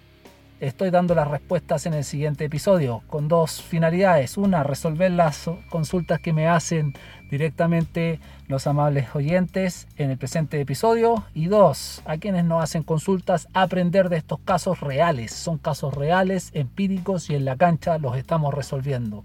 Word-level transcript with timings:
estoy 0.60 0.92
dando 0.92 1.16
las 1.16 1.28
respuestas 1.28 1.86
en 1.86 1.94
el 1.94 2.04
siguiente 2.04 2.46
episodio 2.46 3.02
con 3.08 3.28
dos 3.28 3.62
finalidades. 3.62 4.38
Una, 4.38 4.64
resolver 4.64 5.12
las 5.12 5.50
consultas 5.70 6.20
que 6.20 6.34
me 6.34 6.48
hacen 6.48 6.94
directamente 7.32 8.20
los 8.48 8.68
amables 8.68 9.08
oyentes 9.16 9.88
en 9.98 10.12
el 10.12 10.18
presente 10.18 10.62
episodio. 10.62 11.24
Y 11.34 11.48
dos, 11.48 12.02
a 12.06 12.18
quienes 12.18 12.46
no 12.46 12.62
hacen 12.62 12.84
consultas, 12.84 13.48
aprender 13.54 14.10
de 14.10 14.18
estos 14.18 14.40
casos 14.40 14.82
reales. 14.82 15.32
Son 15.32 15.58
casos 15.58 15.96
reales, 15.96 16.52
empíricos 16.54 17.30
y 17.30 17.36
en 17.36 17.46
la 17.46 17.56
cancha 17.56 17.98
los 17.98 18.16
estamos 18.18 18.54
resolviendo. 18.54 19.24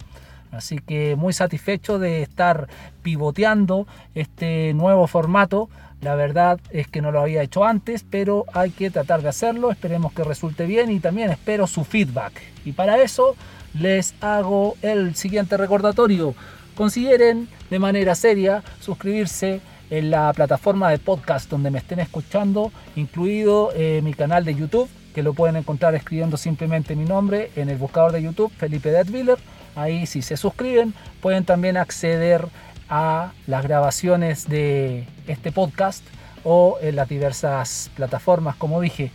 Así 0.53 0.79
que 0.79 1.17
muy 1.17 1.33
satisfecho 1.33 1.99
de 1.99 2.23
estar 2.23 2.69
pivoteando 3.03 3.87
este 4.15 4.73
nuevo 4.75 5.07
formato 5.07 5.69
la 6.01 6.15
verdad 6.15 6.61
es 6.71 6.89
que 6.89 7.01
no 7.01 7.11
lo 7.11 7.21
había 7.21 7.43
hecho 7.43 7.65
antes, 7.65 8.05
pero 8.09 8.45
hay 8.53 8.71
que 8.71 8.91
tratar 8.91 9.23
de 9.23 9.29
hacerlo. 9.29 9.71
Esperemos 9.71 10.13
que 10.13 10.25
resulte 10.25 10.67
bien 10.67 10.91
y 10.91 11.01
también 11.01 11.31
espero 11.31 11.67
su 11.67 11.85
feedback. 11.85 12.33
Y 12.65 12.73
para 12.73 13.03
eso 13.03 13.35
les 13.75 14.15
hago 14.21 14.77
el 14.83 15.15
siguiente 15.15 15.57
recordatorio. 15.57 16.35
Consideren 16.75 17.49
de 17.71 17.79
manera 17.79 18.15
seria 18.15 18.63
suscribirse 18.81 19.61
en 19.89 20.11
la 20.11 20.33
plataforma 20.33 20.91
de 20.91 20.99
podcast 20.99 21.49
donde 21.49 21.71
me 21.71 21.79
estén 21.79 22.01
escuchando, 22.01 22.73
incluido 22.97 23.71
eh, 23.75 24.01
mi 24.03 24.15
canal 24.15 24.45
de 24.45 24.55
YouTube, 24.55 24.89
que 25.15 25.23
lo 25.23 25.33
pueden 25.33 25.57
encontrar 25.57 25.95
escribiendo 25.95 26.37
simplemente 26.37 26.95
mi 26.95 27.05
nombre 27.05 27.51
en 27.57 27.71
el 27.71 27.79
buscador 27.79 28.13
de 28.13 28.23
YouTube, 28.23 28.53
Felipe 28.59 28.91
Detwiller. 28.91 29.39
Ahí 29.75 30.07
si 30.07 30.23
se 30.23 30.37
suscriben 30.37 30.93
pueden 31.21 31.45
también 31.45 31.77
acceder 31.77 32.47
a 32.89 33.33
las 33.47 33.65
grabaciones 33.65 34.49
de 34.49 35.07
este 35.27 35.53
podcast 35.53 36.05
o 36.45 36.79
en 36.81 36.97
las 36.97 37.09
diversas 37.09 37.91
plataformas, 37.95 38.57
como 38.57 38.81
dije. 38.81 39.11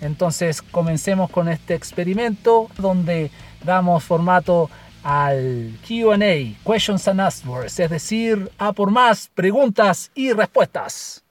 Entonces 0.00 0.62
comencemos 0.62 1.30
con 1.30 1.48
este 1.48 1.74
experimento 1.74 2.68
donde 2.76 3.30
damos 3.64 4.02
formato 4.02 4.68
al 5.04 5.78
QA, 5.86 6.18
Questions 6.64 7.06
and 7.08 7.20
Answers, 7.20 7.78
es 7.78 7.90
decir, 7.90 8.50
a 8.58 8.72
por 8.72 8.90
más 8.90 9.30
preguntas 9.34 10.10
y 10.14 10.32
respuestas. 10.32 11.22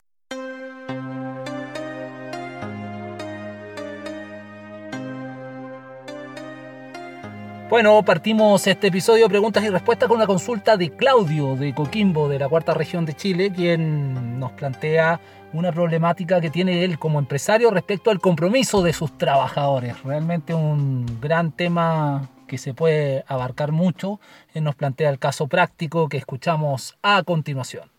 Bueno, 7.72 8.04
partimos 8.04 8.68
este 8.68 8.88
episodio 8.88 9.24
de 9.24 9.30
preguntas 9.30 9.64
y 9.64 9.70
respuestas 9.70 10.10
con 10.10 10.18
una 10.18 10.28
consulta 10.28 10.76
de 10.76 10.94
Claudio 10.94 11.56
de 11.56 11.74
Coquimbo, 11.74 12.28
de 12.28 12.38
la 12.38 12.50
cuarta 12.50 12.74
región 12.74 13.06
de 13.06 13.14
Chile, 13.14 13.50
quien 13.56 14.38
nos 14.42 14.52
plantea 14.52 15.22
una 15.54 15.72
problemática 15.72 16.42
que 16.42 16.50
tiene 16.50 16.84
él 16.84 17.00
como 17.00 17.18
empresario 17.18 17.72
respecto 17.72 18.12
al 18.12 18.20
compromiso 18.20 18.84
de 18.84 18.92
sus 18.92 19.18
trabajadores. 19.18 20.04
Realmente 20.04 20.54
un 20.54 21.22
gran 21.22 21.56
tema 21.56 22.30
que 22.46 22.58
se 22.58 22.74
puede 22.74 23.24
abarcar 23.26 23.72
mucho. 23.72 24.20
Él 24.54 24.66
nos 24.66 24.76
plantea 24.76 25.10
el 25.10 25.18
caso 25.18 25.48
práctico 25.48 26.10
que 26.10 26.18
escuchamos 26.18 26.98
a 27.02 27.24
continuación. 27.24 27.90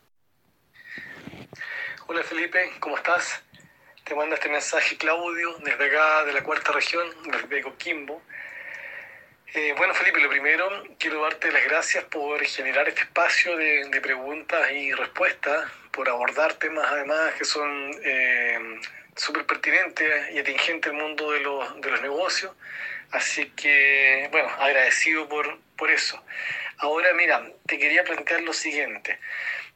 Hola 2.08 2.22
Felipe, 2.24 2.58
¿cómo 2.78 2.98
estás? 2.98 3.42
Te 4.04 4.14
manda 4.14 4.34
este 4.34 4.50
mensaje 4.50 4.98
Claudio 4.98 5.56
desde 5.64 5.82
acá 5.86 6.26
de 6.26 6.34
la 6.34 6.44
cuarta 6.44 6.72
región, 6.72 7.06
desde 7.24 7.62
Coquimbo. 7.62 8.20
Eh, 9.54 9.74
bueno, 9.76 9.92
Felipe, 9.92 10.18
lo 10.18 10.30
primero, 10.30 10.82
quiero 10.98 11.20
darte 11.20 11.52
las 11.52 11.62
gracias 11.64 12.04
por 12.04 12.42
generar 12.42 12.88
este 12.88 13.02
espacio 13.02 13.54
de, 13.58 14.00
preguntas 14.00 14.70
y 14.70 14.92
respuestas, 14.92 15.70
por 15.90 16.08
abordar 16.08 16.54
temas 16.54 16.86
además 16.90 17.34
que 17.34 17.44
son 17.44 17.90
eh, 18.02 18.80
súper 19.14 19.44
pertinentes 19.44 20.30
y 20.32 20.38
atingentes 20.38 20.90
al 20.90 20.96
mundo 20.96 21.32
de 21.32 21.40
los, 21.40 21.80
de 21.82 21.90
los 21.90 22.00
negocios. 22.00 22.52
Así 23.10 23.50
que, 23.50 24.26
bueno, 24.32 24.48
agradecido 24.58 25.28
por, 25.28 25.58
por 25.76 25.90
eso. 25.90 26.24
Ahora, 26.78 27.12
mira, 27.12 27.46
te 27.66 27.78
quería 27.78 28.04
plantear 28.04 28.40
lo 28.40 28.54
siguiente. 28.54 29.18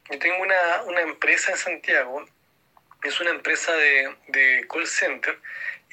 Yo 0.09 0.17
tengo 0.17 0.41
una, 0.41 0.81
una 0.87 1.01
empresa 1.01 1.51
en 1.51 1.57
Santiago, 1.57 2.25
es 3.03 3.19
una 3.19 3.29
empresa 3.29 3.73
de, 3.73 4.15
de 4.29 4.65
call 4.67 4.87
center 4.87 5.37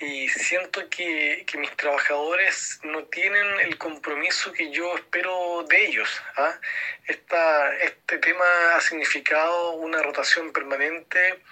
y 0.01 0.29
siento 0.29 0.89
que, 0.89 1.45
que, 1.47 1.57
mis 1.57 1.71
trabajadores 1.77 2.81
no 2.83 3.05
tienen 3.05 3.61
el 3.61 3.79
compromiso 3.79 4.53
que 4.53 4.71
yo 4.71 4.97
espero 4.97 5.65
de 5.69 5.87
ellos. 5.87 6.09
¿ah? 6.37 6.59
Esta, 7.07 7.77
este 7.77 8.19
tema 8.19 8.45
ha 8.75 8.81
significado 8.81 9.73
una 9.73 10.03
rotación 10.03 10.53
permanente 10.53 11.43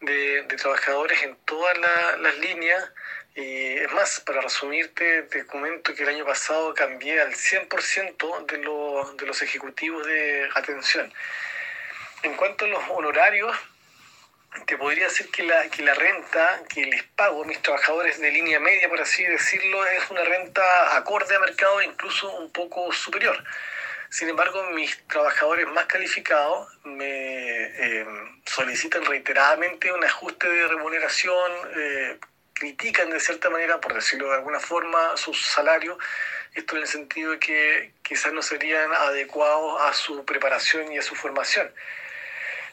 de, 0.00 0.42
de 0.42 0.56
trabajadores 0.56 1.22
en 1.22 1.36
todas 1.44 1.76
la, 1.78 2.16
las 2.16 2.38
líneas. 2.38 2.90
Y 3.34 3.76
es 3.76 3.92
más, 3.92 4.20
para 4.20 4.40
resumirte, 4.40 5.22
te 5.24 5.46
comento 5.46 5.94
que 5.94 6.02
el 6.02 6.08
año 6.08 6.24
pasado 6.24 6.72
cambié 6.74 7.20
al 7.20 7.34
100% 7.34 8.46
de, 8.46 8.58
los, 8.58 9.16
de 9.18 9.26
los 9.26 9.42
ejecutivos 9.42 10.06
de 10.06 10.48
atención. 10.54 11.12
En 12.22 12.34
cuanto 12.34 12.64
a 12.64 12.68
los 12.68 12.82
honorarios, 12.88 13.56
te 14.66 14.76
podría 14.76 15.04
decir 15.04 15.30
que 15.30 15.44
la, 15.44 15.68
que 15.68 15.82
la 15.82 15.94
renta 15.94 16.62
que 16.68 16.84
les 16.86 17.02
pago 17.04 17.42
a 17.42 17.46
mis 17.46 17.60
trabajadores 17.62 18.20
de 18.20 18.30
línea 18.30 18.58
media, 18.58 18.88
por 18.88 19.00
así 19.00 19.22
decirlo, 19.24 19.84
es 19.86 20.10
una 20.10 20.24
renta 20.24 20.96
acorde 20.96 21.36
a 21.36 21.40
mercado, 21.40 21.80
incluso 21.82 22.30
un 22.38 22.50
poco 22.50 22.92
superior. 22.92 23.42
Sin 24.10 24.28
embargo, 24.28 24.64
mis 24.70 25.06
trabajadores 25.06 25.68
más 25.68 25.86
calificados 25.86 26.68
me 26.82 27.06
eh, 27.06 28.06
solicitan 28.44 29.04
reiteradamente 29.04 29.92
un 29.92 30.02
ajuste 30.04 30.48
de 30.48 30.66
remuneración, 30.66 31.52
eh, 31.76 32.18
critican 32.52 33.08
de 33.10 33.20
cierta 33.20 33.50
manera, 33.50 33.80
por 33.80 33.94
decirlo 33.94 34.30
de 34.30 34.34
alguna 34.34 34.58
forma, 34.58 35.16
sus 35.16 35.40
salarios, 35.46 35.96
esto 36.54 36.74
en 36.74 36.82
el 36.82 36.88
sentido 36.88 37.30
de 37.32 37.38
que 37.38 37.92
quizás 38.02 38.32
no 38.32 38.42
serían 38.42 38.92
adecuados 38.92 39.80
a 39.82 39.94
su 39.94 40.24
preparación 40.24 40.92
y 40.92 40.98
a 40.98 41.02
su 41.02 41.14
formación. 41.14 41.72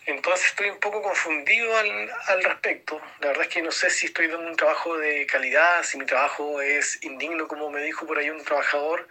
Entonces 0.07 0.47
estoy 0.47 0.69
un 0.69 0.79
poco 0.79 1.01
confundido 1.01 1.75
al, 1.75 2.09
al, 2.27 2.43
respecto. 2.43 3.01
La 3.19 3.27
verdad 3.27 3.43
es 3.43 3.49
que 3.49 3.61
no 3.61 3.71
sé 3.71 3.89
si 3.89 4.05
estoy 4.05 4.27
dando 4.27 4.47
un 4.47 4.55
trabajo 4.55 4.97
de 4.97 5.25
calidad, 5.25 5.83
si 5.83 5.97
mi 5.97 6.05
trabajo 6.05 6.61
es 6.61 6.97
indigno, 7.03 7.45
como 7.45 7.69
me 7.69 7.81
dijo 7.81 8.07
por 8.07 8.17
ahí 8.17 8.29
un 8.29 8.41
trabajador. 8.41 9.05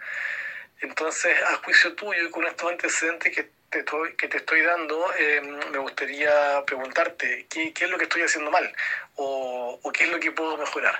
Entonces, 0.81 1.39
a 1.43 1.55
juicio 1.57 1.93
tuyo 1.93 2.25
y 2.25 2.31
con 2.31 2.47
estos 2.47 2.71
antecedentes 2.71 3.31
que 3.31 3.47
te 3.69 3.79
estoy, 3.79 4.15
que 4.15 4.27
te 4.27 4.37
estoy 4.37 4.61
dando, 4.61 5.13
eh, 5.15 5.39
me 5.41 5.77
gustaría 5.77 6.63
preguntarte 6.65 7.45
¿qué, 7.47 7.71
qué, 7.73 7.85
es 7.85 7.91
lo 7.91 7.97
que 7.99 8.05
estoy 8.05 8.23
haciendo 8.23 8.49
mal 8.49 8.73
o, 9.15 9.77
o, 9.81 9.91
qué 9.91 10.05
es 10.05 10.09
lo 10.09 10.19
que 10.19 10.31
puedo 10.31 10.57
mejorar. 10.57 10.99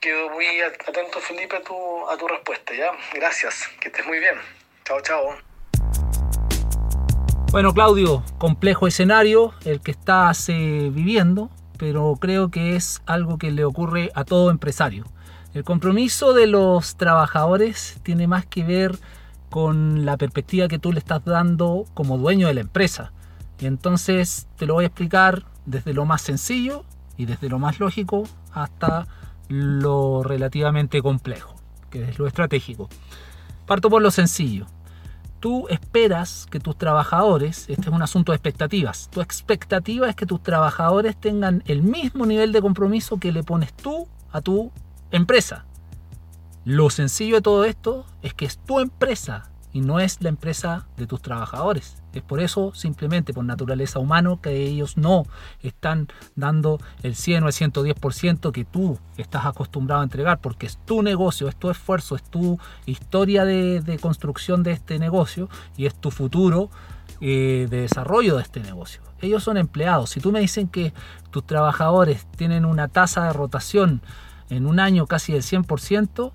Quedo 0.00 0.30
muy 0.30 0.62
atento, 0.62 1.20
Felipe, 1.20 1.56
a 1.56 1.60
tu, 1.60 2.08
a 2.08 2.16
tu 2.16 2.26
respuesta. 2.28 2.72
¿ya? 2.72 2.92
Gracias, 3.12 3.68
que 3.78 3.88
estés 3.88 4.06
muy 4.06 4.20
bien. 4.20 4.40
Chao, 4.84 5.02
chao. 5.02 5.51
Bueno, 7.52 7.74
Claudio, 7.74 8.22
complejo 8.38 8.86
escenario 8.86 9.52
el 9.66 9.82
que 9.82 9.90
estás 9.90 10.48
eh, 10.48 10.90
viviendo, 10.90 11.50
pero 11.76 12.16
creo 12.18 12.50
que 12.50 12.76
es 12.76 13.02
algo 13.04 13.36
que 13.36 13.50
le 13.50 13.66
ocurre 13.66 14.10
a 14.14 14.24
todo 14.24 14.50
empresario. 14.50 15.04
El 15.52 15.62
compromiso 15.62 16.32
de 16.32 16.46
los 16.46 16.96
trabajadores 16.96 18.00
tiene 18.02 18.26
más 18.26 18.46
que 18.46 18.64
ver 18.64 18.98
con 19.50 20.06
la 20.06 20.16
perspectiva 20.16 20.66
que 20.66 20.78
tú 20.78 20.94
le 20.94 20.98
estás 20.98 21.26
dando 21.26 21.84
como 21.92 22.16
dueño 22.16 22.46
de 22.46 22.54
la 22.54 22.62
empresa. 22.62 23.12
Y 23.60 23.66
entonces 23.66 24.48
te 24.56 24.64
lo 24.64 24.72
voy 24.72 24.84
a 24.84 24.86
explicar 24.86 25.44
desde 25.66 25.92
lo 25.92 26.06
más 26.06 26.22
sencillo 26.22 26.86
y 27.18 27.26
desde 27.26 27.50
lo 27.50 27.58
más 27.58 27.80
lógico 27.80 28.22
hasta 28.54 29.06
lo 29.48 30.22
relativamente 30.22 31.02
complejo, 31.02 31.54
que 31.90 32.02
es 32.08 32.18
lo 32.18 32.26
estratégico. 32.26 32.88
Parto 33.66 33.90
por 33.90 34.00
lo 34.00 34.10
sencillo 34.10 34.66
tú 35.42 35.66
esperas 35.68 36.46
que 36.48 36.60
tus 36.60 36.78
trabajadores, 36.78 37.68
este 37.68 37.82
es 37.82 37.88
un 37.88 38.00
asunto 38.00 38.30
de 38.30 38.36
expectativas, 38.36 39.10
tu 39.10 39.20
expectativa 39.20 40.08
es 40.08 40.14
que 40.14 40.24
tus 40.24 40.40
trabajadores 40.40 41.16
tengan 41.16 41.64
el 41.66 41.82
mismo 41.82 42.26
nivel 42.26 42.52
de 42.52 42.62
compromiso 42.62 43.18
que 43.18 43.32
le 43.32 43.42
pones 43.42 43.74
tú 43.74 44.06
a 44.30 44.40
tu 44.40 44.70
empresa. 45.10 45.66
Lo 46.64 46.90
sencillo 46.90 47.34
de 47.34 47.42
todo 47.42 47.64
esto 47.64 48.06
es 48.22 48.34
que 48.34 48.44
es 48.44 48.56
tu 48.58 48.78
empresa 48.78 49.50
y 49.72 49.80
no 49.80 50.00
es 50.00 50.20
la 50.20 50.28
empresa 50.28 50.86
de 50.96 51.06
tus 51.06 51.22
trabajadores. 51.22 52.02
Es 52.12 52.22
por 52.22 52.40
eso, 52.40 52.74
simplemente 52.74 53.32
por 53.32 53.44
naturaleza 53.44 53.98
humana, 53.98 54.38
que 54.42 54.54
ellos 54.54 54.96
no 54.96 55.24
están 55.62 56.08
dando 56.36 56.78
el 57.02 57.14
100 57.14 57.44
o 57.44 57.46
el 57.48 57.52
110% 57.52 58.52
que 58.52 58.64
tú 58.64 58.98
estás 59.16 59.46
acostumbrado 59.46 60.02
a 60.02 60.04
entregar, 60.04 60.40
porque 60.40 60.66
es 60.66 60.78
tu 60.84 61.02
negocio, 61.02 61.48
es 61.48 61.56
tu 61.56 61.70
esfuerzo, 61.70 62.16
es 62.16 62.22
tu 62.22 62.58
historia 62.86 63.44
de, 63.44 63.80
de 63.80 63.98
construcción 63.98 64.62
de 64.62 64.72
este 64.72 64.98
negocio 64.98 65.48
y 65.76 65.86
es 65.86 65.94
tu 65.94 66.10
futuro 66.10 66.70
eh, 67.24 67.68
de 67.70 67.82
desarrollo 67.82 68.36
de 68.36 68.42
este 68.42 68.58
negocio. 68.58 69.00
Ellos 69.20 69.44
son 69.44 69.56
empleados. 69.56 70.10
Si 70.10 70.18
tú 70.20 70.32
me 70.32 70.40
dicen 70.40 70.66
que 70.66 70.92
tus 71.30 71.46
trabajadores 71.46 72.26
tienen 72.36 72.64
una 72.64 72.88
tasa 72.88 73.24
de 73.24 73.32
rotación 73.32 74.02
en 74.50 74.66
un 74.66 74.80
año 74.80 75.06
casi 75.06 75.32
del 75.32 75.42
100%, 75.42 76.32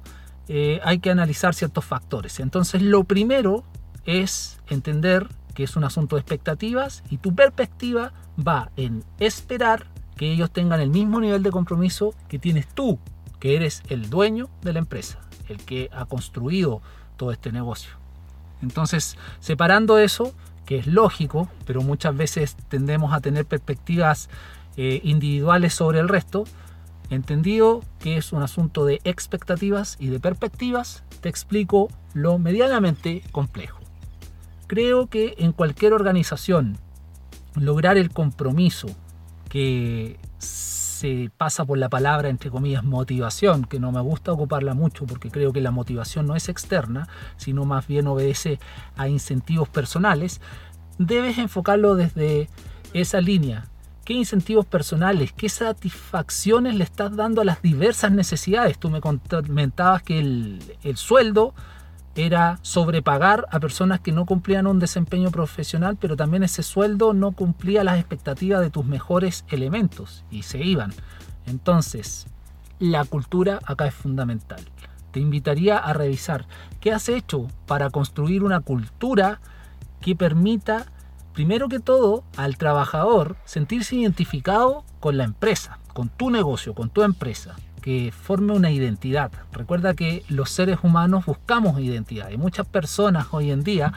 eh, 0.47 0.79
hay 0.83 0.99
que 0.99 1.09
analizar 1.09 1.53
ciertos 1.53 1.85
factores. 1.85 2.39
Entonces, 2.39 2.81
lo 2.81 3.03
primero 3.03 3.63
es 4.05 4.59
entender 4.67 5.27
que 5.53 5.63
es 5.63 5.75
un 5.75 5.83
asunto 5.83 6.15
de 6.15 6.21
expectativas 6.21 7.03
y 7.09 7.17
tu 7.17 7.35
perspectiva 7.35 8.13
va 8.45 8.71
en 8.77 9.03
esperar 9.19 9.87
que 10.15 10.31
ellos 10.31 10.51
tengan 10.51 10.79
el 10.79 10.89
mismo 10.89 11.19
nivel 11.19 11.43
de 11.43 11.51
compromiso 11.51 12.13
que 12.27 12.39
tienes 12.39 12.67
tú, 12.67 12.99
que 13.39 13.55
eres 13.55 13.83
el 13.89 14.09
dueño 14.09 14.49
de 14.61 14.73
la 14.73 14.79
empresa, 14.79 15.19
el 15.49 15.57
que 15.57 15.89
ha 15.93 16.05
construido 16.05 16.81
todo 17.17 17.31
este 17.31 17.51
negocio. 17.51 17.91
Entonces, 18.61 19.17
separando 19.39 19.97
eso, 19.99 20.33
que 20.65 20.77
es 20.77 20.87
lógico, 20.87 21.49
pero 21.65 21.81
muchas 21.81 22.15
veces 22.15 22.55
tendemos 22.69 23.13
a 23.13 23.21
tener 23.21 23.45
perspectivas 23.45 24.29
eh, 24.75 25.01
individuales 25.03 25.73
sobre 25.73 25.99
el 25.99 26.09
resto, 26.09 26.45
Entendido 27.09 27.81
que 27.99 28.17
es 28.17 28.33
un 28.33 28.43
asunto 28.43 28.85
de 28.85 28.99
expectativas 29.03 29.95
y 29.99 30.07
de 30.07 30.19
perspectivas, 30.19 31.03
te 31.21 31.29
explico 31.29 31.89
lo 32.13 32.37
medianamente 32.37 33.23
complejo. 33.31 33.79
Creo 34.67 35.07
que 35.07 35.35
en 35.37 35.53
cualquier 35.53 35.93
organización 35.93 36.77
lograr 37.55 37.97
el 37.97 38.11
compromiso 38.11 38.87
que 39.49 40.19
se 40.39 41.31
pasa 41.37 41.63
por 41.63 41.77
la 41.77 41.89
palabra, 41.89 42.27
entre 42.27 42.49
comillas, 42.49 42.83
motivación, 42.83 43.65
que 43.65 43.79
no 43.79 43.91
me 43.91 44.01
gusta 44.01 44.31
ocuparla 44.31 44.73
mucho 44.73 45.05
porque 45.05 45.29
creo 45.29 45.53
que 45.53 45.61
la 45.61 45.71
motivación 45.71 46.25
no 46.25 46.35
es 46.35 46.49
externa, 46.49 47.07
sino 47.37 47.65
más 47.65 47.87
bien 47.87 48.07
obedece 48.07 48.59
a 48.97 49.07
incentivos 49.07 49.69
personales, 49.69 50.41
debes 50.97 51.37
enfocarlo 51.37 51.95
desde 51.95 52.49
esa 52.93 53.21
línea 53.21 53.65
qué 54.07 54.13
incentivos 54.13 54.65
personales, 54.65 55.33
qué 55.33 55.49
satisfacciones 55.49 56.75
le 56.75 56.85
estás 56.85 57.13
dando 57.13 57.41
a 57.41 57.43
las 57.43 57.61
diversas 57.61 58.09
necesidades. 58.09 58.77
Tú 58.77 58.89
me 58.89 59.01
comentabas 59.01 60.01
que 60.01 60.17
el, 60.17 60.63
el 60.83 60.95
sueldo 60.95 61.53
era 62.15 62.57
sobrepagar 62.61 63.47
a 63.51 63.59
personas 63.59 63.99
que 63.99 64.13
no 64.13 64.25
cumplían 64.25 64.65
un 64.65 64.79
desempeño 64.79 65.29
profesional, 65.29 65.97
pero 65.99 66.15
también 66.15 66.43
ese 66.43 66.63
sueldo 66.63 67.13
no 67.13 67.33
cumplía 67.33 67.83
las 67.83 67.99
expectativas 67.99 68.61
de 68.61 68.69
tus 68.69 68.85
mejores 68.85 69.43
elementos 69.49 70.23
y 70.31 70.43
se 70.43 70.59
iban. 70.63 70.93
Entonces, 71.45 72.27
la 72.79 73.03
cultura 73.03 73.59
acá 73.65 73.87
es 73.87 73.93
fundamental. 73.93 74.61
Te 75.11 75.19
invitaría 75.19 75.77
a 75.79 75.91
revisar 75.91 76.45
qué 76.79 76.93
has 76.93 77.09
hecho 77.09 77.47
para 77.65 77.89
construir 77.89 78.45
una 78.45 78.61
cultura 78.61 79.41
que 79.99 80.15
permita 80.15 80.85
primero 81.37 81.69
que 81.69 81.79
todo, 81.79 82.23
al 82.35 82.57
trabajador 82.57 83.35
sentirse 83.45 83.95
identificado 83.95 84.83
con 84.99 85.17
la 85.17 85.23
empresa, 85.23 85.77
con 85.93 86.09
tu 86.09 86.31
negocio, 86.31 86.73
con 86.73 86.89
tu 86.89 87.03
empresa, 87.03 87.55
que 87.83 88.11
forme 88.11 88.53
una 88.53 88.71
identidad. 88.71 89.31
Recuerda 89.51 89.93
que 89.93 90.23
los 90.29 90.49
seres 90.49 90.79
humanos 90.81 91.27
buscamos 91.27 91.79
identidad 91.79 92.31
y 92.31 92.37
muchas 92.37 92.65
personas 92.65 93.27
hoy 93.29 93.51
en 93.51 93.63
día 93.63 93.93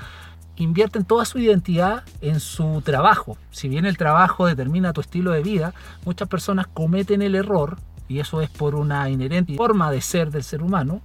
invierten 0.56 1.06
toda 1.06 1.24
su 1.24 1.38
identidad 1.38 2.04
en 2.20 2.40
su 2.40 2.82
trabajo. 2.82 3.38
Si 3.52 3.70
bien 3.70 3.86
el 3.86 3.96
trabajo 3.96 4.44
determina 4.44 4.92
tu 4.92 5.00
estilo 5.00 5.30
de 5.30 5.42
vida, 5.42 5.72
muchas 6.04 6.28
personas 6.28 6.66
cometen 6.66 7.22
el 7.22 7.34
error, 7.34 7.78
y 8.06 8.18
eso 8.18 8.42
es 8.42 8.50
por 8.50 8.74
una 8.74 9.08
inherente 9.08 9.56
forma 9.56 9.90
de 9.90 10.02
ser 10.02 10.30
del 10.30 10.42
ser 10.42 10.62
humano. 10.62 11.00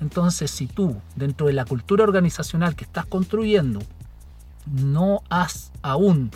Entonces, 0.00 0.50
si 0.50 0.66
tú, 0.66 0.96
dentro 1.14 1.46
de 1.46 1.52
la 1.52 1.64
cultura 1.64 2.02
organizacional 2.02 2.74
que 2.74 2.82
estás 2.82 3.06
construyendo, 3.06 3.78
no 4.66 5.22
has 5.30 5.72
aún 5.82 6.30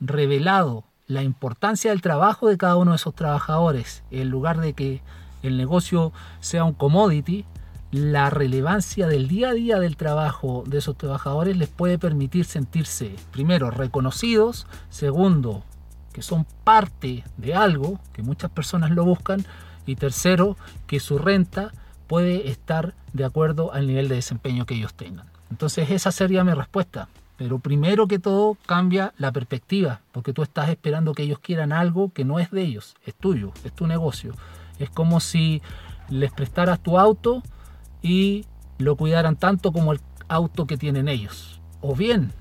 revelado 0.00 0.84
la 1.06 1.22
importancia 1.22 1.90
del 1.90 2.02
trabajo 2.02 2.48
de 2.48 2.56
cada 2.56 2.76
uno 2.76 2.92
de 2.92 2.96
esos 2.96 3.14
trabajadores, 3.14 4.02
en 4.10 4.30
lugar 4.30 4.60
de 4.60 4.72
que 4.72 5.02
el 5.42 5.56
negocio 5.56 6.12
sea 6.40 6.64
un 6.64 6.72
commodity, 6.72 7.44
la 7.90 8.30
relevancia 8.30 9.06
del 9.06 9.28
día 9.28 9.50
a 9.50 9.52
día 9.52 9.78
del 9.78 9.96
trabajo 9.96 10.64
de 10.66 10.78
esos 10.78 10.96
trabajadores 10.96 11.56
les 11.56 11.68
puede 11.68 11.98
permitir 11.98 12.44
sentirse, 12.44 13.14
primero, 13.30 13.70
reconocidos, 13.70 14.66
segundo, 14.90 15.62
que 16.12 16.22
son 16.22 16.46
parte 16.64 17.24
de 17.36 17.54
algo, 17.54 18.00
que 18.12 18.22
muchas 18.22 18.50
personas 18.50 18.90
lo 18.90 19.04
buscan, 19.04 19.44
y 19.86 19.96
tercero, 19.96 20.56
que 20.86 20.98
su 20.98 21.18
renta 21.18 21.72
puede 22.06 22.48
estar 22.50 22.94
de 23.12 23.24
acuerdo 23.24 23.72
al 23.72 23.86
nivel 23.86 24.08
de 24.08 24.16
desempeño 24.16 24.66
que 24.66 24.74
ellos 24.74 24.94
tengan. 24.94 25.26
Entonces 25.50 25.90
esa 25.90 26.10
sería 26.10 26.42
mi 26.42 26.52
respuesta. 26.52 27.08
Pero 27.36 27.58
primero 27.58 28.06
que 28.06 28.18
todo 28.18 28.56
cambia 28.66 29.12
la 29.18 29.32
perspectiva, 29.32 30.00
porque 30.12 30.32
tú 30.32 30.42
estás 30.42 30.68
esperando 30.68 31.14
que 31.14 31.24
ellos 31.24 31.40
quieran 31.40 31.72
algo 31.72 32.12
que 32.12 32.24
no 32.24 32.38
es 32.38 32.50
de 32.50 32.62
ellos, 32.62 32.94
es 33.04 33.14
tuyo, 33.14 33.52
es 33.64 33.72
tu 33.72 33.86
negocio. 33.86 34.34
Es 34.78 34.90
como 34.90 35.20
si 35.20 35.60
les 36.08 36.32
prestaras 36.32 36.80
tu 36.80 36.98
auto 36.98 37.42
y 38.02 38.44
lo 38.78 38.96
cuidaran 38.96 39.36
tanto 39.36 39.72
como 39.72 39.92
el 39.92 40.00
auto 40.28 40.66
que 40.66 40.76
tienen 40.76 41.08
ellos. 41.08 41.60
O 41.80 41.96
bien, 41.96 42.32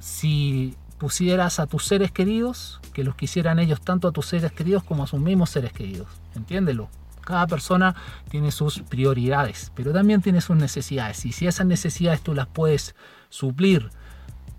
si 0.00 0.76
pusieras 0.98 1.58
a 1.60 1.66
tus 1.66 1.86
seres 1.86 2.12
queridos, 2.12 2.80
que 2.92 3.04
los 3.04 3.14
quisieran 3.14 3.58
ellos 3.58 3.80
tanto 3.80 4.08
a 4.08 4.12
tus 4.12 4.26
seres 4.26 4.52
queridos 4.52 4.82
como 4.84 5.04
a 5.04 5.06
sus 5.06 5.20
mismos 5.20 5.50
seres 5.50 5.72
queridos. 5.72 6.08
Entiéndelo. 6.34 6.88
Cada 7.22 7.46
persona 7.46 7.94
tiene 8.28 8.50
sus 8.50 8.80
prioridades, 8.80 9.72
pero 9.74 9.92
también 9.92 10.20
tiene 10.20 10.40
sus 10.40 10.56
necesidades. 10.56 11.24
Y 11.26 11.32
si 11.32 11.46
esas 11.46 11.66
necesidades 11.66 12.22
tú 12.22 12.34
las 12.34 12.46
puedes 12.46 12.94
suplir, 13.28 13.90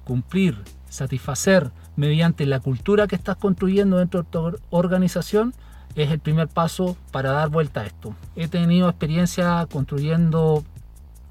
cumplir, 0.03 0.57
satisfacer 0.89 1.71
mediante 1.95 2.45
la 2.45 2.59
cultura 2.59 3.07
que 3.07 3.15
estás 3.15 3.37
construyendo 3.37 3.97
dentro 3.97 4.23
de 4.23 4.29
tu 4.29 4.59
organización, 4.69 5.53
es 5.95 6.11
el 6.11 6.19
primer 6.19 6.47
paso 6.47 6.95
para 7.11 7.31
dar 7.31 7.49
vuelta 7.49 7.81
a 7.81 7.85
esto. 7.85 8.15
He 8.35 8.47
tenido 8.47 8.89
experiencia 8.89 9.67
construyendo 9.71 10.63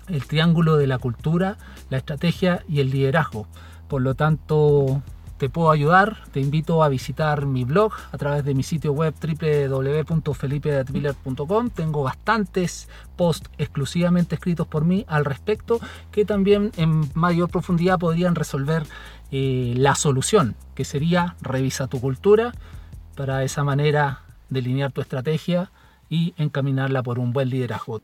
el 0.09 0.27
triángulo 0.27 0.77
de 0.77 0.87
la 0.87 0.99
cultura, 0.99 1.57
la 1.89 1.99
estrategia 1.99 2.65
y 2.69 2.81
el 2.81 2.91
liderazgo. 2.91 3.47
Por 3.89 4.03
lo 4.03 4.15
tanto, 4.15 5.03
te 5.41 5.49
puedo 5.49 5.71
ayudar. 5.71 6.19
Te 6.33 6.41
invito 6.41 6.85
a 6.85 6.91
visitar 6.91 7.47
mi 7.47 7.65
blog 7.65 7.95
a 8.13 8.19
través 8.19 8.45
de 8.45 8.55
mi 8.55 8.63
sitio 8.63 8.93
web 8.93 9.15
www.felipedatwiller.com. 9.19 11.71
Tengo 11.71 12.03
bastantes 12.03 12.91
posts 13.17 13.49
exclusivamente 13.57 14.35
escritos 14.35 14.67
por 14.67 14.85
mí 14.85 15.07
al 15.09 15.25
respecto 15.25 15.81
que 16.13 16.27
también 16.27 16.73
en 16.77 17.11
mayor 17.15 17.49
profundidad 17.49 17.99
podrían 17.99 18.35
resolver 18.35 18.83
eh, 19.33 19.73
la 19.79 19.95
solución, 19.95 20.57
que 20.75 20.85
sería 20.85 21.37
revisa 21.41 21.87
tu 21.87 22.03
cultura 22.03 22.53
para 23.17 23.43
esa 23.43 23.65
manera 23.65 24.25
delinear 24.51 24.93
tu 24.93 25.01
estrategia 25.01 25.71
y 26.11 26.35
encaminarla 26.37 27.03
por 27.03 27.19
un 27.19 27.33
buen 27.33 27.49
liderazgo. 27.49 28.03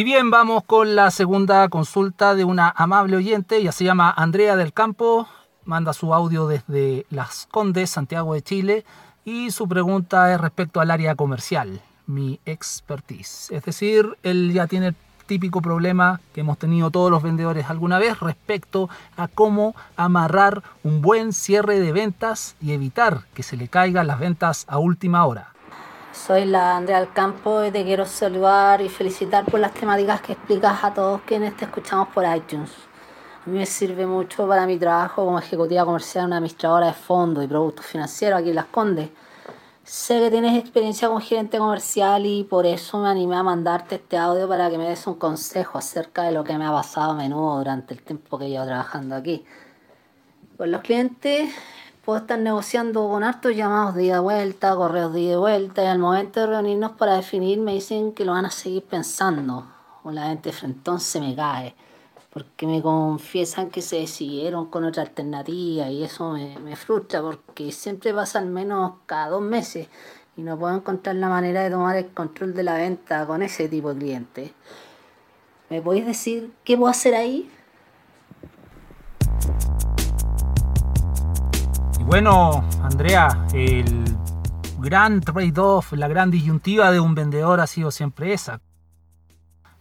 Y 0.00 0.04
bien, 0.04 0.30
vamos 0.30 0.64
con 0.64 0.96
la 0.96 1.10
segunda 1.10 1.68
consulta 1.68 2.34
de 2.34 2.42
una 2.42 2.72
amable 2.74 3.18
oyente, 3.18 3.58
ella 3.58 3.70
se 3.70 3.84
llama 3.84 4.10
Andrea 4.10 4.56
del 4.56 4.72
Campo, 4.72 5.28
manda 5.66 5.92
su 5.92 6.14
audio 6.14 6.46
desde 6.46 7.04
Las 7.10 7.46
Condes, 7.50 7.90
Santiago 7.90 8.32
de 8.32 8.40
Chile, 8.40 8.86
y 9.26 9.50
su 9.50 9.68
pregunta 9.68 10.32
es 10.32 10.40
respecto 10.40 10.80
al 10.80 10.90
área 10.90 11.16
comercial, 11.16 11.82
mi 12.06 12.40
expertise. 12.46 13.50
Es 13.50 13.62
decir, 13.64 14.16
él 14.22 14.54
ya 14.54 14.66
tiene 14.66 14.86
el 14.86 14.96
típico 15.26 15.60
problema 15.60 16.22
que 16.32 16.40
hemos 16.40 16.56
tenido 16.56 16.90
todos 16.90 17.10
los 17.10 17.22
vendedores 17.22 17.68
alguna 17.68 17.98
vez 17.98 18.20
respecto 18.20 18.88
a 19.18 19.28
cómo 19.28 19.74
amarrar 19.98 20.62
un 20.82 21.02
buen 21.02 21.34
cierre 21.34 21.78
de 21.78 21.92
ventas 21.92 22.56
y 22.62 22.72
evitar 22.72 23.26
que 23.34 23.42
se 23.42 23.58
le 23.58 23.68
caigan 23.68 24.06
las 24.06 24.18
ventas 24.18 24.64
a 24.66 24.78
última 24.78 25.26
hora. 25.26 25.52
Soy 26.12 26.44
la 26.44 26.76
Andrea 26.76 26.98
Alcampo 26.98 27.64
y 27.64 27.70
te 27.70 27.84
quiero 27.84 28.04
saludar 28.04 28.80
y 28.80 28.88
felicitar 28.88 29.44
por 29.44 29.60
las 29.60 29.72
temáticas 29.72 30.20
que 30.20 30.32
explicas 30.32 30.82
a 30.82 30.92
todos 30.92 31.20
quienes 31.22 31.56
te 31.56 31.66
escuchamos 31.66 32.08
por 32.08 32.24
iTunes. 32.24 32.72
A 33.46 33.48
mí 33.48 33.58
me 33.58 33.64
sirve 33.64 34.06
mucho 34.06 34.46
para 34.48 34.66
mi 34.66 34.76
trabajo 34.76 35.24
como 35.24 35.38
ejecutiva 35.38 35.84
comercial, 35.84 36.26
una 36.26 36.38
administradora 36.38 36.88
de 36.88 36.94
fondos 36.94 37.44
y 37.44 37.46
productos 37.46 37.86
financieros 37.86 38.40
aquí 38.40 38.48
en 38.48 38.56
Las 38.56 38.66
Condes. 38.66 39.08
Sé 39.84 40.18
que 40.18 40.30
tienes 40.30 40.58
experiencia 40.58 41.06
como 41.06 41.20
gerente 41.20 41.58
comercial 41.58 42.26
y 42.26 42.42
por 42.42 42.66
eso 42.66 42.98
me 42.98 43.08
animé 43.08 43.36
a 43.36 43.44
mandarte 43.44 43.94
este 43.94 44.18
audio 44.18 44.48
para 44.48 44.68
que 44.68 44.78
me 44.78 44.88
des 44.88 45.06
un 45.06 45.14
consejo 45.14 45.78
acerca 45.78 46.24
de 46.24 46.32
lo 46.32 46.42
que 46.42 46.58
me 46.58 46.66
ha 46.66 46.72
pasado 46.72 47.12
a 47.12 47.14
menudo 47.14 47.58
durante 47.58 47.94
el 47.94 48.02
tiempo 48.02 48.36
que 48.36 48.48
llevo 48.48 48.66
trabajando 48.66 49.14
aquí. 49.14 49.44
Con 50.56 50.72
los 50.72 50.82
clientes 50.82 51.50
puedo 52.04 52.18
estar 52.18 52.38
negociando 52.38 53.08
con 53.08 53.22
hartos 53.22 53.54
llamados 53.54 53.94
de 53.94 54.04
ida 54.04 54.20
vuelta, 54.20 54.74
correos 54.74 55.12
de 55.12 55.20
ida 55.20 55.38
vuelta, 55.38 55.82
y 55.82 55.86
al 55.86 55.98
momento 55.98 56.40
de 56.40 56.46
reunirnos 56.46 56.92
para 56.92 57.16
definir 57.16 57.58
me 57.58 57.74
dicen 57.74 58.12
que 58.12 58.24
lo 58.24 58.32
van 58.32 58.46
a 58.46 58.50
seguir 58.50 58.84
pensando. 58.84 59.66
O 60.02 60.10
la 60.10 60.28
gente 60.28 60.52
frentón 60.52 61.00
se 61.00 61.20
me 61.20 61.34
cae, 61.34 61.74
porque 62.32 62.66
me 62.66 62.80
confiesan 62.80 63.70
que 63.70 63.82
se 63.82 63.96
decidieron 63.96 64.66
con 64.66 64.84
otra 64.84 65.02
alternativa 65.02 65.88
y 65.88 66.02
eso 66.02 66.32
me, 66.32 66.58
me 66.58 66.76
frustra 66.76 67.20
porque 67.20 67.70
siempre 67.72 68.14
pasa 68.14 68.38
al 68.38 68.46
menos 68.46 68.92
cada 69.06 69.28
dos 69.28 69.42
meses 69.42 69.88
y 70.36 70.42
no 70.42 70.58
puedo 70.58 70.74
encontrar 70.74 71.16
la 71.16 71.28
manera 71.28 71.62
de 71.62 71.70
tomar 71.70 71.96
el 71.96 72.08
control 72.08 72.54
de 72.54 72.62
la 72.62 72.74
venta 72.74 73.26
con 73.26 73.42
ese 73.42 73.68
tipo 73.68 73.92
de 73.92 74.00
clientes. 74.00 74.50
¿Me 75.68 75.82
podéis 75.82 76.06
decir 76.06 76.50
qué 76.64 76.76
puedo 76.76 76.90
hacer 76.90 77.14
ahí? 77.14 77.50
Bueno, 82.10 82.68
Andrea, 82.82 83.46
el 83.54 84.04
gran 84.80 85.20
trade-off, 85.20 85.92
la 85.92 86.08
gran 86.08 86.28
disyuntiva 86.32 86.90
de 86.90 86.98
un 86.98 87.14
vendedor 87.14 87.60
ha 87.60 87.68
sido 87.68 87.92
siempre 87.92 88.32
esa. 88.32 88.60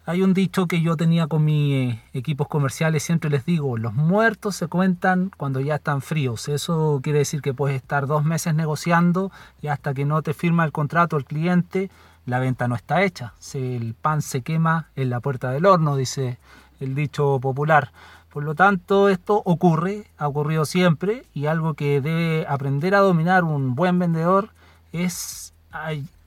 Hay 0.05 0.21
un 0.21 0.36
dicho 0.36 0.67
que 0.67 0.79
yo 0.83 0.95
tenía 0.95 1.25
con 1.25 1.43
mis 1.43 1.74
eh, 1.74 2.03
equipos 2.13 2.48
comerciales, 2.48 3.01
siempre 3.01 3.31
les 3.31 3.45
digo, 3.45 3.79
los 3.79 3.95
muertos 3.95 4.55
se 4.55 4.67
cuentan 4.67 5.31
cuando 5.38 5.59
ya 5.59 5.74
están 5.74 6.03
fríos. 6.03 6.48
Eso 6.50 7.00
quiere 7.01 7.17
decir 7.17 7.41
que 7.41 7.55
puedes 7.55 7.77
estar 7.77 8.05
dos 8.05 8.24
meses 8.24 8.53
negociando 8.53 9.31
y 9.59 9.69
hasta 9.69 9.95
que 9.95 10.05
no 10.05 10.21
te 10.21 10.36
firma 10.36 10.65
el 10.65 10.71
contrato 10.71 11.17
el 11.17 11.25
cliente, 11.25 11.89
la 12.27 12.38
venta 12.38 12.67
no 12.67 12.75
está 12.75 13.01
hecha. 13.01 13.33
El 13.55 13.95
pan 14.00 14.21
se 14.21 14.43
quema 14.43 14.89
en 14.95 15.09
la 15.09 15.19
puerta 15.19 15.50
del 15.50 15.65
horno, 15.65 15.95
dice 15.95 16.38
el 16.79 16.93
dicho 16.93 17.39
popular. 17.41 17.91
Por 18.31 18.43
lo 18.43 18.53
tanto, 18.53 19.09
esto 19.09 19.41
ocurre, 19.45 20.05
ha 20.17 20.27
ocurrido 20.27 20.65
siempre 20.65 21.25
y 21.33 21.48
algo 21.48 21.74
que 21.74 22.00
debe 22.00 22.45
aprender 22.48 22.93
a 22.93 23.00
dominar 23.00 23.43
un 23.43 23.75
buen 23.75 23.98
vendedor 23.98 24.50
es 24.91 25.53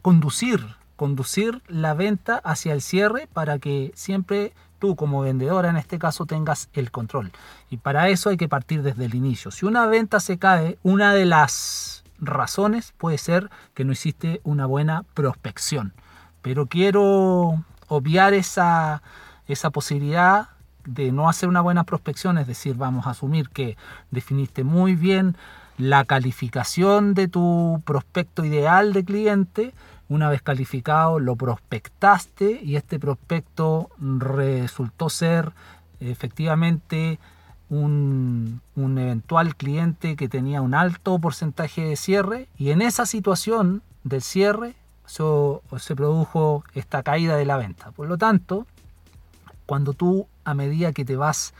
conducir, 0.02 0.74
conducir 0.96 1.62
la 1.68 1.94
venta 1.94 2.40
hacia 2.44 2.72
el 2.72 2.82
cierre 2.82 3.28
para 3.32 3.58
que 3.58 3.92
siempre 3.94 4.52
tú 4.80 4.96
como 4.96 5.20
vendedora 5.22 5.70
en 5.70 5.76
este 5.76 6.00
caso 6.00 6.26
tengas 6.26 6.68
el 6.72 6.90
control. 6.90 7.30
Y 7.70 7.76
para 7.76 8.08
eso 8.08 8.30
hay 8.30 8.36
que 8.36 8.48
partir 8.48 8.82
desde 8.82 9.04
el 9.04 9.14
inicio. 9.14 9.52
Si 9.52 9.64
una 9.64 9.86
venta 9.86 10.18
se 10.18 10.38
cae, 10.38 10.78
una 10.82 11.14
de 11.14 11.24
las 11.24 12.02
razones 12.18 12.92
puede 12.98 13.18
ser 13.18 13.48
que 13.74 13.84
no 13.84 13.92
hiciste 13.92 14.40
una 14.42 14.66
buena 14.66 15.04
prospección. 15.14 15.92
Pero 16.40 16.66
quiero 16.66 17.62
obviar 17.86 18.34
esa, 18.34 19.02
esa 19.46 19.70
posibilidad 19.70 20.48
de 20.84 21.12
no 21.12 21.28
hacer 21.28 21.48
una 21.48 21.60
buena 21.60 21.84
prospección, 21.84 22.38
es 22.38 22.46
decir, 22.46 22.76
vamos 22.76 23.06
a 23.06 23.10
asumir 23.10 23.48
que 23.48 23.76
definiste 24.10 24.64
muy 24.64 24.94
bien 24.94 25.36
la 25.78 26.04
calificación 26.04 27.14
de 27.14 27.28
tu 27.28 27.82
prospecto 27.84 28.44
ideal 28.44 28.92
de 28.92 29.04
cliente, 29.04 29.74
una 30.08 30.28
vez 30.28 30.42
calificado 30.42 31.18
lo 31.18 31.36
prospectaste 31.36 32.60
y 32.62 32.76
este 32.76 32.98
prospecto 32.98 33.88
resultó 33.98 35.08
ser 35.08 35.52
efectivamente 36.00 37.18
un, 37.70 38.60
un, 38.76 38.98
eventual 38.98 39.56
cliente 39.56 40.16
que 40.16 40.28
tenía 40.28 40.60
un 40.60 40.74
alto 40.74 41.18
porcentaje 41.18 41.82
de 41.82 41.96
cierre 41.96 42.48
y 42.58 42.70
en 42.70 42.82
esa 42.82 43.06
situación 43.06 43.82
del 44.04 44.20
cierre 44.20 44.74
se 45.06 45.96
produjo 45.96 46.64
esta 46.74 47.02
caída 47.02 47.36
de 47.36 47.44
la 47.44 47.56
venta. 47.56 47.90
Por 47.92 48.08
lo 48.08 48.18
tanto, 48.18 48.66
cuando 49.66 49.92
tú 49.92 50.26
a 50.44 50.54
medida 50.54 50.92
que 50.92 51.04
te 51.04 51.16
vas 51.16 51.54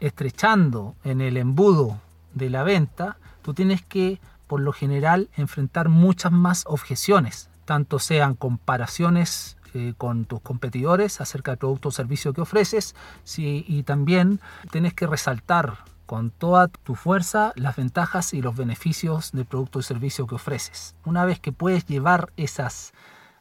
estrechando 0.00 0.96
en 1.04 1.20
el 1.20 1.36
embudo 1.36 2.00
de 2.34 2.50
la 2.50 2.62
venta, 2.62 3.16
tú 3.42 3.54
tienes 3.54 3.82
que 3.82 4.20
por 4.46 4.60
lo 4.60 4.72
general 4.72 5.28
enfrentar 5.36 5.88
muchas 5.88 6.32
más 6.32 6.64
objeciones, 6.66 7.48
tanto 7.64 7.98
sean 7.98 8.34
comparaciones 8.34 9.56
eh, 9.74 9.94
con 9.96 10.24
tus 10.24 10.40
competidores 10.40 11.20
acerca 11.20 11.52
del 11.52 11.58
producto 11.58 11.88
o 11.88 11.92
servicio 11.92 12.32
que 12.32 12.42
ofreces, 12.42 12.94
y 13.36 13.82
también 13.84 14.40
tienes 14.70 14.92
que 14.92 15.06
resaltar 15.06 15.78
con 16.04 16.30
toda 16.30 16.68
tu 16.68 16.94
fuerza 16.94 17.52
las 17.56 17.76
ventajas 17.76 18.34
y 18.34 18.42
los 18.42 18.56
beneficios 18.56 19.32
del 19.32 19.46
producto 19.46 19.78
o 19.78 19.82
servicio 19.82 20.26
que 20.26 20.34
ofreces. 20.34 20.94
Una 21.06 21.24
vez 21.24 21.40
que 21.40 21.52
puedes 21.52 21.86
llevar 21.86 22.32
esas 22.36 22.92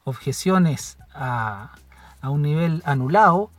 objeciones 0.06 0.98
a 1.14 1.74
un 2.24 2.44
nivel 2.44 2.82
anulado, 2.86 3.52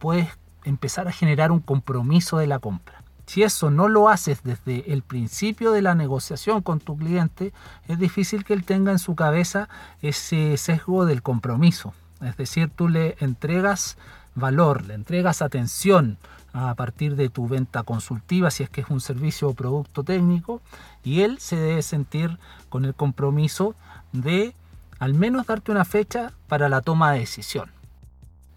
puedes 0.00 0.28
empezar 0.64 1.06
a 1.06 1.12
generar 1.12 1.52
un 1.52 1.60
compromiso 1.60 2.38
de 2.38 2.48
la 2.48 2.58
compra. 2.58 3.04
Si 3.26 3.44
eso 3.44 3.70
no 3.70 3.86
lo 3.86 4.08
haces 4.08 4.42
desde 4.42 4.92
el 4.92 5.02
principio 5.02 5.70
de 5.70 5.82
la 5.82 5.94
negociación 5.94 6.62
con 6.62 6.80
tu 6.80 6.96
cliente, 6.96 7.52
es 7.86 7.96
difícil 8.00 8.42
que 8.44 8.54
él 8.54 8.64
tenga 8.64 8.90
en 8.90 8.98
su 8.98 9.14
cabeza 9.14 9.68
ese 10.02 10.56
sesgo 10.56 11.06
del 11.06 11.22
compromiso. 11.22 11.94
Es 12.20 12.36
decir, 12.36 12.70
tú 12.74 12.88
le 12.88 13.16
entregas 13.20 13.96
valor, 14.34 14.84
le 14.84 14.94
entregas 14.94 15.42
atención 15.42 16.18
a 16.52 16.74
partir 16.74 17.14
de 17.14 17.28
tu 17.28 17.46
venta 17.46 17.84
consultiva, 17.84 18.50
si 18.50 18.64
es 18.64 18.70
que 18.70 18.80
es 18.80 18.90
un 18.90 19.00
servicio 19.00 19.48
o 19.48 19.54
producto 19.54 20.02
técnico, 20.02 20.60
y 21.04 21.20
él 21.20 21.38
se 21.38 21.54
debe 21.54 21.82
sentir 21.82 22.36
con 22.68 22.84
el 22.84 22.94
compromiso 22.94 23.76
de 24.12 24.56
al 24.98 25.14
menos 25.14 25.46
darte 25.46 25.70
una 25.70 25.84
fecha 25.84 26.32
para 26.48 26.68
la 26.68 26.80
toma 26.80 27.12
de 27.12 27.20
decisión. 27.20 27.70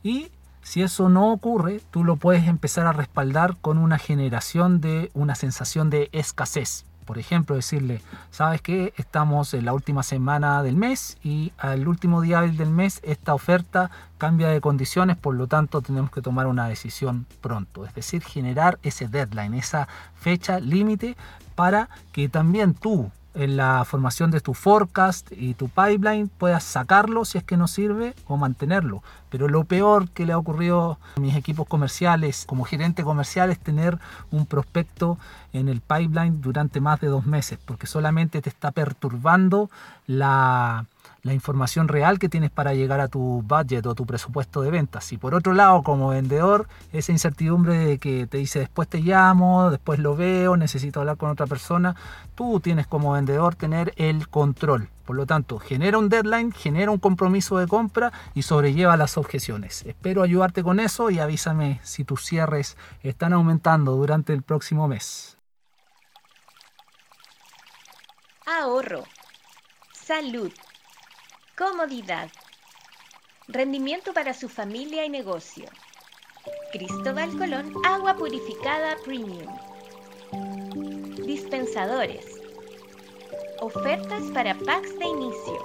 Y 0.01 0.31
si 0.63 0.81
eso 0.81 1.09
no 1.09 1.31
ocurre, 1.31 1.81
tú 1.91 2.03
lo 2.03 2.15
puedes 2.15 2.47
empezar 2.47 2.87
a 2.87 2.93
respaldar 2.93 3.57
con 3.57 3.77
una 3.77 3.99
generación 3.99 4.81
de 4.81 5.11
una 5.13 5.35
sensación 5.35 5.89
de 5.89 6.09
escasez. 6.13 6.85
Por 7.05 7.17
ejemplo, 7.17 7.57
decirle, 7.57 8.01
¿sabes 8.31 8.61
qué? 8.61 8.93
Estamos 8.95 9.53
en 9.53 9.65
la 9.65 9.73
última 9.73 10.03
semana 10.03 10.63
del 10.63 10.77
mes 10.77 11.17
y 11.21 11.51
al 11.57 11.87
último 11.87 12.21
día 12.21 12.41
del 12.41 12.69
mes 12.69 13.01
esta 13.03 13.33
oferta 13.33 13.91
cambia 14.17 14.47
de 14.47 14.61
condiciones, 14.61 15.17
por 15.17 15.35
lo 15.35 15.47
tanto 15.47 15.81
tenemos 15.81 16.11
que 16.11 16.21
tomar 16.21 16.47
una 16.47 16.69
decisión 16.69 17.25
pronto. 17.41 17.85
Es 17.85 17.93
decir, 17.93 18.23
generar 18.23 18.79
ese 18.83 19.09
deadline, 19.09 19.55
esa 19.55 19.89
fecha 20.15 20.61
límite 20.61 21.17
para 21.55 21.89
que 22.13 22.29
también 22.29 22.73
tú 22.73 23.11
en 23.33 23.57
la 23.57 23.83
formación 23.85 24.31
de 24.31 24.39
tu 24.39 24.53
forecast 24.53 25.31
y 25.31 25.53
tu 25.55 25.69
pipeline 25.69 26.29
puedas 26.29 26.63
sacarlo 26.63 27.25
si 27.25 27.37
es 27.37 27.43
que 27.43 27.57
no 27.57 27.67
sirve 27.67 28.13
o 28.27 28.37
mantenerlo. 28.37 29.01
Pero 29.29 29.47
lo 29.47 29.63
peor 29.63 30.09
que 30.09 30.25
le 30.25 30.33
ha 30.33 30.37
ocurrido 30.37 30.99
a 31.15 31.19
mis 31.19 31.35
equipos 31.35 31.67
comerciales 31.67 32.45
como 32.45 32.63
gerente 32.65 33.03
comercial 33.03 33.49
es 33.49 33.59
tener 33.59 33.97
un 34.31 34.45
prospecto 34.45 35.17
en 35.53 35.69
el 35.69 35.81
pipeline 35.81 36.41
durante 36.41 36.81
más 36.81 36.99
de 36.99 37.07
dos 37.07 37.25
meses, 37.25 37.59
porque 37.65 37.87
solamente 37.87 38.41
te 38.41 38.49
está 38.49 38.71
perturbando 38.71 39.69
la, 40.05 40.85
la 41.23 41.33
información 41.33 41.87
real 41.87 42.19
que 42.19 42.27
tienes 42.27 42.51
para 42.51 42.73
llegar 42.73 42.99
a 42.99 43.07
tu 43.07 43.41
budget 43.43 43.85
o 43.85 43.95
tu 43.95 44.05
presupuesto 44.05 44.61
de 44.61 44.69
ventas. 44.69 45.11
Y 45.13 45.17
por 45.17 45.33
otro 45.33 45.53
lado, 45.53 45.81
como 45.81 46.09
vendedor, 46.09 46.67
esa 46.91 47.13
incertidumbre 47.13 47.77
de 47.77 47.97
que 47.97 48.27
te 48.27 48.37
dice 48.37 48.59
después 48.59 48.89
te 48.89 48.99
llamo, 48.99 49.71
después 49.71 49.99
lo 49.99 50.17
veo, 50.17 50.57
necesito 50.57 50.99
hablar 50.99 51.15
con 51.15 51.29
otra 51.29 51.47
persona, 51.47 51.95
tú 52.35 52.59
tienes 52.59 52.87
como 52.87 53.13
vendedor 53.13 53.55
tener 53.55 53.93
el 53.95 54.27
control. 54.27 54.89
Por 55.05 55.15
lo 55.15 55.25
tanto, 55.25 55.59
genera 55.59 55.97
un 55.97 56.09
deadline, 56.09 56.51
genera 56.51 56.91
un 56.91 56.99
compromiso 56.99 57.57
de 57.57 57.67
compra 57.67 58.11
y 58.33 58.41
sobrelleva 58.41 58.97
las 58.97 59.17
objeciones. 59.17 59.83
Espero 59.85 60.23
ayudarte 60.23 60.61
con 60.61 60.81
eso 60.81 61.09
y 61.09 61.19
avísame 61.19 61.79
si 61.83 62.03
tus 62.03 62.25
cierres 62.25 62.77
están 63.01 63.31
aumentando 63.31 63.93
durante 63.95 64.33
el 64.33 64.43
próximo 64.43 64.89
mes. 64.89 65.37
Ahorro. 68.45 69.03
Salud 69.93 70.51
Comodidad. 71.55 72.31
Rendimiento 73.47 74.11
para 74.11 74.33
su 74.33 74.49
familia 74.49 75.05
y 75.05 75.09
negocio. 75.09 75.69
Cristóbal 76.71 77.29
Colón 77.37 77.71
Agua 77.85 78.15
Purificada 78.15 78.97
Premium. 79.05 79.55
Dispensadores. 81.27 82.25
Ofertas 83.59 84.23
para 84.33 84.57
packs 84.57 84.97
de 84.97 85.05
inicio. 85.05 85.59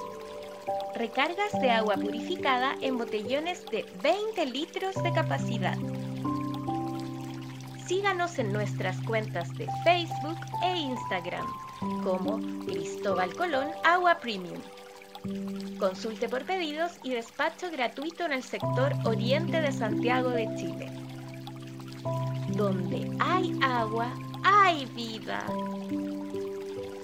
Recargas 0.94 1.58
de 1.58 1.70
agua 1.70 1.94
purificada 1.94 2.76
en 2.82 2.98
botellones 2.98 3.64
de 3.70 3.86
20 4.02 4.44
litros 4.44 4.94
de 5.02 5.12
capacidad. 5.14 5.78
Síganos 7.86 8.38
en 8.38 8.52
nuestras 8.52 9.00
cuentas 9.04 9.56
de 9.56 9.66
Facebook 9.84 10.38
e 10.62 10.76
Instagram 10.76 11.46
como 12.04 12.40
Cristóbal 12.66 13.34
Colón 13.34 13.68
Agua 13.84 14.18
Premium. 14.20 14.60
Consulte 15.78 16.28
por 16.28 16.44
pedidos 16.44 16.92
y 17.02 17.10
despacho 17.10 17.70
gratuito 17.70 18.24
en 18.24 18.32
el 18.32 18.42
sector 18.42 18.92
oriente 19.04 19.60
de 19.60 19.72
Santiago 19.72 20.30
de 20.30 20.46
Chile. 20.56 20.90
Donde 22.56 23.10
hay 23.20 23.58
agua, 23.62 24.12
hay 24.42 24.86
vida. 24.86 25.44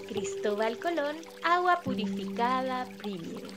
Cristóbal 0.09 0.78
Colón, 0.78 1.16
agua 1.44 1.80
purificada 1.83 2.87
premium. 2.99 3.49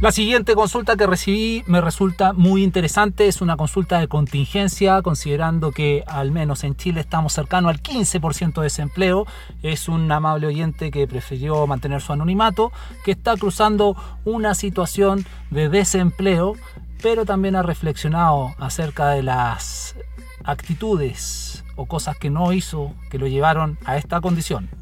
La 0.00 0.12
siguiente 0.12 0.54
consulta 0.54 0.96
que 0.96 1.06
recibí 1.06 1.62
me 1.66 1.82
resulta 1.82 2.32
muy 2.32 2.64
interesante, 2.64 3.28
es 3.28 3.42
una 3.42 3.58
consulta 3.58 3.98
de 3.98 4.08
contingencia, 4.08 5.02
considerando 5.02 5.72
que 5.72 6.04
al 6.06 6.30
menos 6.30 6.64
en 6.64 6.74
Chile 6.74 7.02
estamos 7.02 7.34
cercano 7.34 7.68
al 7.68 7.82
15% 7.82 8.54
de 8.54 8.62
desempleo. 8.62 9.26
Es 9.62 9.90
un 9.90 10.10
amable 10.10 10.46
oyente 10.46 10.90
que 10.90 11.06
prefirió 11.06 11.66
mantener 11.66 12.00
su 12.00 12.14
anonimato, 12.14 12.72
que 13.04 13.10
está 13.10 13.36
cruzando 13.36 13.94
una 14.24 14.54
situación 14.54 15.26
de 15.50 15.68
desempleo, 15.68 16.54
pero 17.02 17.26
también 17.26 17.54
ha 17.54 17.62
reflexionado 17.62 18.54
acerca 18.58 19.10
de 19.10 19.22
las 19.22 19.96
actitudes 20.44 21.62
o 21.76 21.84
cosas 21.84 22.16
que 22.16 22.30
no 22.30 22.54
hizo 22.54 22.94
que 23.10 23.18
lo 23.18 23.26
llevaron 23.26 23.76
a 23.84 23.98
esta 23.98 24.22
condición. 24.22 24.79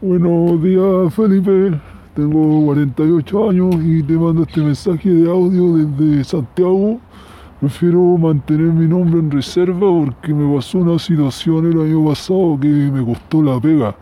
Buenos 0.00 0.62
días 0.62 1.12
Felipe, 1.12 1.72
tengo 2.14 2.66
48 2.66 3.50
años 3.50 3.74
y 3.84 4.00
te 4.04 4.12
mando 4.12 4.42
este 4.42 4.60
mensaje 4.60 5.10
de 5.10 5.28
audio 5.28 5.76
desde 5.76 6.22
Santiago. 6.22 7.00
Prefiero 7.58 8.16
mantener 8.16 8.72
mi 8.72 8.86
nombre 8.86 9.18
en 9.18 9.28
reserva 9.28 9.80
porque 9.80 10.32
me 10.32 10.54
pasó 10.54 10.78
una 10.78 11.00
situación 11.00 11.72
el 11.72 11.80
año 11.80 12.06
pasado 12.06 12.56
que 12.60 12.68
me 12.68 13.04
costó 13.04 13.42
la 13.42 13.58
pega. 13.58 13.96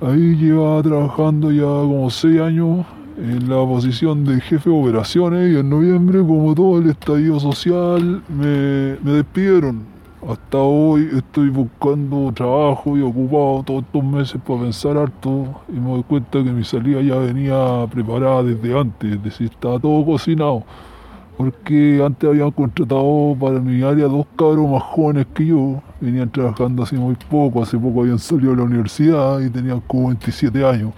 Ahí 0.00 0.36
llevaba 0.36 0.80
trabajando 0.84 1.50
ya 1.50 1.64
como 1.64 2.08
6 2.08 2.40
años 2.40 2.86
en 3.18 3.50
la 3.50 3.56
posición 3.56 4.24
de 4.24 4.40
jefe 4.40 4.70
de 4.70 4.80
operaciones 4.80 5.52
y 5.52 5.58
en 5.58 5.68
noviembre, 5.68 6.20
como 6.20 6.54
todo 6.54 6.78
el 6.78 6.90
estallido 6.90 7.40
social, 7.40 8.22
me, 8.28 8.96
me 9.02 9.10
despidieron 9.10 9.95
hasta 10.28 10.58
hoy 10.58 11.08
estoy 11.16 11.50
buscando 11.50 12.32
trabajo 12.32 12.96
y 12.98 13.02
ocupado 13.02 13.62
todos 13.64 13.84
estos 13.84 14.02
meses 14.02 14.40
para 14.44 14.60
pensar 14.60 14.96
harto 14.96 15.62
y 15.68 15.78
me 15.78 15.90
doy 15.90 16.02
cuenta 16.02 16.42
que 16.42 16.50
mi 16.50 16.64
salida 16.64 17.00
ya 17.00 17.16
venía 17.16 17.86
preparada 17.88 18.42
desde 18.42 18.76
antes, 18.76 19.12
es 19.12 19.22
decir, 19.22 19.50
estaba 19.52 19.78
todo 19.78 20.04
cocinado. 20.04 20.64
Porque 21.36 22.02
antes 22.04 22.28
habían 22.28 22.50
contratado 22.50 23.36
para 23.38 23.60
mi 23.60 23.82
área 23.82 24.06
dos 24.06 24.26
cabros 24.36 24.68
más 24.68 24.82
jóvenes 24.82 25.26
que 25.32 25.46
yo, 25.46 25.80
venían 26.00 26.30
trabajando 26.30 26.82
hace 26.82 26.96
muy 26.96 27.14
poco, 27.30 27.62
hace 27.62 27.78
poco 27.78 28.00
habían 28.00 28.18
salido 28.18 28.50
de 28.50 28.56
la 28.56 28.62
universidad 28.64 29.38
y 29.40 29.50
tenían 29.50 29.80
como 29.86 30.08
27 30.08 30.66
años. 30.66 30.92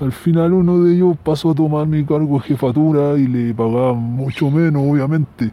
Al 0.00 0.12
final 0.12 0.54
uno 0.54 0.82
de 0.84 0.94
ellos 0.94 1.14
pasó 1.22 1.50
a 1.50 1.54
tomar 1.54 1.86
mi 1.86 2.04
cargo 2.04 2.38
de 2.38 2.40
jefatura 2.40 3.18
y 3.18 3.26
le 3.26 3.52
pagaban 3.52 3.98
mucho 3.98 4.50
menos, 4.50 4.82
obviamente. 4.82 5.52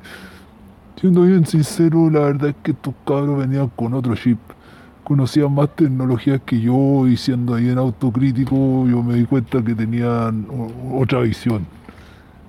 Siendo 1.00 1.22
bien 1.22 1.46
sincero, 1.46 2.10
la 2.10 2.22
verdad 2.22 2.50
es 2.50 2.56
que 2.64 2.72
estos 2.72 2.96
cabros 3.06 3.38
venían 3.38 3.70
con 3.76 3.94
otro 3.94 4.16
chip. 4.16 4.40
Conocían 5.04 5.54
más 5.54 5.70
tecnologías 5.76 6.42
que 6.44 6.60
yo 6.60 7.06
y 7.08 7.16
siendo 7.16 7.54
ahí 7.54 7.70
en 7.70 7.78
autocrítico 7.78 8.56
yo 8.88 9.04
me 9.04 9.14
di 9.14 9.26
cuenta 9.26 9.64
que 9.64 9.76
tenían 9.76 10.48
otra 10.92 11.20
visión. 11.20 11.68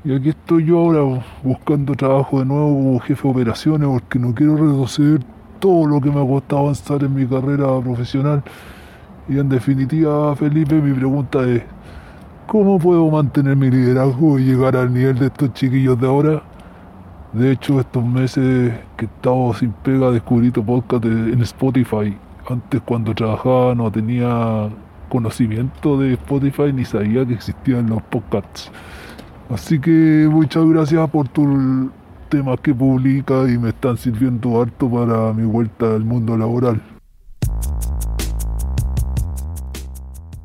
Y 0.02 0.14
aquí 0.14 0.30
estoy 0.30 0.64
yo 0.64 0.78
ahora 0.78 1.22
buscando 1.42 1.94
trabajo 1.94 2.38
de 2.38 2.46
nuevo 2.46 2.68
como 2.68 3.00
jefe 3.00 3.28
de 3.28 3.34
operaciones 3.34 3.86
porque 3.86 4.18
no 4.18 4.34
quiero 4.34 4.56
retroceder 4.56 5.20
todo 5.60 5.86
lo 5.86 6.00
que 6.00 6.10
me 6.10 6.22
ha 6.22 6.26
costado 6.26 6.62
avanzar 6.62 7.04
en 7.04 7.14
mi 7.14 7.26
carrera 7.26 7.78
profesional. 7.82 8.42
Y 9.28 9.38
en 9.38 9.50
definitiva, 9.50 10.34
Felipe, 10.36 10.80
mi 10.80 10.94
pregunta 10.94 11.46
es, 11.46 11.64
¿cómo 12.46 12.78
puedo 12.78 13.10
mantener 13.10 13.56
mi 13.56 13.70
liderazgo 13.70 14.38
y 14.38 14.44
llegar 14.44 14.74
al 14.74 14.90
nivel 14.90 15.18
de 15.18 15.26
estos 15.26 15.52
chiquillos 15.52 16.00
de 16.00 16.06
ahora? 16.06 16.42
De 17.32 17.52
hecho, 17.52 17.78
estos 17.78 18.04
meses 18.04 18.72
que 18.96 19.04
he 19.04 19.08
estado 19.08 19.52
sin 19.54 19.72
pega, 19.72 20.10
descubrí 20.10 20.50
tu 20.50 20.64
podcast 20.64 21.04
en 21.04 21.40
Spotify. 21.42 22.16
Antes, 22.48 22.80
cuando 22.82 23.14
trabajaba, 23.14 23.74
no 23.74 23.92
tenía 23.92 24.70
conocimiento 25.08 25.98
de 25.98 26.14
Spotify 26.14 26.72
ni 26.72 26.84
sabía 26.84 27.26
que 27.26 27.34
existían 27.34 27.88
los 27.88 28.02
podcasts. 28.02 28.70
Así 29.50 29.78
que 29.78 30.28
muchas 30.30 30.64
gracias 30.66 31.08
por 31.10 31.28
tus 31.28 31.90
temas 32.28 32.60
que 32.60 32.74
publicas 32.74 33.50
y 33.50 33.58
me 33.58 33.70
están 33.70 33.96
sirviendo 33.96 34.60
harto 34.60 34.90
para 34.90 35.32
mi 35.32 35.44
vuelta 35.44 35.94
al 35.94 36.04
mundo 36.04 36.36
laboral. 36.36 36.80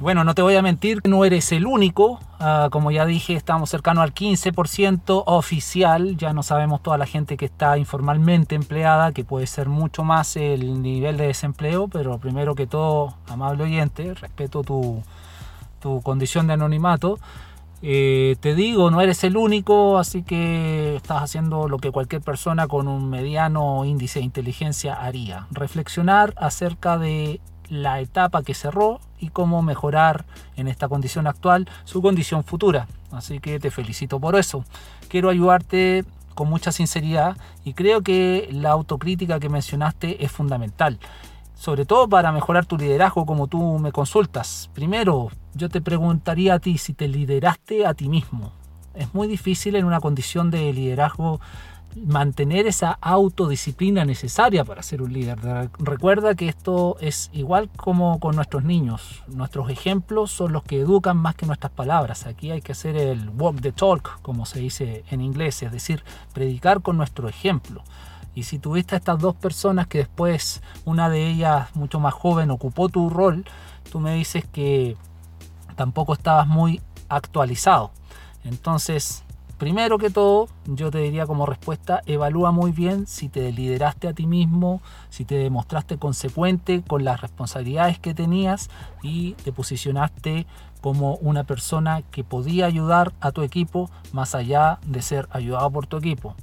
Bueno, 0.04 0.26
no 0.26 0.36
te 0.36 0.42
voy 0.42 0.58
a 0.58 0.62
mentir, 0.62 1.00
no 1.08 1.24
eres 1.24 1.54
el 1.54 1.66
único. 1.66 2.20
Ah, 2.38 2.68
como 2.74 2.92
ya 2.92 3.06
dije, 3.06 3.36
estamos 3.36 3.70
cercanos 3.70 4.04
al 4.04 4.14
15% 4.14 5.24
oficial. 5.28 6.18
Ya 6.18 6.34
no 6.34 6.44
sabemos 6.44 6.84
toda 6.84 6.98
la 6.98 7.06
gente 7.06 7.38
que 7.38 7.46
está 7.46 7.78
informalmente 7.78 8.54
empleada, 8.54 9.14
que 9.14 9.24
puede 9.24 9.48
ser 9.48 9.70
mucho 9.70 10.04
más 10.04 10.36
el 10.36 10.82
nivel 10.82 11.16
de 11.16 11.28
desempleo. 11.28 11.88
Pero 11.88 12.18
primero 12.18 12.54
que 12.54 12.68
todo, 12.68 13.16
amable 13.30 13.64
oyente, 13.64 14.14
respeto 14.14 14.62
tu, 14.62 15.02
tu 15.80 16.02
condición 16.02 16.48
de 16.48 16.54
anonimato. 16.56 17.18
Eh, 17.82 18.36
te 18.42 18.56
digo, 18.56 18.92
no 18.92 19.00
eres 19.00 19.24
el 19.24 19.38
único, 19.38 19.98
así 19.98 20.22
que 20.22 20.98
estás 20.98 21.24
haciendo 21.24 21.70
lo 21.70 21.78
que 21.78 21.92
cualquier 21.92 22.22
persona 22.22 22.68
con 22.68 22.90
un 22.90 23.10
mediano 23.10 23.86
índice 23.86 24.20
de 24.20 24.26
inteligencia 24.26 24.96
haría. 24.96 25.48
Reflexionar 25.52 26.34
acerca 26.36 26.98
de 26.98 27.40
la 27.70 28.00
etapa 28.00 28.44
que 28.44 28.54
cerró 28.54 29.00
y 29.20 29.30
cómo 29.30 29.62
mejorar 29.62 30.26
en 30.56 30.68
esta 30.68 30.88
condición 30.88 31.28
actual 31.28 31.68
su 31.84 32.02
condición 32.02 32.44
futura. 32.44 32.88
Así 33.12 33.40
que 33.40 33.60
te 33.60 33.72
felicito 33.72 34.20
por 34.20 34.36
eso. 34.36 34.66
Quiero 35.08 35.30
ayudarte 35.30 36.04
con 36.36 36.50
mucha 36.50 36.72
sinceridad 36.72 37.38
y 37.64 37.74
creo 37.74 38.02
que 38.02 38.50
la 38.52 38.72
autocrítica 38.72 39.40
que 39.40 39.50
mencionaste 39.50 40.24
es 40.24 40.32
fundamental. 40.32 41.00
Sobre 41.56 41.86
todo 41.86 42.10
para 42.10 42.32
mejorar 42.32 42.66
tu 42.66 42.78
liderazgo 42.78 43.26
como 43.26 43.48
tú 43.48 43.80
me 43.80 43.92
consultas. 43.92 44.70
Primero, 44.74 45.30
yo 45.54 45.70
te 45.70 45.82
preguntaría 45.82 46.56
a 46.56 46.60
ti 46.60 46.78
si 46.78 46.94
te 46.94 47.08
lideraste 47.08 47.86
a 47.86 47.94
ti 47.94 48.10
mismo. 48.10 48.52
Es 48.96 49.14
muy 49.14 49.28
difícil 49.28 49.76
en 49.76 49.86
una 49.86 50.00
condición 50.00 50.52
de 50.52 50.74
liderazgo 50.74 51.40
mantener 51.96 52.68
esa 52.68 52.98
autodisciplina 53.02 54.06
necesaria 54.06 54.64
para 54.64 54.84
ser 54.84 55.02
un 55.02 55.14
líder. 55.14 55.40
Recuerda 55.80 56.36
que 56.36 56.48
esto 56.48 56.98
es 57.00 57.30
igual 57.34 57.70
como 57.76 58.20
con 58.20 58.36
nuestros 58.36 58.64
niños. 58.64 59.24
Nuestros 59.28 59.70
ejemplos 59.70 60.32
son 60.32 60.54
los 60.54 60.64
que 60.64 60.80
educan 60.80 61.18
más 61.18 61.36
que 61.36 61.46
nuestras 61.46 61.72
palabras. 61.72 62.26
Aquí 62.26 62.52
hay 62.52 62.62
que 62.62 62.72
hacer 62.72 62.96
el 62.98 63.30
walk 63.30 63.62
the 63.62 63.72
talk, 63.72 64.22
como 64.22 64.46
se 64.46 64.60
dice 64.60 65.04
en 65.10 65.22
inglés, 65.22 65.62
es 65.64 65.72
decir, 65.72 66.04
predicar 66.34 66.82
con 66.82 66.98
nuestro 66.98 67.30
ejemplo. 67.30 67.84
Y 68.36 68.44
si 68.44 68.58
tuviste 68.58 68.96
a 68.96 68.98
estas 68.98 69.20
dos 69.20 69.36
personas 69.36 69.88
que 69.88 70.00
después 70.00 70.62
una 70.86 71.10
de 71.10 71.30
ellas 71.30 71.76
mucho 71.76 72.00
más 72.00 72.14
joven 72.14 72.50
ocupó 72.50 72.90
tu 72.90 73.10
rol, 73.10 73.46
tú 73.92 74.00
me 74.00 74.16
dices 74.16 74.44
que 74.52 74.98
tampoco 75.76 76.14
estabas 76.14 76.48
muy 76.48 76.82
actualizado. 77.10 77.92
Entonces, 78.44 79.24
primero 79.58 79.98
que 79.98 80.10
todo, 80.10 80.48
yo 80.66 80.92
te 80.92 81.00
diría 81.00 81.26
como 81.26 81.46
respuesta, 81.46 82.02
evalúa 82.06 82.52
muy 82.52 82.72
bien 82.72 83.08
si 83.08 83.30
te 83.30 83.52
lideraste 83.52 84.08
a 84.08 84.14
ti 84.14 84.26
mismo, 84.26 84.82
si 85.10 85.26
te 85.26 85.36
demostraste 85.36 85.98
consecuente 85.98 86.84
con 86.86 87.04
las 87.04 87.22
responsabilidades 87.22 88.00
que 88.00 88.14
tenías 88.14 88.70
y 89.02 89.34
te 89.44 89.52
posicionaste 89.52 90.46
como 90.82 91.16
una 91.16 91.46
persona 91.46 92.02
que 92.02 92.26
podía 92.26 92.66
ayudar 92.66 93.14
a 93.22 93.32
tu 93.32 93.42
equipo 93.42 93.90
más 94.12 94.36
allá 94.36 94.80
de 94.86 95.02
ser 95.02 95.30
ayudado 95.32 95.72
por 95.72 95.88
tu 95.88 95.98
equipo. 95.98 96.36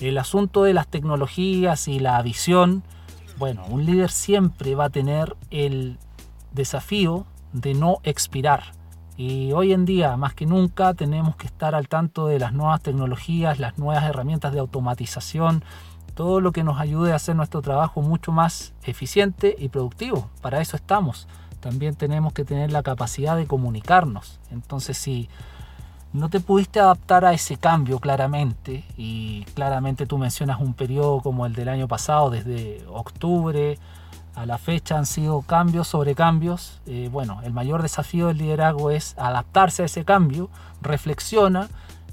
El 0.00 0.18
asunto 0.18 0.62
de 0.62 0.74
las 0.74 0.86
tecnologías 0.86 1.88
y 1.88 1.98
la 1.98 2.20
visión, 2.22 2.84
bueno, 3.38 3.64
un 3.68 3.84
líder 3.84 4.10
siempre 4.10 4.74
va 4.74 4.84
a 4.84 4.90
tener 4.90 5.36
el 5.50 5.98
desafío 6.52 7.26
de 7.52 7.74
no 7.74 7.98
expirar. 8.04 8.75
Y 9.16 9.52
hoy 9.52 9.72
en 9.72 9.86
día, 9.86 10.16
más 10.16 10.34
que 10.34 10.44
nunca, 10.44 10.92
tenemos 10.92 11.36
que 11.36 11.46
estar 11.46 11.74
al 11.74 11.88
tanto 11.88 12.26
de 12.26 12.38
las 12.38 12.52
nuevas 12.52 12.82
tecnologías, 12.82 13.58
las 13.58 13.78
nuevas 13.78 14.04
herramientas 14.04 14.52
de 14.52 14.58
automatización, 14.58 15.64
todo 16.14 16.40
lo 16.40 16.52
que 16.52 16.64
nos 16.64 16.80
ayude 16.80 17.12
a 17.12 17.16
hacer 17.16 17.34
nuestro 17.36 17.62
trabajo 17.62 18.02
mucho 18.02 18.32
más 18.32 18.74
eficiente 18.84 19.56
y 19.58 19.68
productivo. 19.68 20.28
Para 20.42 20.60
eso 20.60 20.76
estamos. 20.76 21.28
También 21.60 21.94
tenemos 21.94 22.32
que 22.32 22.44
tener 22.44 22.70
la 22.72 22.82
capacidad 22.82 23.36
de 23.36 23.46
comunicarnos. 23.46 24.38
Entonces, 24.50 24.98
si 24.98 25.28
no 26.12 26.28
te 26.28 26.40
pudiste 26.40 26.80
adaptar 26.80 27.24
a 27.24 27.32
ese 27.32 27.56
cambio 27.56 27.98
claramente 27.98 28.84
y 28.96 29.44
claramente 29.54 30.06
tú 30.06 30.18
mencionas 30.18 30.60
un 30.60 30.74
periodo 30.74 31.20
como 31.20 31.46
el 31.46 31.54
del 31.54 31.68
año 31.68 31.88
pasado, 31.88 32.30
desde 32.30 32.84
octubre 32.88 33.78
a 34.36 34.46
la 34.46 34.58
fecha 34.58 34.96
han 34.96 35.06
sido 35.06 35.42
cambios 35.42 35.88
sobre 35.88 36.14
cambios. 36.14 36.80
Eh, 36.86 37.08
bueno, 37.10 37.40
el 37.42 37.52
mayor 37.52 37.82
desafío 37.82 38.28
del 38.28 38.38
liderazgo 38.38 38.90
es 38.90 39.16
adaptarse 39.18 39.82
a 39.82 39.86
ese 39.86 40.04
cambio, 40.04 40.50
reflexiona, 40.82 41.68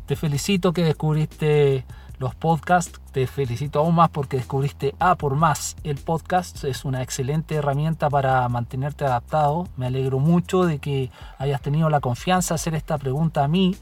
te 0.06 0.16
felicito 0.16 0.74
que 0.74 0.84
descubriste 0.84 1.86
los 2.20 2.36
podcasts. 2.36 3.00
Te 3.12 3.28
felicito 3.28 3.80
aún 3.80 3.96
más 3.96 4.10
porque 4.10 4.38
descubriste 4.38 4.96
A 5.00 5.16
por 5.16 5.36
más. 5.36 5.76
El 5.84 5.98
podcast 5.98 6.64
es 6.64 6.84
una 6.84 7.02
excelente 7.04 7.56
herramienta 7.56 8.10
para 8.10 8.48
mantenerte 8.50 9.06
adaptado. 9.06 9.68
Me 9.78 9.86
alegro 9.86 10.20
mucho 10.20 10.64
de 10.64 10.80
que 10.80 11.12
hayas 11.38 11.62
tenido 11.62 11.90
la 11.90 12.00
confianza 12.00 12.54
de 12.54 12.56
hacer 12.56 12.76
esta 12.76 12.98
pregunta 12.98 13.44
a 13.44 13.48
mí. 13.48 13.76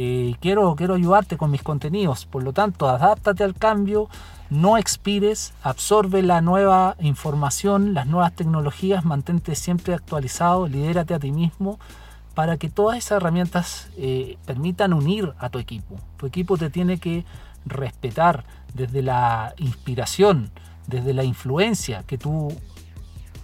Eh, 0.00 0.36
quiero, 0.40 0.76
quiero 0.76 0.94
ayudarte 0.94 1.36
con 1.36 1.50
mis 1.50 1.64
contenidos. 1.64 2.24
Por 2.24 2.44
lo 2.44 2.52
tanto, 2.52 2.88
adáptate 2.88 3.42
al 3.42 3.56
cambio, 3.56 4.08
no 4.48 4.78
expires, 4.78 5.52
absorbe 5.60 6.22
la 6.22 6.40
nueva 6.40 6.94
información, 7.00 7.94
las 7.94 8.06
nuevas 8.06 8.32
tecnologías, 8.32 9.04
mantente 9.04 9.56
siempre 9.56 9.94
actualizado, 9.94 10.68
lidérate 10.68 11.14
a 11.14 11.18
ti 11.18 11.32
mismo 11.32 11.80
para 12.34 12.58
que 12.58 12.68
todas 12.68 12.96
esas 12.96 13.16
herramientas 13.16 13.90
eh, 13.96 14.38
permitan 14.46 14.92
unir 14.92 15.32
a 15.40 15.48
tu 15.48 15.58
equipo. 15.58 15.96
Tu 16.16 16.26
equipo 16.26 16.56
te 16.56 16.70
tiene 16.70 16.98
que 16.98 17.24
respetar 17.66 18.44
desde 18.74 19.02
la 19.02 19.52
inspiración, 19.56 20.52
desde 20.86 21.12
la 21.12 21.24
influencia 21.24 22.04
que 22.04 22.18
tú 22.18 22.56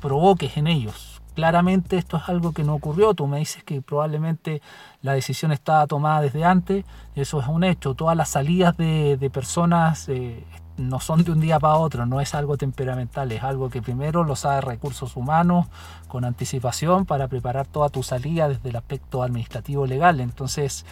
provoques 0.00 0.56
en 0.56 0.68
ellos. 0.68 1.13
Claramente 1.34 1.96
esto 1.96 2.16
es 2.16 2.28
algo 2.28 2.52
que 2.52 2.62
no 2.62 2.74
ocurrió, 2.74 3.14
tú 3.14 3.26
me 3.26 3.38
dices 3.38 3.64
que 3.64 3.82
probablemente 3.82 4.62
la 5.02 5.14
decisión 5.14 5.50
estaba 5.52 5.86
tomada 5.86 6.20
desde 6.20 6.44
antes, 6.44 6.84
eso 7.14 7.40
es 7.40 7.48
un 7.48 7.64
hecho, 7.64 7.94
todas 7.94 8.16
las 8.16 8.28
salidas 8.28 8.76
de, 8.76 9.30
personas 9.32 10.08
eh, 10.08 10.44
no 10.76 11.00
son 11.00 11.24
de 11.24 11.32
un 11.32 11.40
día 11.40 11.58
para 11.58 11.76
otro, 11.76 12.06
no 12.06 12.20
es 12.20 12.34
algo 12.34 12.56
temperamental, 12.56 13.30
es 13.32 13.42
algo 13.42 13.70
que 13.70 13.82
primero 13.82 14.24
lo 14.24 14.36
sabe 14.36 14.60
recursos 14.60 15.16
humanos 15.16 15.66
con 16.08 16.24
anticipación 16.24 17.04
para 17.04 17.28
preparar 17.28 17.66
toda 17.66 17.88
tu 17.88 18.02
salida 18.02 18.48
desde 18.48 18.68
el 18.70 18.76
aspecto 18.76 19.22
administrativo 19.22 19.86
legal. 19.86 20.20
Entonces, 20.20 20.84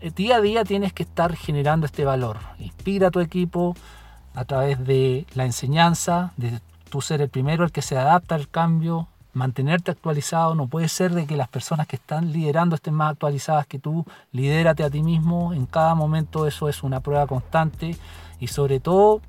eh, 0.00 0.10
día 0.14 0.36
a 0.36 0.40
día 0.40 0.64
tienes 0.64 0.92
que 0.92 1.02
estar 1.02 1.34
generando 1.34 1.86
este 1.86 2.04
valor. 2.04 2.38
Inspira 2.58 3.08
a 3.08 3.10
tu 3.10 3.20
equipo 3.20 3.76
a 4.34 4.44
través 4.44 4.84
de 4.84 5.26
la 5.34 5.44
enseñanza, 5.44 6.32
de 6.36 6.60
tú 6.90 7.00
ser 7.00 7.20
el 7.20 7.28
primero 7.28 7.64
el 7.64 7.72
que 7.72 7.82
se 7.82 7.96
adapta 7.96 8.34
al 8.34 8.48
cambio, 8.48 9.08
mantenerte 9.32 9.90
actualizado. 9.90 10.54
No 10.54 10.66
puede 10.66 10.88
ser 10.88 11.12
de 11.12 11.26
que 11.26 11.36
las 11.36 11.48
personas 11.48 11.86
que 11.86 11.96
están 11.96 12.32
liderando 12.32 12.76
estén 12.76 12.94
más 12.94 13.12
actualizadas 13.12 13.66
que 13.66 13.78
tú. 13.78 14.04
Lidérate 14.32 14.84
a 14.84 14.90
ti 14.90 15.02
mismo. 15.02 15.52
En 15.52 15.66
cada 15.66 15.94
momento 15.94 16.46
eso 16.46 16.68
es 16.68 16.82
una 16.82 17.00
prueba 17.00 17.26
constante 17.26 17.96
y 18.40 18.48
sobre 18.48 18.80
todo 18.80 19.20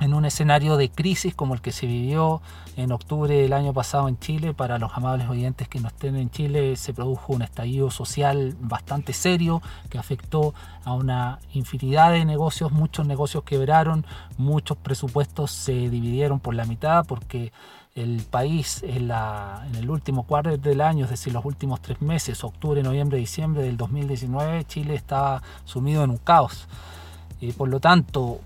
en 0.00 0.12
un 0.12 0.26
escenario 0.26 0.76
de 0.76 0.90
crisis 0.90 1.34
como 1.34 1.54
el 1.54 1.60
que 1.60 1.72
se 1.72 1.86
vivió 1.86 2.42
en 2.76 2.92
octubre 2.92 3.34
del 3.34 3.52
año 3.54 3.72
pasado 3.72 4.08
en 4.08 4.18
Chile. 4.18 4.52
Para 4.52 4.78
los 4.78 4.92
amables 4.94 5.28
oyentes 5.28 5.68
que 5.68 5.80
no 5.80 5.88
estén 5.88 6.16
en 6.16 6.30
Chile, 6.30 6.76
se 6.76 6.92
produjo 6.92 7.32
un 7.32 7.42
estallido 7.42 7.90
social 7.90 8.54
bastante 8.60 9.12
serio 9.12 9.62
que 9.88 9.98
afectó 9.98 10.54
a 10.84 10.92
una 10.92 11.38
infinidad 11.52 12.12
de 12.12 12.24
negocios. 12.24 12.72
Muchos 12.72 13.06
negocios 13.06 13.44
quebraron, 13.44 14.04
muchos 14.36 14.76
presupuestos 14.76 15.50
se 15.50 15.72
dividieron 15.72 16.40
por 16.40 16.54
la 16.54 16.66
mitad 16.66 17.06
porque 17.06 17.52
el 17.96 18.22
país 18.30 18.82
en, 18.86 19.08
la, 19.08 19.64
en 19.68 19.74
el 19.74 19.90
último 19.90 20.24
cuarto 20.24 20.56
del 20.56 20.80
año, 20.82 21.06
es 21.06 21.10
decir, 21.10 21.32
los 21.32 21.44
últimos 21.44 21.80
tres 21.80 22.00
meses, 22.02 22.44
octubre, 22.44 22.82
noviembre, 22.82 23.18
diciembre 23.18 23.62
del 23.62 23.78
2019, 23.78 24.64
Chile 24.66 24.94
estaba 24.94 25.42
sumido 25.64 26.04
en 26.04 26.10
un 26.10 26.18
caos. 26.18 26.68
y 27.40 27.52
por 27.52 27.68
lo 27.68 27.80
tanto, 27.80 28.40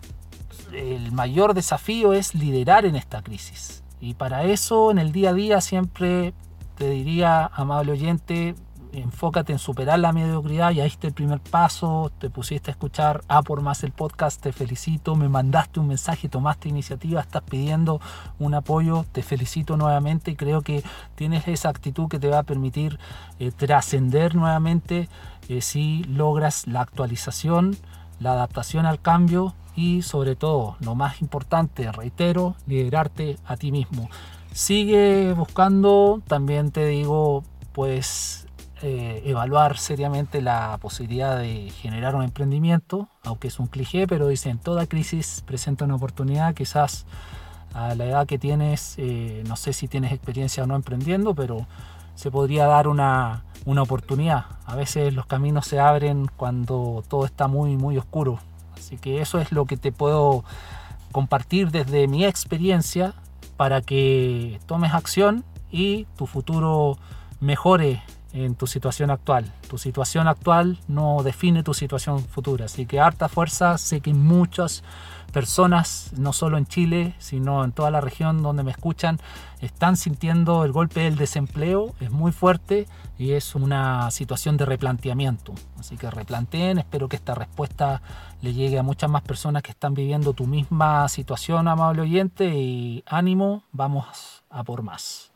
el 0.73 1.11
mayor 1.13 1.55
desafío 1.55 2.13
es 2.13 2.35
liderar 2.35 2.87
en 2.87 2.95
esta 2.95 3.23
crisis. 3.23 3.83
Y 4.01 4.15
para 4.15 4.45
eso 4.45 4.93
en 4.93 4.99
el 4.99 5.11
día 5.13 5.31
a 5.31 5.35
día 5.35 5.61
siempre 5.61 6.33
te 6.77 6.89
diría, 6.89 7.47
amable 7.47 7.93
oyente, 7.93 8.55
enfócate 8.93 9.53
en 9.53 9.59
superar 9.59 9.99
la 9.99 10.13
mediocridad, 10.13 10.71
ya 10.71 10.85
diste 10.85 11.07
el 11.07 11.13
primer 11.13 11.41
paso, 11.41 12.11
te 12.19 12.31
pusiste 12.31 12.71
a 12.71 12.73
escuchar 12.73 13.23
A 13.29 13.43
por 13.43 13.61
más 13.61 13.83
el 13.85 13.93
podcast, 13.93 14.41
te 14.41 14.53
felicito, 14.53 15.17
me 15.17 15.29
mandaste 15.29 15.81
un 15.81 15.89
mensaje, 15.89 16.29
tomaste 16.29 16.69
iniciativa, 16.69 17.21
estás 17.21 17.43
pidiendo 17.43 18.01
un 18.39 18.55
apoyo, 18.55 19.05
te 19.13 19.23
felicito 19.23 19.77
nuevamente. 19.77 20.33
Y 20.33 20.37
creo 20.37 20.63
que 20.63 20.83
tienes 21.15 21.49
esa 21.49 21.69
actitud 21.69 22.09
que 22.09 22.19
te 22.19 22.29
va 22.29 22.39
a 22.41 22.43
permitir 22.43 22.99
eh, 23.39 23.51
trascender 23.51 24.35
nuevamente 24.35 25.09
eh, 25.49 25.61
si 25.61 26.05
logras 26.05 26.67
la 26.67 26.81
actualización, 26.81 27.77
la 28.19 28.33
adaptación 28.33 28.87
al 28.87 29.01
cambio 29.01 29.55
y 29.77 30.03
sobre 30.03 30.37
todo, 30.37 30.77
lo 30.81 30.95
más 30.95 31.23
importante, 31.23 31.91
reitero, 31.91 32.55
liderarte 32.67 33.39
a 33.47 33.57
ti 33.57 33.73
mismo. 33.73 34.11
Sigue 34.53 35.33
buscando, 35.33 36.21
también 36.27 36.71
te 36.71 36.87
digo, 36.87 37.45
pues 37.73 38.47
eh, 38.83 39.23
evaluar 39.27 39.77
seriamente 39.77 40.41
la 40.41 40.79
posibilidad 40.81 41.39
de 41.39 41.71
generar 41.71 42.15
un 42.15 42.23
emprendimiento, 42.23 43.09
aunque 43.25 43.49
es 43.49 43.59
un 43.59 43.67
cliché, 43.67 44.07
pero 44.07 44.29
dicen, 44.29 44.59
toda 44.59 44.87
crisis 44.87 45.43
presenta 45.47 45.85
una 45.85 45.97
oportunidad, 45.97 46.55
quizás 46.55 47.05
a 47.75 47.95
la 47.95 48.07
edad 48.07 48.27
que 48.27 48.39
tienes, 48.39 48.95
eh, 48.97 49.45
no 49.47 49.57
sé 49.57 49.73
si 49.75 49.87
tienes 49.87 50.13
experiencia 50.13 50.65
o 50.65 50.67
no 50.67 50.77
emprendiendo, 50.77 51.35
pero 51.35 51.67
se 52.15 52.31
podría 52.31 52.67
dar 52.67 52.89
una, 52.89 53.45
una 53.67 53.83
oportunidad. 53.83 54.47
A 54.65 54.77
veces 54.77 55.15
los 55.15 55.27
caminos 55.27 55.67
se 55.67 55.79
abren 55.79 56.27
cuando 56.37 57.05
todo 57.09 57.27
está 57.27 57.49
muy, 57.49 57.77
muy 57.77 57.99
oscuro. 57.99 58.39
Así 58.75 58.97
que 58.97 59.21
eso 59.21 59.41
es 59.41 59.53
lo 59.53 59.67
que 59.67 59.77
te 59.77 59.93
puedo 59.93 60.43
compartir 61.13 61.71
desde 61.71 62.09
mi 62.09 62.25
experiencia 62.25 63.15
para 63.57 63.83
que 63.83 64.59
tomes 64.67 64.95
acción 64.95 65.45
y 65.71 66.07
tu 66.17 66.27
futuro 66.27 66.97
mejore 67.41 68.03
en 68.33 68.55
tu 68.55 68.67
situación 68.67 69.11
actual. 69.11 69.53
Tu 69.69 69.79
situación 69.79 70.29
actual 70.29 70.79
no 70.89 71.23
define 71.23 71.63
tu 71.63 71.75
situación 71.75 72.21
futura. 72.21 72.67
Así 72.67 72.87
que 72.87 73.01
harta 73.01 73.29
fuerza. 73.29 73.79
Sé 73.79 74.01
que 74.01 74.13
muchas 74.15 74.83
personas, 75.33 76.13
no 76.17 76.33
solo 76.33 76.59
en 76.59 76.67
Chile, 76.67 77.15
sino 77.19 77.65
en 77.65 77.73
toda 77.73 77.91
la 77.91 78.01
región 78.01 78.43
donde 78.43 78.63
me 78.63 78.71
escuchan, 78.71 79.19
están 79.61 79.97
sintiendo 79.97 80.65
el 80.65 80.73
golpe 80.73 81.01
del 81.01 81.17
desempleo. 81.17 81.95
Es 82.01 82.11
muy 82.11 82.33
fuerte 82.33 82.87
y 83.19 83.33
es 83.33 83.55
una 83.55 84.11
situación 84.11 84.57
de 84.57 84.67
replanteamiento. 84.67 85.55
Así 85.79 85.97
que 85.97 86.11
replanteen. 86.11 86.79
Espero 86.79 87.09
que 87.09 87.17
esta 87.17 87.35
respuesta 87.35 88.03
le 88.43 88.53
llegue 88.53 88.79
a 88.79 88.83
muchas 88.83 89.11
más 89.11 89.23
personas 89.23 89.63
que 89.63 89.73
están 89.73 89.95
viviendo 89.95 90.33
tu 90.33 90.47
misma 90.47 91.09
situación, 91.09 91.69
amable 91.69 92.03
oyente. 92.03 92.49
Y 92.49 93.03
ánimo, 93.07 93.65
vamos 93.73 94.43
a 94.51 94.63
por 94.65 94.83
más. 94.83 95.30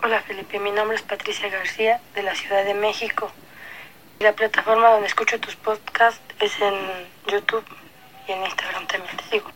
Hola 0.00 0.22
Felipe, 0.22 0.60
mi 0.60 0.70
nombre 0.70 0.96
es 0.96 1.02
Patricia 1.02 1.48
García 1.48 2.00
de 2.14 2.22
la 2.22 2.32
Ciudad 2.36 2.64
de 2.64 2.72
México. 2.72 3.32
La 4.20 4.32
plataforma 4.32 4.90
donde 4.90 5.08
escucho 5.08 5.40
tus 5.40 5.56
podcasts 5.56 6.22
es 6.38 6.52
en 6.60 6.74
YouTube 7.26 7.64
y 8.28 8.32
en 8.32 8.44
Instagram 8.44 8.86
también 8.86 9.16
te 9.16 9.24
sigo. 9.24 9.50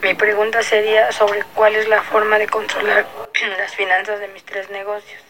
Mi 0.00 0.14
pregunta 0.14 0.62
sería 0.62 1.10
sobre 1.10 1.42
cuál 1.52 1.74
es 1.74 1.88
la 1.88 2.00
forma 2.00 2.38
de 2.38 2.46
controlar 2.46 3.08
las 3.58 3.74
finanzas 3.74 4.20
de 4.20 4.28
mis 4.28 4.44
tres 4.44 4.70
negocios. 4.70 5.20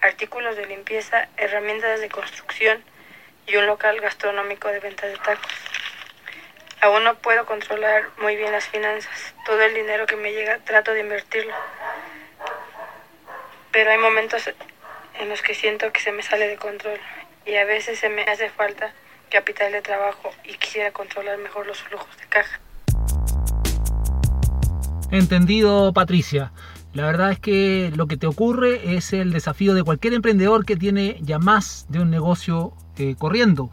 Artículos 0.00 0.56
de 0.56 0.64
limpieza, 0.64 1.28
herramientas 1.36 2.00
de 2.00 2.08
construcción 2.08 2.82
y 3.46 3.56
un 3.56 3.66
local 3.66 4.00
gastronómico 4.00 4.68
de 4.68 4.80
venta 4.80 5.06
de 5.06 5.18
tacos. 5.18 5.52
Aún 6.80 7.04
no 7.04 7.16
puedo 7.16 7.44
controlar 7.44 8.08
muy 8.16 8.34
bien 8.34 8.50
las 8.50 8.66
finanzas. 8.66 9.34
Todo 9.44 9.60
el 9.60 9.74
dinero 9.74 10.06
que 10.06 10.16
me 10.16 10.32
llega 10.32 10.56
trato 10.60 10.92
de 10.92 11.00
invertirlo. 11.00 11.54
Pero 13.78 13.92
hay 13.92 13.98
momentos 13.98 14.42
en 15.20 15.28
los 15.28 15.40
que 15.40 15.54
siento 15.54 15.92
que 15.92 16.00
se 16.00 16.10
me 16.10 16.24
sale 16.24 16.48
de 16.48 16.56
control 16.56 16.98
y 17.46 17.54
a 17.54 17.64
veces 17.64 18.00
se 18.00 18.08
me 18.08 18.22
hace 18.22 18.50
falta 18.50 18.92
capital 19.30 19.70
de 19.70 19.82
trabajo 19.82 20.30
y 20.44 20.54
quisiera 20.54 20.90
controlar 20.90 21.38
mejor 21.38 21.64
los 21.64 21.80
flujos 21.80 22.08
de 22.16 22.26
caja. 22.28 22.60
Entendido, 25.12 25.92
Patricia. 25.92 26.50
La 26.92 27.06
verdad 27.06 27.30
es 27.30 27.38
que 27.38 27.92
lo 27.94 28.08
que 28.08 28.16
te 28.16 28.26
ocurre 28.26 28.96
es 28.96 29.12
el 29.12 29.32
desafío 29.32 29.74
de 29.74 29.84
cualquier 29.84 30.14
emprendedor 30.14 30.64
que 30.64 30.74
tiene 30.74 31.16
ya 31.20 31.38
más 31.38 31.86
de 31.88 32.00
un 32.00 32.10
negocio 32.10 32.72
eh, 32.96 33.14
corriendo. 33.16 33.70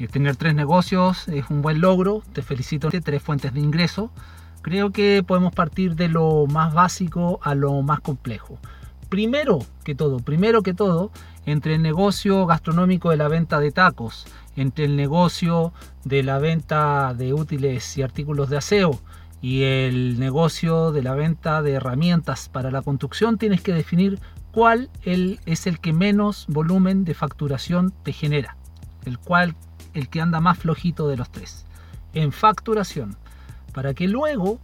Eh, 0.00 0.08
tener 0.08 0.34
tres 0.34 0.56
negocios 0.56 1.28
es 1.28 1.48
un 1.48 1.62
buen 1.62 1.80
logro, 1.80 2.24
te 2.32 2.42
felicito, 2.42 2.88
tres 2.88 3.22
fuentes 3.22 3.54
de 3.54 3.60
ingreso. 3.60 4.10
Creo 4.62 4.90
que 4.90 5.22
podemos 5.24 5.54
partir 5.54 5.94
de 5.94 6.08
lo 6.08 6.48
más 6.48 6.74
básico 6.74 7.38
a 7.44 7.54
lo 7.54 7.82
más 7.82 8.00
complejo. 8.00 8.58
Primero 9.14 9.60
que 9.84 9.94
todo, 9.94 10.18
primero 10.18 10.64
que 10.64 10.74
todo, 10.74 11.12
entre 11.46 11.76
el 11.76 11.82
negocio 11.82 12.46
gastronómico 12.46 13.10
de 13.10 13.16
la 13.16 13.28
venta 13.28 13.60
de 13.60 13.70
tacos, 13.70 14.26
entre 14.56 14.86
el 14.86 14.96
negocio 14.96 15.72
de 16.02 16.24
la 16.24 16.40
venta 16.40 17.14
de 17.14 17.32
útiles 17.32 17.96
y 17.96 18.02
artículos 18.02 18.50
de 18.50 18.56
aseo 18.56 18.98
y 19.40 19.62
el 19.62 20.18
negocio 20.18 20.90
de 20.90 21.04
la 21.04 21.14
venta 21.14 21.62
de 21.62 21.74
herramientas 21.74 22.48
para 22.48 22.72
la 22.72 22.82
construcción, 22.82 23.38
tienes 23.38 23.60
que 23.60 23.72
definir 23.72 24.18
cuál 24.50 24.90
es 25.04 25.68
el 25.68 25.78
que 25.78 25.92
menos 25.92 26.46
volumen 26.48 27.04
de 27.04 27.14
facturación 27.14 27.92
te 28.02 28.12
genera, 28.12 28.56
el 29.04 29.20
cual 29.20 29.54
el 29.92 30.08
que 30.08 30.22
anda 30.22 30.40
más 30.40 30.58
flojito 30.58 31.06
de 31.06 31.18
los 31.18 31.30
tres, 31.30 31.66
en 32.14 32.32
facturación, 32.32 33.16
para 33.72 33.94
que 33.94 34.08
luego 34.08 34.58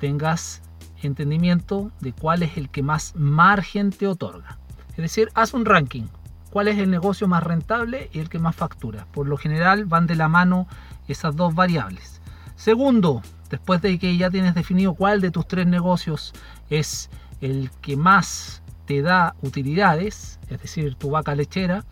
tengas 0.00 0.62
entendimiento 1.06 1.90
de 2.00 2.12
cuál 2.12 2.42
es 2.42 2.56
el 2.56 2.68
que 2.68 2.82
más 2.82 3.14
margen 3.16 3.90
te 3.90 4.06
otorga. 4.06 4.58
Es 4.90 4.96
decir, 4.98 5.30
haz 5.34 5.54
un 5.54 5.64
ranking. 5.64 6.04
¿Cuál 6.50 6.68
es 6.68 6.78
el 6.78 6.90
negocio 6.90 7.26
más 7.26 7.42
rentable 7.42 8.10
y 8.12 8.20
el 8.20 8.28
que 8.28 8.38
más 8.38 8.54
factura? 8.54 9.06
Por 9.12 9.26
lo 9.26 9.36
general 9.36 9.86
van 9.86 10.06
de 10.06 10.14
la 10.14 10.28
mano 10.28 10.68
esas 11.08 11.34
dos 11.34 11.54
variables. 11.54 12.20
Segundo, 12.54 13.22
después 13.50 13.82
de 13.82 13.98
que 13.98 14.16
ya 14.16 14.30
tienes 14.30 14.54
definido 14.54 14.94
cuál 14.94 15.20
de 15.20 15.32
tus 15.32 15.48
tres 15.48 15.66
negocios 15.66 16.32
es 16.70 17.10
el 17.40 17.70
que 17.80 17.96
más 17.96 18.62
te 18.86 19.02
da 19.02 19.34
utilidades, 19.42 20.38
es 20.48 20.60
decir, 20.60 20.94
tu 20.94 21.10
vaca 21.10 21.34
lechera, 21.34 21.84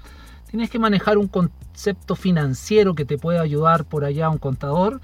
tienes 0.51 0.70
que 0.70 0.79
manejar 0.79 1.18
un 1.18 1.29
concepto 1.29 2.14
financiero 2.14 2.94
que 2.94 3.05
te 3.05 3.18
puede 3.18 3.40
ayudar 3.40 3.85
por 3.85 4.05
allá 4.05 4.29
un 4.29 4.38
contador, 4.38 5.01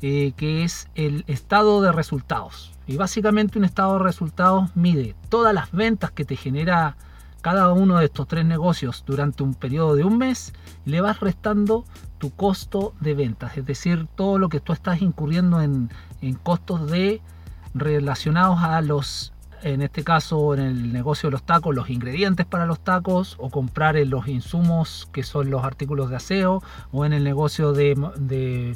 eh, 0.00 0.32
que 0.36 0.64
es 0.64 0.88
el 0.94 1.24
estado 1.26 1.82
de 1.82 1.92
resultados. 1.92 2.71
Y 2.86 2.96
básicamente 2.96 3.58
un 3.58 3.64
estado 3.64 3.94
de 3.94 4.04
resultados 4.04 4.74
mide 4.74 5.14
todas 5.28 5.54
las 5.54 5.70
ventas 5.72 6.10
que 6.10 6.24
te 6.24 6.36
genera 6.36 6.96
cada 7.42 7.72
uno 7.72 7.98
de 7.98 8.06
estos 8.06 8.28
tres 8.28 8.44
negocios 8.44 9.02
durante 9.04 9.42
un 9.42 9.54
periodo 9.54 9.96
de 9.96 10.04
un 10.04 10.16
mes 10.16 10.52
y 10.86 10.90
le 10.90 11.00
vas 11.00 11.20
restando 11.20 11.84
tu 12.18 12.30
costo 12.30 12.94
de 13.00 13.14
ventas, 13.14 13.56
es 13.56 13.66
decir, 13.66 14.06
todo 14.14 14.38
lo 14.38 14.48
que 14.48 14.60
tú 14.60 14.72
estás 14.72 15.02
incurriendo 15.02 15.60
en, 15.60 15.90
en 16.20 16.34
costos 16.34 16.88
de 16.88 17.20
relacionados 17.74 18.60
a 18.62 18.80
los 18.80 19.31
en 19.62 19.82
este 19.82 20.04
caso 20.04 20.54
en 20.54 20.60
el 20.60 20.92
negocio 20.92 21.28
de 21.28 21.32
los 21.32 21.42
tacos, 21.42 21.74
los 21.74 21.90
ingredientes 21.90 22.46
para 22.46 22.66
los 22.66 22.80
tacos 22.80 23.36
o 23.38 23.50
comprar 23.50 23.96
los 24.06 24.26
insumos 24.28 25.08
que 25.12 25.22
son 25.22 25.50
los 25.50 25.64
artículos 25.64 26.10
de 26.10 26.16
aseo 26.16 26.62
o 26.90 27.04
en 27.04 27.12
el 27.12 27.24
negocio 27.24 27.72
de, 27.72 27.94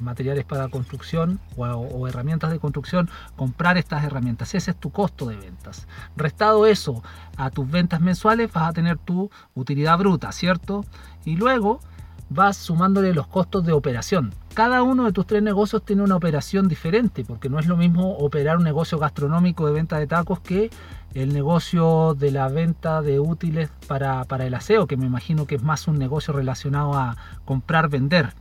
materiales 0.01 0.44
para 0.44 0.68
construcción 0.68 1.40
o, 1.57 2.09
herramientas 2.09 2.51
de 2.51 2.59
construcción, 2.59 3.09
comprar 3.37 3.77
estas 3.77 4.05
herramientas. 4.05 4.55
Ese 4.55 4.72
es 4.72 4.77
tu 4.77 4.90
costo 4.90 5.27
de 5.27 5.37
ventas. 5.37 5.87
Restado 6.16 6.66
eso 6.66 7.03
a 7.37 7.51
tus 7.51 7.68
ventas 7.70 8.01
mensuales 8.01 8.53
vas 8.53 8.68
a 8.68 8.72
tener 8.72 8.99
tu 8.99 9.31
utilidad 9.55 9.99
bruta, 9.99 10.33
¿cierto? 10.33 10.85
Y 11.25 11.37
luego 11.37 11.81
vas 12.29 12.57
sumándole 12.57 13.12
los 13.14 13.27
costos 13.27 13.64
de 13.64 13.72
operación. 13.72 14.33
Cada 14.57 14.83
uno 14.83 15.05
de 15.05 15.12
tus 15.12 15.27
tres 15.27 15.42
negocios 15.42 15.85
tiene 15.85 16.03
una 16.03 16.16
operación 16.16 16.66
diferente, 16.66 17.27
porque 17.27 17.51
no 17.51 17.59
es 17.59 17.66
lo 17.66 17.77
mismo 17.77 18.16
operar 18.16 18.57
un 18.57 18.64
negocio 18.64 18.99
gastronómico 18.99 19.66
de 19.66 19.75
venta 19.75 19.99
de 19.99 20.07
tacos 20.07 20.40
que 20.40 20.71
el 21.12 21.35
negocio 21.35 22.16
de 22.19 22.31
la 22.31 22.49
venta 22.49 23.03
de 23.03 23.21
útiles 23.21 23.69
para, 23.87 24.25
el 24.47 24.55
aseo, 24.55 24.87
que 24.87 24.97
me 24.97 25.05
imagino 25.05 25.47
que 25.47 25.57
es 25.57 25.62
más 25.62 25.87
un 25.88 25.99
negocio 25.99 26.33
relacionado 26.33 26.95
a 26.95 27.19
comprar, 27.45 27.90
vender. 27.90 28.33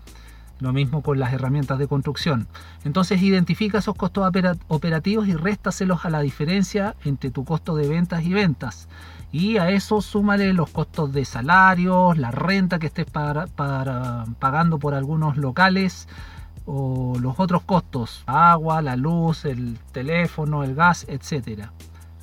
Lo 0.62 0.72
mismo 0.72 1.02
con 1.02 1.20
las 1.20 1.34
herramientas 1.34 1.80
de 1.80 1.88
construcción. 1.90 2.48
Entonces 2.86 3.22
identifica 3.22 3.80
esos 3.80 3.96
costos 3.96 4.26
operativos 4.70 5.28
y 5.28 5.34
réstaselos 5.34 6.06
a 6.06 6.10
la 6.10 6.22
diferencia 6.22 6.96
entre 7.04 7.30
tu 7.30 7.44
costo 7.44 7.76
de 7.76 7.90
ventas 7.90 8.24
y 8.24 8.32
ventas. 8.32 8.88
Y 9.38 9.58
a 9.58 9.70
eso 9.70 10.00
súmale 10.00 10.54
los 10.54 10.70
costos 10.70 11.12
de 11.12 11.26
salarios, 11.26 12.18
la 12.18 12.32
renta 12.32 12.80
que 12.80 12.88
estés 12.88 13.06
pagando 13.06 14.80
por 14.80 14.94
algunos 14.94 15.36
locales 15.36 16.08
o 16.66 17.18
los 17.20 17.38
otros 17.38 17.64
costos, 17.64 18.24
agua, 18.28 18.82
la 18.82 18.96
luz, 18.96 19.44
el 19.44 19.78
teléfono, 19.92 20.64
el 20.64 20.74
gas, 20.74 21.06
etc. 21.10 21.66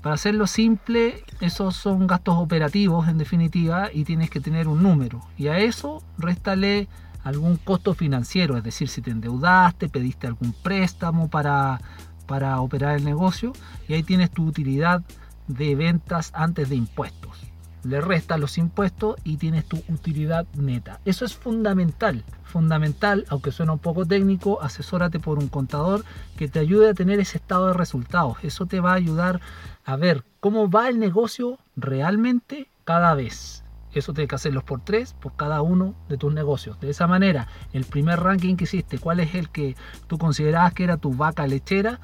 Para 0.01 0.15
hacerlo 0.15 0.47
simple, 0.47 1.23
esos 1.43 1.77
son 1.77 2.07
gastos 2.07 2.39
operativos 2.39 3.07
en 3.07 3.19
definitiva 3.19 3.91
y 3.93 4.05
tienes 4.05 4.31
que 4.31 4.41
tener 4.41 4.67
un 4.67 4.83
número. 4.83 5.21
Y 5.37 5.49
a 5.49 5.59
eso 5.59 6.03
réstale 6.17 6.89
algún 7.25 7.59
costo 7.59 7.93
financiero, 7.93 8.57
es 8.57 8.65
decir, 8.65 8.89
si 8.89 9.03
te 9.03 9.11
endeudaste, 9.11 9.91
pediste 9.91 10.29
algún 10.29 10.55
préstamo 10.55 11.29
para, 11.29 11.79
para 12.27 12.59
operar 12.63 12.97
el 12.97 13.05
negocio 13.05 13.53
y 13.87 13.93
ahí 13.93 14.03
tienes 14.03 14.31
tu 14.31 14.47
utilidad 14.47 15.03
de 15.49 15.75
ventas 15.75 16.31
antes 16.35 16.69
de 16.69 16.77
impuestos. 16.77 17.53
Le 17.85 18.01
restas 18.01 18.39
los 18.39 18.59
impuestos 18.59 19.17
y 19.25 19.39
tienes 19.39 19.65
tu 19.65 19.83
utilidad 19.89 20.47
neta. 20.55 21.01
Eso 21.05 21.25
es 21.25 21.35
fundamental, 21.35 22.25
fundamental, 22.45 23.27
aunque 23.29 23.51
suena 23.51 23.73
un 23.73 23.81
poco 23.81 24.07
técnico, 24.07 24.63
asesórate 24.63 25.19
por 25.19 25.39
un 25.39 25.49
contador 25.49 26.05
que 26.37 26.47
te 26.47 26.61
ayude 26.61 26.91
a 26.91 26.95
tener 26.95 27.19
ese 27.19 27.39
estado 27.39 27.67
de 27.67 27.73
resultados. 27.73 28.37
Eso 28.43 28.67
te 28.67 28.79
va 28.79 28.93
a 28.93 28.97
ayudar 28.97 29.41
a 29.85 29.97
ver 29.97 30.25
cómo 30.39 30.71
va 30.71 30.89
el 30.89 31.01
negocio 31.01 31.59
realmente 31.75 32.69
cada 32.85 33.15
vez. 33.15 33.65
Eso 33.93 34.15
tienes 34.15 34.31
que 34.31 34.37
hacerlos 34.37 34.65
por 34.65 34.81
tres, 34.81 35.15
por 35.15 35.37
cada 35.37 35.61
uno 35.61 35.95
de 36.09 36.17
tus 36.17 36.33
negocios. 36.33 36.81
De 36.81 36.89
esa 36.89 37.07
manera, 37.07 37.49
el 37.73 37.85
primer 37.85 38.21
ranking 38.21 38.57
que 38.57 38.65
hiciste, 38.65 38.99
cuál 38.99 39.21
es 39.21 39.35
el 39.35 39.51
que 39.51 39.77
tú 40.07 40.19
considerabas 40.19 40.73
que 40.73 40.85
era 40.85 40.97
tu 40.97 41.13
vaca 41.13 41.47
lechera, 41.47 42.01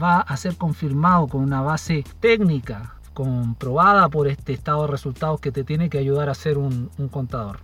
va 0.00 0.20
a 0.20 0.36
ser 0.36 0.56
confirmado 0.56 1.28
con 1.28 1.42
una 1.42 1.62
base 1.62 2.04
técnica 2.20 2.94
comprobada 3.14 4.08
por 4.08 4.28
este 4.28 4.52
estado 4.52 4.82
de 4.82 4.92
resultados 4.92 5.40
que 5.40 5.50
te 5.50 5.64
tiene 5.64 5.90
que 5.90 5.98
ayudar 5.98 6.28
a 6.28 6.34
ser 6.34 6.56
un, 6.56 6.88
contador. 7.10 7.58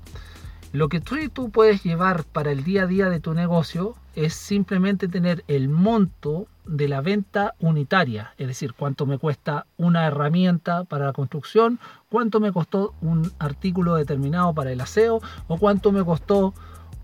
Lo 0.72 0.88
que 0.88 1.00
tú, 1.00 1.16
tú 1.32 1.50
puedes 1.50 1.84
llevar 1.84 2.24
para 2.24 2.50
el 2.50 2.64
día 2.64 2.82
a 2.82 2.86
día 2.86 3.08
de 3.08 3.20
tu 3.20 3.34
negocio 3.34 3.94
es 4.16 4.34
simplemente 4.34 5.06
tener 5.06 5.44
el 5.46 5.68
monto 5.68 6.48
de 6.66 6.88
la 6.88 7.02
venta 7.02 7.54
unitaria, 7.60 8.32
es 8.36 8.48
decir, 8.48 8.74
cuánto 8.74 9.06
me 9.06 9.18
cuesta 9.18 9.66
una 9.76 10.06
herramienta 10.06 10.82
para 10.82 11.06
la 11.06 11.12
construcción, 11.12 11.78
cuánto 12.08 12.40
me 12.40 12.52
costó 12.52 12.94
un 13.00 13.30
artículo 13.38 13.94
determinado 13.94 14.54
para 14.54 14.72
el 14.72 14.80
aseo 14.80 15.20
o 15.46 15.58
cuánto 15.58 15.92
me 15.92 16.04
costó 16.04 16.52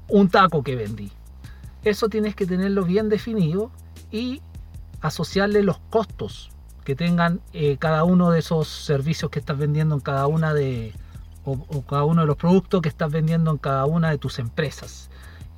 un 0.09 0.29
taco 0.29 0.65
que 0.65 0.75
vendí. 0.75 1.13
Eso 1.85 2.09
tienes 2.09 2.35
que 2.35 2.47
tenerlo 2.47 2.85
bien 2.85 3.09
definido 3.09 3.71
y 4.11 4.43
asociarle 5.01 5.63
los 5.63 5.79
costos 5.91 6.51
que 6.85 6.95
tengan 6.95 7.41
eh, 7.53 7.77
cada 7.79 8.05
uno 8.05 8.31
de 8.31 8.41
esos 8.41 8.69
servicios 8.69 9.31
que 9.31 9.39
estás 9.39 9.59
vendiendo 9.59 9.95
en 9.95 10.01
cada 10.01 10.27
una 10.27 10.55
de 10.55 10.93
o, 11.45 11.83
cada 11.83 12.05
uno 12.05 12.21
de 12.23 12.27
los 12.27 12.37
productos 12.37 12.83
que 12.83 12.89
estás 12.89 13.11
vendiendo 13.11 13.51
en 13.51 13.59
cada 13.59 13.87
una 13.87 14.11
de 14.11 14.19
tus 14.19 14.39
empresas. 14.39 15.11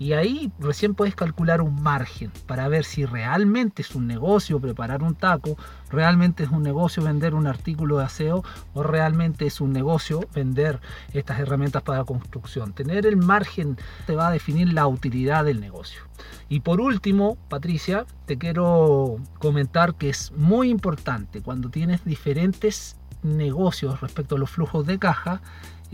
Y 0.02 0.14
ahí 0.14 0.50
recién 0.58 0.96
puedes 0.96 1.14
calcular 1.14 1.62
un 1.62 1.80
margen 1.80 2.32
para 2.48 2.66
ver 2.66 2.82
si 2.82 3.04
realmente 3.04 3.82
es 3.82 3.94
un 3.94 4.08
negocio 4.08 4.58
preparar 4.58 5.00
un 5.00 5.14
taco, 5.14 5.56
realmente 5.90 6.42
es 6.42 6.50
un 6.50 6.64
negocio 6.64 7.04
vender 7.04 7.36
un 7.36 7.46
artículo 7.46 7.98
de 7.98 8.06
aseo 8.06 8.42
o 8.74 8.82
realmente 8.82 9.46
es 9.46 9.60
un 9.60 9.72
negocio 9.72 10.28
vender 10.34 10.80
estas 11.12 11.38
herramientas 11.38 11.82
para 11.82 12.02
construcción. 12.02 12.72
Tener 12.72 13.06
el 13.06 13.16
margen 13.16 13.78
te 14.04 14.16
va 14.16 14.26
a 14.26 14.32
definir 14.32 14.72
la 14.72 14.88
utilidad 14.88 15.44
del 15.44 15.60
negocio. 15.60 16.02
Y 16.48 16.60
por 16.60 16.80
último, 16.80 17.36
Patricia, 17.48 18.04
te 18.26 18.38
quiero 18.38 19.18
comentar 19.38 19.94
que 19.94 20.08
es 20.08 20.32
muy 20.32 20.68
importante 20.68 21.42
cuando 21.42 21.70
tienes 21.70 22.04
diferentes 22.04 22.96
negocios 23.22 24.00
respecto 24.00 24.34
a 24.34 24.38
los 24.38 24.50
flujos 24.50 24.84
de 24.84 24.98
caja, 24.98 25.42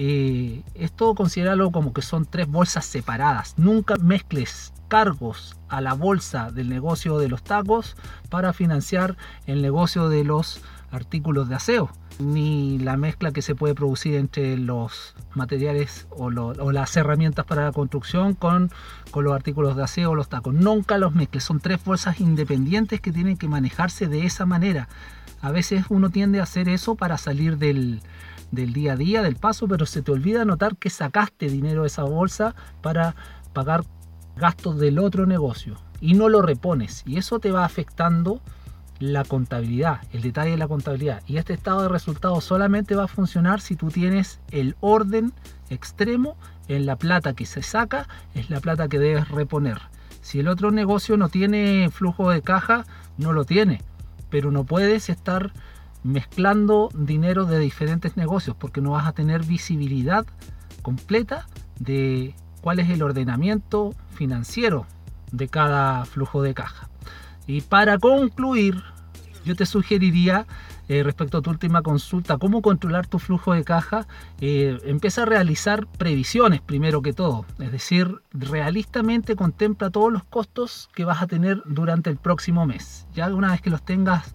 eh, 0.00 0.62
esto 0.74 1.12
considéralo 1.16 1.72
como 1.72 1.92
que 1.92 2.02
son 2.02 2.24
tres 2.24 2.46
bolsas 2.46 2.86
separadas. 2.86 3.54
Nunca 3.58 3.96
mezcles 3.96 4.72
cargos 4.86 5.56
a 5.68 5.80
la 5.80 5.92
bolsa 5.92 6.52
del 6.52 6.68
negocio 6.68 7.18
de 7.18 7.28
los 7.28 7.42
tacos 7.42 7.96
para 8.30 8.52
financiar 8.52 9.16
el 9.46 9.60
negocio 9.60 10.08
de 10.08 10.22
los 10.22 10.62
artículos 10.92 11.48
de 11.48 11.56
aseo, 11.56 11.90
ni 12.20 12.78
la 12.78 12.96
mezcla 12.96 13.32
que 13.32 13.42
se 13.42 13.56
puede 13.56 13.74
producir 13.74 14.14
entre 14.14 14.56
los 14.56 15.16
materiales 15.34 16.06
o, 16.10 16.30
las 16.30 16.96
herramientas 16.96 17.44
para 17.44 17.64
la 17.64 17.72
construcción 17.72 18.34
con, 18.34 18.70
con 19.10 19.24
los 19.24 19.34
artículos 19.34 19.76
de 19.76 19.82
aseo 19.82 20.12
o 20.12 20.14
los 20.14 20.28
tacos. 20.28 20.54
Nunca 20.54 20.96
los 20.96 21.12
mezcles, 21.12 21.42
son 21.42 21.58
tres 21.58 21.84
bolsas 21.84 22.20
independientes 22.20 23.00
que 23.00 23.10
tienen 23.10 23.36
que 23.36 23.48
manejarse 23.48 24.06
de 24.06 24.24
esa 24.24 24.46
manera. 24.46 24.88
A 25.40 25.50
veces 25.50 25.86
uno 25.88 26.10
tiende 26.10 26.38
a 26.40 26.44
hacer 26.44 26.68
eso 26.68 26.94
para 26.94 27.18
salir 27.18 27.58
del, 27.58 28.00
del 28.50 28.72
día 28.72 28.94
a 28.94 28.96
día, 28.96 29.22
del 29.22 29.36
paso, 29.36 29.68
pero 29.68 29.86
se 29.86 30.02
te 30.02 30.12
olvida 30.12 30.44
notar 30.44 30.76
que 30.76 30.90
sacaste 30.90 31.48
dinero 31.48 31.82
de 31.82 31.88
esa 31.88 32.04
bolsa 32.04 32.54
para 32.82 33.14
pagar 33.52 33.84
gastos 34.36 34.78
del 34.78 34.98
otro 34.98 35.26
negocio 35.26 35.76
y 36.00 36.14
no 36.14 36.28
lo 36.28 36.42
repones. 36.42 37.02
Y 37.06 37.18
eso 37.18 37.38
te 37.38 37.50
va 37.50 37.64
afectando 37.64 38.40
la 39.00 39.24
contabilidad, 39.24 40.00
el 40.12 40.22
detalle 40.22 40.52
de 40.52 40.56
la 40.56 40.68
contabilidad. 40.68 41.22
Y 41.26 41.36
este 41.36 41.54
estado 41.54 41.82
de 41.82 41.88
resultados 41.88 42.44
solamente 42.44 42.94
va 42.94 43.04
a 43.04 43.08
funcionar 43.08 43.60
si 43.60 43.76
tú 43.76 43.88
tienes 43.88 44.40
el 44.50 44.76
orden 44.80 45.32
extremo 45.70 46.36
en 46.68 46.86
la 46.86 46.96
plata 46.96 47.34
que 47.34 47.46
se 47.46 47.62
saca, 47.62 48.08
es 48.34 48.50
la 48.50 48.60
plata 48.60 48.88
que 48.88 48.98
debes 48.98 49.28
reponer. 49.28 49.80
Si 50.20 50.40
el 50.40 50.48
otro 50.48 50.70
negocio 50.70 51.16
no 51.16 51.28
tiene 51.28 51.88
flujo 51.90 52.30
de 52.30 52.42
caja, 52.42 52.84
no 53.16 53.32
lo 53.32 53.44
tiene. 53.44 53.82
Pero 54.30 54.50
no 54.50 54.64
puedes 54.64 55.08
estar 55.08 55.52
mezclando 56.08 56.88
dinero 56.94 57.44
de 57.44 57.58
diferentes 57.58 58.16
negocios 58.16 58.56
porque 58.58 58.80
no 58.80 58.92
vas 58.92 59.06
a 59.06 59.12
tener 59.12 59.44
visibilidad 59.44 60.26
completa 60.82 61.46
de 61.78 62.34
cuál 62.60 62.80
es 62.80 62.90
el 62.90 63.02
ordenamiento 63.02 63.94
financiero 64.14 64.86
de 65.30 65.48
cada 65.48 66.04
flujo 66.06 66.42
de 66.42 66.54
caja. 66.54 66.88
Y 67.46 67.60
para 67.60 67.98
concluir, 67.98 68.82
yo 69.44 69.54
te 69.54 69.66
sugeriría 69.66 70.46
eh, 70.88 71.02
respecto 71.02 71.38
a 71.38 71.42
tu 71.42 71.50
última 71.50 71.82
consulta, 71.82 72.38
cómo 72.38 72.62
controlar 72.62 73.06
tu 73.06 73.18
flujo 73.18 73.52
de 73.52 73.62
caja, 73.62 74.06
eh, 74.40 74.78
empieza 74.84 75.22
a 75.22 75.26
realizar 75.26 75.86
previsiones 75.86 76.62
primero 76.62 77.02
que 77.02 77.12
todo. 77.12 77.44
Es 77.58 77.70
decir, 77.70 78.22
realistamente 78.32 79.36
contempla 79.36 79.90
todos 79.90 80.10
los 80.10 80.24
costos 80.24 80.88
que 80.94 81.04
vas 81.04 81.20
a 81.20 81.26
tener 81.26 81.62
durante 81.66 82.08
el 82.08 82.16
próximo 82.16 82.64
mes. 82.64 83.06
Ya 83.14 83.28
una 83.34 83.52
vez 83.52 83.60
que 83.60 83.68
los 83.68 83.82
tengas 83.82 84.34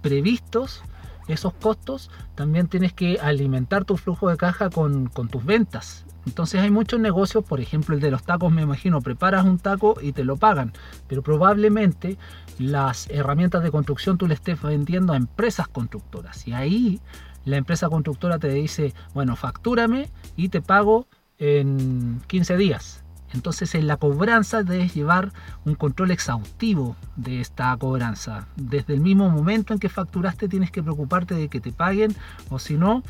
previstos, 0.00 0.82
esos 1.30 1.52
costos, 1.54 2.10
también 2.34 2.68
tienes 2.68 2.92
que 2.92 3.18
alimentar 3.20 3.84
tu 3.84 3.96
flujo 3.96 4.28
de 4.28 4.36
caja 4.36 4.70
con, 4.70 5.08
tus 5.08 5.44
ventas. 5.44 6.04
Entonces 6.26 6.60
hay 6.60 6.70
muchos 6.70 7.00
negocios, 7.00 7.44
por 7.44 7.60
ejemplo 7.60 7.94
el 7.94 8.00
de 8.00 8.10
los 8.10 8.22
tacos, 8.22 8.52
me 8.52 8.62
imagino, 8.62 9.00
preparas 9.00 9.44
un 9.44 9.58
taco 9.58 9.96
y 10.02 10.12
te 10.12 10.24
lo 10.24 10.36
pagan, 10.36 10.72
pero 11.08 11.22
probablemente 11.22 12.18
las 12.58 13.08
herramientas 13.10 13.62
de 13.62 13.70
construcción 13.70 14.18
tú 14.18 14.26
le 14.26 14.34
estés 14.34 14.60
vendiendo 14.60 15.14
a 15.14 15.16
empresas 15.16 15.66
constructoras 15.66 16.46
y 16.46 16.52
ahí 16.52 17.00
la 17.44 17.56
empresa 17.56 17.88
constructora 17.88 18.38
te 18.38 18.48
dice, 18.48 18.92
bueno, 19.14 19.34
factúrame 19.34 20.10
y 20.36 20.50
te 20.50 20.60
pago 20.60 21.06
en 21.38 22.20
15 22.26 22.56
días. 22.58 22.99
Entonces 23.32 23.74
en 23.74 23.86
la 23.86 23.96
cobranza 23.96 24.62
debes 24.62 24.94
llevar 24.94 25.32
un 25.64 25.74
control 25.74 26.10
exhaustivo 26.10 26.96
de 27.16 27.40
esta 27.40 27.76
cobranza. 27.76 28.46
Desde 28.56 28.94
el 28.94 29.00
mismo 29.00 29.30
momento 29.30 29.72
en 29.72 29.78
que 29.78 29.88
facturaste 29.88 30.48
tienes 30.48 30.70
que 30.70 30.82
preocuparte 30.82 31.34
de 31.34 31.48
que 31.48 31.60
te 31.60 31.72
paguen 31.72 32.14
o 32.48 32.58
si 32.58 32.76
no, 32.76 33.02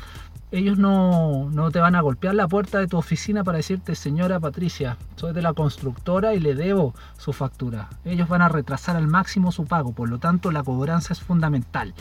ellos 0.51 0.77
no, 0.77 1.49
te 1.71 1.79
van 1.79 1.95
a 1.95 2.01
golpear 2.01 2.35
la 2.35 2.47
puerta 2.47 2.79
de 2.79 2.87
tu 2.87 2.97
oficina 2.97 3.43
para 3.43 3.57
decirte, 3.57 3.95
señora 3.95 4.39
Patricia, 4.39 4.97
soy 5.15 5.33
de 5.33 5.41
la 5.41 5.53
constructora 5.53 6.33
y 6.33 6.39
le 6.39 6.55
debo 6.55 6.93
su 7.17 7.31
factura. 7.31 7.89
Ellos 8.03 8.27
van 8.27 8.41
a 8.41 8.49
retrasar 8.49 8.97
al 8.97 9.07
máximo 9.07 9.53
su 9.53 9.65
pago, 9.65 9.93
por 9.93 10.09
lo 10.09 10.19
tanto 10.19 10.51
la 10.51 10.63
cobranza 10.63 11.13
es 11.13 11.21
fundamental. 11.21 11.93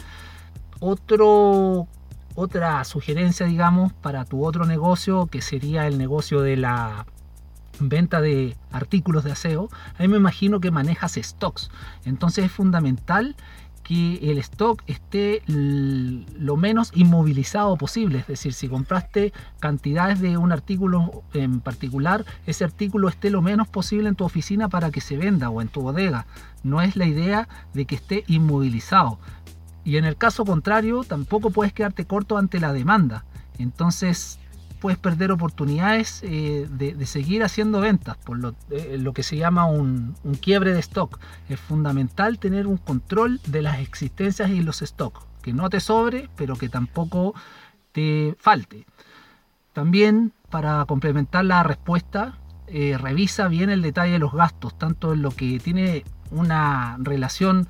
Otra 0.81 1.87
sugerencia, 2.85 3.47
digamos, 3.47 3.93
para 3.93 4.25
tu 4.25 4.45
otro 4.45 4.65
negocio, 4.65 5.27
que 5.27 5.43
sería 5.43 5.87
el 5.87 5.97
negocio 5.97 6.41
de 6.41 6.57
la 6.57 7.07
venta 7.88 8.21
de 8.21 8.57
artículos 8.73 9.25
de 9.25 9.33
aseo, 9.33 9.69
ahí 9.99 10.09
me 10.09 10.16
imagino 10.16 10.61
que 10.61 10.71
manejas 10.71 11.14
stocks. 11.14 11.71
Entonces 12.05 12.45
es 12.47 12.53
fundamental 12.53 13.37
que 13.83 14.31
el 14.31 14.38
stock 14.38 14.83
esté 14.87 15.43
lo 15.49 16.57
menos 16.57 16.93
inmovilizado 16.95 17.77
posible. 17.77 18.19
Es 18.19 18.27
decir, 18.29 18.53
si 18.53 18.69
compraste 18.69 19.33
cantidades 19.59 20.21
de 20.21 20.37
un 20.37 20.53
artículo 20.53 21.25
en 21.33 21.61
particular, 21.61 22.25
ese 22.47 22.62
artículo 22.62 23.09
esté 23.09 23.31
lo 23.31 23.43
menos 23.43 23.66
posible 23.66 24.09
en 24.09 24.14
tu 24.14 24.25
oficina 24.25 24.69
para 24.69 24.90
que 24.90 25.01
se 25.01 25.16
venda 25.16 25.51
o 25.51 25.61
en 25.61 25.69
tu 25.69 25.81
bodega. 25.81 26.27
No 26.62 26.83
es 26.83 26.95
la 26.95 27.07
idea 27.07 27.49
de 27.75 27.85
que 27.87 27.97
esté 27.97 28.23
inmovilizado. 28.29 29.19
Y 29.85 29.97
en 29.97 30.05
el 30.05 30.16
caso 30.16 30.45
contrario, 30.45 31.03
tampoco 31.03 31.51
puedes 31.51 31.73
quedarte 31.73 32.05
corto 32.05 32.37
ante 32.37 32.61
la 32.61 32.73
demanda. 32.73 33.25
Entonces 33.59 34.38
puedes 34.81 34.99
perder 34.99 35.31
oportunidades 35.31 36.23
eh, 36.25 36.66
de, 36.71 37.07
seguir 37.07 37.45
haciendo 37.45 37.81
ventas, 37.81 38.16
por 38.16 38.38
lo, 38.38 38.55
eh, 38.71 38.99
que 39.14 39.23
se 39.23 39.37
llama 39.37 39.66
un, 39.66 40.16
quiebre 40.40 40.73
de 40.73 40.81
stock. 40.81 41.21
Es 41.49 41.61
fundamental 41.61 42.38
tener 42.38 42.66
un 42.66 42.79
control 42.79 43.40
de 43.47 43.62
las 43.62 43.79
existencias 43.81 44.51
y 44.51 44.62
los 44.62 44.79
stocks, 44.79 45.21
que 45.43 45.53
no 45.53 45.69
te 45.71 45.81
sobre, 45.81 46.29
pero 46.37 46.57
que 46.57 46.69
tampoco 46.69 47.35
te 47.93 48.35
falte. 48.38 48.87
También 49.73 50.33
para 50.49 50.85
complementar 50.87 51.45
la 51.45 51.62
respuesta, 51.62 52.38
eh, 52.66 52.97
revisa 52.99 53.49
bien 53.49 53.71
el 53.71 53.83
detalle 53.83 54.12
de 54.12 54.19
los 54.19 54.33
gastos, 54.33 54.77
tanto 54.79 55.12
en 55.12 55.23
lo 55.23 55.31
que 55.31 55.61
tiene 55.61 56.05
una 56.31 56.97
relación 57.01 57.69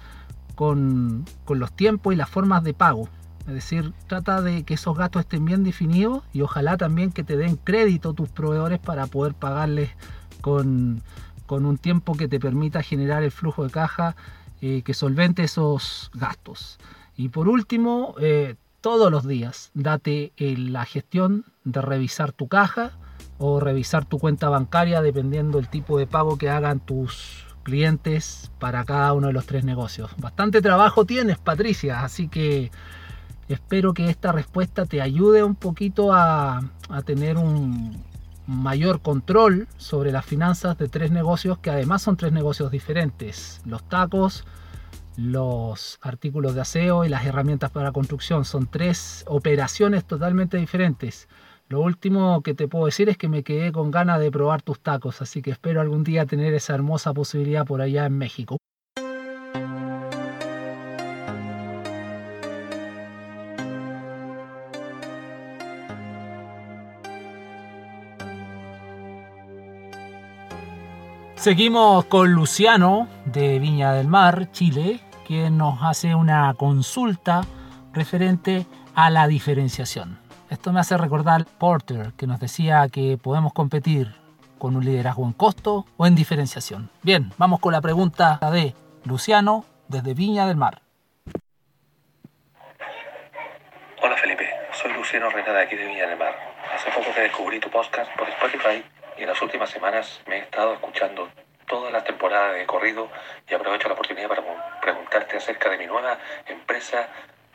con, 0.54 1.24
con 1.44 1.58
los 1.58 1.72
tiempos 1.72 2.14
y 2.14 2.16
las 2.16 2.28
formas 2.28 2.62
de 2.62 2.74
pago 2.74 3.08
es 3.46 3.54
decir, 3.54 3.92
trata 4.06 4.42
de 4.42 4.64
que 4.64 4.74
esos 4.74 4.96
gastos 4.96 5.20
estén 5.20 5.44
bien 5.44 5.64
definidos 5.64 6.22
y 6.32 6.42
ojalá 6.42 6.76
también 6.76 7.10
que 7.10 7.24
te 7.24 7.36
den 7.36 7.56
crédito 7.56 8.12
tus 8.12 8.28
proveedores 8.28 8.78
para 8.78 9.06
poder 9.06 9.34
pagarles 9.34 9.90
con, 10.40 11.02
un 11.48 11.78
tiempo 11.78 12.14
que 12.14 12.28
te 12.28 12.38
permita 12.38 12.82
generar 12.82 13.24
el 13.24 13.32
flujo 13.32 13.64
de 13.64 13.70
caja 13.70 14.14
eh, 14.60 14.82
que 14.82 14.94
solvente 14.94 15.42
esos 15.42 16.10
gastos. 16.14 16.78
Y 17.16 17.30
por 17.30 17.48
último, 17.48 18.14
eh, 18.20 18.54
todos 18.80 19.10
los 19.10 19.26
días 19.26 19.70
date 19.74 20.32
la 20.38 20.84
gestión 20.84 21.44
de 21.64 21.82
revisar 21.82 22.32
tu 22.32 22.46
caja 22.48 22.92
o 23.38 23.58
revisar 23.58 24.04
tu 24.04 24.18
cuenta 24.18 24.48
bancaria 24.48 25.02
dependiendo 25.02 25.58
del 25.58 25.68
tipo 25.68 25.98
de 25.98 26.06
pago 26.06 26.38
que 26.38 26.50
hagan 26.50 26.80
tus 26.80 27.46
clientes 27.62 28.50
para 28.58 28.84
cada 28.84 29.12
uno 29.12 29.26
de 29.28 29.32
los 29.32 29.46
tres 29.46 29.64
negocios. 29.64 30.12
Bastante 30.18 30.62
trabajo 30.62 31.04
tienes, 31.04 31.38
Patricia, 31.38 32.02
así 32.02 32.28
que 32.28 32.70
Espero 33.50 33.94
que 33.94 34.08
esta 34.08 34.30
respuesta 34.30 34.86
te 34.86 35.02
ayude 35.02 35.42
un 35.42 35.56
poquito 35.56 36.12
a, 36.12 36.62
tener 37.04 37.36
un 37.36 38.00
mayor 38.46 39.02
control 39.02 39.66
sobre 39.76 40.12
las 40.12 40.24
finanzas 40.24 40.78
de 40.78 40.86
tres 40.86 41.10
negocios 41.10 41.58
que 41.58 41.70
además 41.70 42.00
son 42.02 42.16
tres 42.16 42.30
negocios 42.30 42.70
diferentes. 42.70 43.60
Los 43.66 43.82
tacos, 43.88 44.44
los 45.16 45.98
artículos 46.00 46.54
de 46.54 46.60
aseo 46.60 47.04
y 47.04 47.08
las 47.08 47.26
herramientas 47.26 47.72
para 47.72 47.90
construcción. 47.90 48.44
Son 48.44 48.68
tres 48.68 49.24
operaciones 49.26 50.04
totalmente 50.04 50.56
diferentes. 50.56 51.28
Lo 51.68 51.80
último 51.80 52.42
que 52.42 52.54
te 52.54 52.68
puedo 52.68 52.86
decir 52.86 53.08
es 53.08 53.18
que 53.18 53.28
me 53.28 53.42
quedé 53.42 53.72
con 53.72 53.90
ganas 53.90 54.20
de 54.20 54.30
probar 54.30 54.62
tus 54.62 54.78
tacos, 54.78 55.22
así 55.22 55.42
que 55.42 55.50
espero 55.50 55.80
algún 55.80 56.04
día 56.04 56.24
tener 56.24 56.54
esa 56.54 56.76
hermosa 56.76 57.12
posibilidad 57.12 57.66
por 57.66 57.80
allá 57.80 58.06
en 58.06 58.16
México. 58.16 58.59
Seguimos 71.40 72.04
con 72.04 72.32
Luciano 72.32 73.08
de 73.24 73.58
Viña 73.58 73.94
del 73.94 74.08
Mar, 74.08 74.52
Chile, 74.52 75.00
quien 75.26 75.56
nos 75.56 75.82
hace 75.82 76.14
una 76.14 76.52
consulta 76.52 77.40
referente 77.94 78.66
a 78.94 79.08
la 79.08 79.26
diferenciación. 79.26 80.18
Esto 80.50 80.70
me 80.70 80.80
hace 80.80 80.98
recordar 80.98 81.46
Porter, 81.46 82.12
que 82.18 82.26
nos 82.26 82.40
decía 82.40 82.86
que 82.92 83.16
podemos 83.16 83.54
competir 83.54 84.14
con 84.58 84.76
un 84.76 84.84
liderazgo 84.84 85.24
en 85.24 85.32
costo 85.32 85.86
o 85.96 86.06
en 86.06 86.14
diferenciación. 86.14 86.90
Bien, 87.02 87.32
vamos 87.38 87.60
con 87.60 87.72
la 87.72 87.80
pregunta 87.80 88.38
de 88.52 88.74
Luciano 89.04 89.64
desde 89.88 90.12
Viña 90.12 90.46
del 90.46 90.58
Mar. 90.58 90.82
Hola 94.02 94.16
Felipe, 94.18 94.46
soy 94.74 94.92
Luciano 94.92 95.30
Renata 95.30 95.54
de 95.54 95.62
aquí 95.62 95.74
de 95.74 95.86
Viña 95.86 96.06
del 96.06 96.18
Mar. 96.18 96.34
Hace 96.74 96.90
poco 96.90 97.14
que 97.14 97.22
descubrí 97.22 97.58
tu 97.60 97.70
podcast 97.70 98.14
por 98.18 98.28
Spotify 98.28 98.84
y 99.20 99.24
en 99.24 99.28
las 99.28 99.42
últimas 99.42 99.68
semanas 99.68 100.22
me 100.26 100.36
he 100.36 100.38
estado 100.38 100.72
escuchando 100.72 101.30
toda 101.66 101.90
la 101.90 102.02
temporada 102.02 102.54
de 102.54 102.64
corrido 102.64 103.10
y 103.46 103.52
aprovecho 103.52 103.86
la 103.86 103.92
oportunidad 103.92 104.28
para 104.28 104.42
preguntarte 104.80 105.36
acerca 105.36 105.68
de 105.68 105.76
mi 105.76 105.86
nueva 105.86 106.18
empresa 106.46 107.06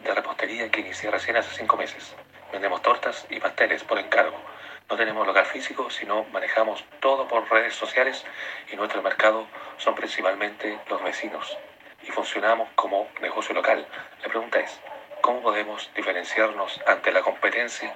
de 0.04 0.14
repostería 0.14 0.70
que 0.70 0.82
inicié 0.82 1.10
recién 1.10 1.38
hace 1.38 1.58
cinco 1.58 1.76
meses. 1.76 2.16
Vendemos 2.52 2.84
tortas 2.84 3.26
y 3.32 3.40
pasteles 3.40 3.84
por 3.84 3.98
encargo. 3.98 4.40
No 4.88 4.96
tenemos 4.96 5.26
local 5.26 5.48
físico, 5.48 5.90
sino 5.90 6.26
manejamos 6.26 6.86
todo 7.00 7.28
por 7.28 7.50
redes 7.50 7.74
sociales 7.74 8.24
y 8.72 8.76
nuestro 8.76 9.02
mercado 9.02 9.48
son 9.78 9.96
principalmente 9.96 10.80
los 10.88 11.04
vecinos. 11.04 11.58
Y 12.04 12.12
funcionamos 12.12 12.70
como 12.76 13.10
negocio 13.22 13.56
local. 13.56 13.88
La 14.22 14.30
pregunta 14.30 14.60
es, 14.60 14.80
¿cómo 15.22 15.42
podemos 15.42 15.90
diferenciarnos 15.96 16.80
ante 16.86 17.12
la 17.12 17.24
competencia? 17.24 17.96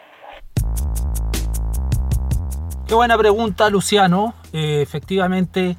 Qué 2.90 2.96
buena 2.96 3.20
pregunta, 3.20 3.70
Luciano. 3.70 4.34
Eh, 4.52 4.82
efectivamente, 4.82 5.78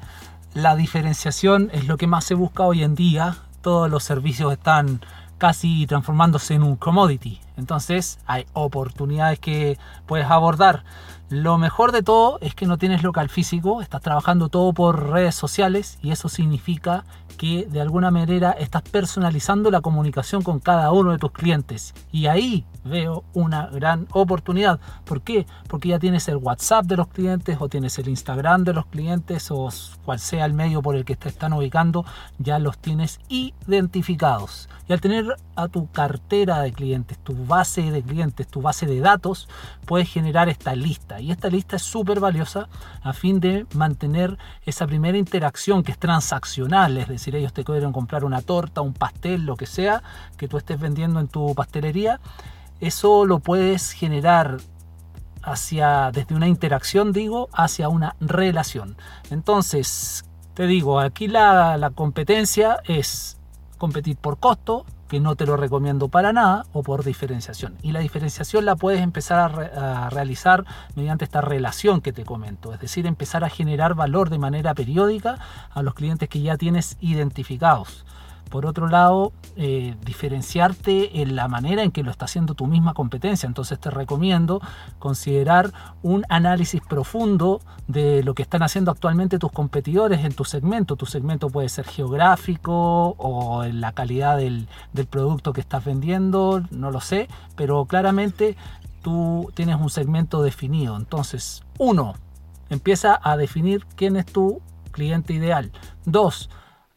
la 0.53 0.77
diferenciación 0.77 1.69
es 1.73 1.85
lo 1.85 1.97
que 1.97 2.07
más 2.07 2.23
se 2.23 2.35
busca 2.35 2.63
hoy 2.63 2.83
en 2.83 2.95
día. 2.95 3.35
Todos 3.61 3.91
los 3.91 4.05
servicios 4.05 4.53
están 4.53 5.01
casi 5.37 5.85
transformándose 5.87 6.53
en 6.53 6.63
un 6.63 6.77
commodity. 6.77 7.41
Entonces 7.57 8.17
hay 8.27 8.45
oportunidades 8.53 9.39
que 9.39 9.77
puedes 10.05 10.27
abordar. 10.27 10.85
Lo 11.31 11.57
mejor 11.57 11.93
de 11.93 12.03
todo 12.03 12.39
es 12.41 12.55
que 12.55 12.65
no 12.65 12.77
tienes 12.77 13.03
local 13.03 13.29
físico, 13.29 13.81
estás 13.81 14.01
trabajando 14.01 14.49
todo 14.49 14.73
por 14.73 15.11
redes 15.11 15.33
sociales 15.33 15.97
y 16.01 16.11
eso 16.11 16.27
significa 16.27 17.05
que 17.37 17.65
de 17.71 17.79
alguna 17.79 18.11
manera 18.11 18.51
estás 18.51 18.81
personalizando 18.81 19.71
la 19.71 19.79
comunicación 19.79 20.41
con 20.41 20.59
cada 20.59 20.91
uno 20.91 21.13
de 21.13 21.19
tus 21.19 21.31
clientes. 21.31 21.93
Y 22.11 22.25
ahí 22.25 22.65
veo 22.83 23.23
una 23.33 23.67
gran 23.67 24.07
oportunidad. 24.11 24.79
¿Por 25.05 25.21
qué? 25.21 25.45
Porque 25.67 25.89
ya 25.89 25.99
tienes 25.99 26.27
el 26.27 26.35
WhatsApp 26.35 26.85
de 26.85 26.97
los 26.97 27.07
clientes 27.07 27.57
o 27.59 27.69
tienes 27.69 27.97
el 27.99 28.09
Instagram 28.09 28.63
de 28.63 28.73
los 28.73 28.85
clientes 28.87 29.51
o 29.51 29.69
cual 30.03 30.19
sea 30.19 30.45
el 30.45 30.53
medio 30.53 30.81
por 30.81 30.95
el 30.95 31.05
que 31.05 31.15
te 31.15 31.29
están 31.29 31.53
ubicando, 31.53 32.05
ya 32.39 32.59
los 32.59 32.77
tienes 32.77 33.19
identificados. 33.29 34.67
Y 34.87 34.93
al 34.93 35.01
tener 35.01 35.35
a 35.55 35.67
tu 35.67 35.89
cartera 35.91 36.59
de 36.61 36.73
clientes, 36.73 37.17
tu 37.19 37.45
base 37.45 37.91
de 37.91 38.03
clientes, 38.03 38.47
tu 38.47 38.61
base 38.61 38.85
de 38.85 38.99
datos, 38.99 39.47
puedes 39.85 40.09
generar 40.09 40.49
esta 40.49 40.75
lista. 40.75 41.20
Y 41.21 41.31
esta 41.31 41.49
lista 41.49 41.75
es 41.75 41.81
súper 41.81 42.19
valiosa 42.19 42.67
a 43.01 43.13
fin 43.13 43.39
de 43.39 43.65
mantener 43.73 44.37
esa 44.65 44.87
primera 44.87 45.17
interacción 45.17 45.83
que 45.83 45.91
es 45.91 45.97
transaccional, 45.97 46.97
es 46.97 47.07
decir, 47.07 47.35
ellos 47.35 47.53
te 47.53 47.63
quieren 47.63 47.91
comprar 47.91 48.25
una 48.25 48.41
torta, 48.41 48.81
un 48.81 48.93
pastel, 48.93 49.45
lo 49.45 49.55
que 49.55 49.65
sea 49.65 50.03
que 50.37 50.47
tú 50.47 50.57
estés 50.57 50.79
vendiendo 50.79 51.19
en 51.19 51.27
tu 51.27 51.53
pastelería 51.55 52.19
eso 52.81 53.25
lo 53.25 53.39
puedes 53.39 53.91
generar 53.91 54.57
hacia, 55.43 56.11
desde 56.11 56.35
una 56.35 56.47
interacción, 56.47 57.13
digo, 57.13 57.47
hacia 57.53 57.87
una 57.89 58.15
relación. 58.19 58.97
Entonces, 59.29 60.25
te 60.55 60.65
digo, 60.65 60.99
aquí 60.99 61.27
la, 61.27 61.91
competencia 61.95 62.79
es 62.85 63.37
competir 63.77 64.17
por 64.17 64.39
costo, 64.39 64.85
que 65.11 65.19
no 65.19 65.35
te 65.35 65.45
lo 65.45 65.57
recomiendo 65.57 66.07
para 66.07 66.31
nada, 66.31 66.65
o 66.71 66.83
por 66.83 67.03
diferenciación. 67.03 67.75
Y 67.81 67.91
la 67.91 67.99
diferenciación 67.99 68.63
la 68.63 68.77
puedes 68.77 69.01
empezar 69.01 69.69
a, 69.75 70.05
a, 70.05 70.09
realizar 70.09 70.63
mediante 70.95 71.25
esta 71.25 71.41
relación 71.41 71.99
que 71.99 72.13
te 72.13 72.23
comento, 72.23 72.73
es 72.73 72.79
decir, 72.79 73.05
empezar 73.05 73.43
a 73.43 73.49
generar 73.49 73.93
valor 73.93 74.29
de 74.29 74.39
manera 74.39 74.73
periódica 74.73 75.37
a 75.69 75.83
los 75.83 75.95
clientes 75.95 76.29
que 76.29 76.39
ya 76.39 76.55
tienes 76.55 76.95
identificados. 77.01 78.05
Por 78.51 78.65
otro 78.65 78.89
lado, 78.89 79.31
eh, 79.55 79.95
diferenciarte 80.05 81.21
en 81.21 81.37
la 81.37 81.47
manera 81.47 81.83
en 81.83 81.91
que 81.91 82.03
lo 82.03 82.11
está 82.11 82.25
haciendo 82.25 82.53
tu 82.53 82.67
misma 82.67 82.93
competencia. 82.93 83.47
Entonces 83.47 83.79
te 83.79 83.89
recomiendo 83.89 84.61
considerar 84.99 85.71
un 86.03 86.25
análisis 86.27 86.81
profundo 86.81 87.61
de 87.87 88.23
lo 88.23 88.33
que 88.33 88.41
están 88.41 88.61
haciendo 88.61 88.91
actualmente 88.91 89.39
tus 89.39 89.53
competidores 89.53 90.25
en 90.25 90.33
tu 90.33 90.43
segmento. 90.43 90.97
Tu 90.97 91.05
segmento 91.05 91.49
puede 91.49 91.69
ser 91.69 91.85
geográfico 91.85 93.15
o 93.17 93.63
en 93.63 93.79
la 93.79 93.93
calidad 93.93 94.35
del, 94.35 94.67
del 94.91 95.07
producto 95.07 95.53
que 95.53 95.61
estás 95.61 95.85
vendiendo, 95.85 96.61
no 96.71 96.91
lo 96.91 96.99
sé, 96.99 97.29
pero 97.55 97.85
claramente 97.85 98.57
tú 99.01 99.49
tienes 99.53 99.77
un 99.77 99.89
segmento 99.89 100.43
definido. 100.43 100.97
Entonces, 100.97 101.63
uno, 101.77 102.15
empieza 102.69 103.17
a 103.23 103.37
definir 103.37 103.85
quién 103.95 104.17
es 104.17 104.25
tu 104.25 104.61
cliente 104.91 105.31
ideal. 105.31 105.71
Dos, 106.03 106.49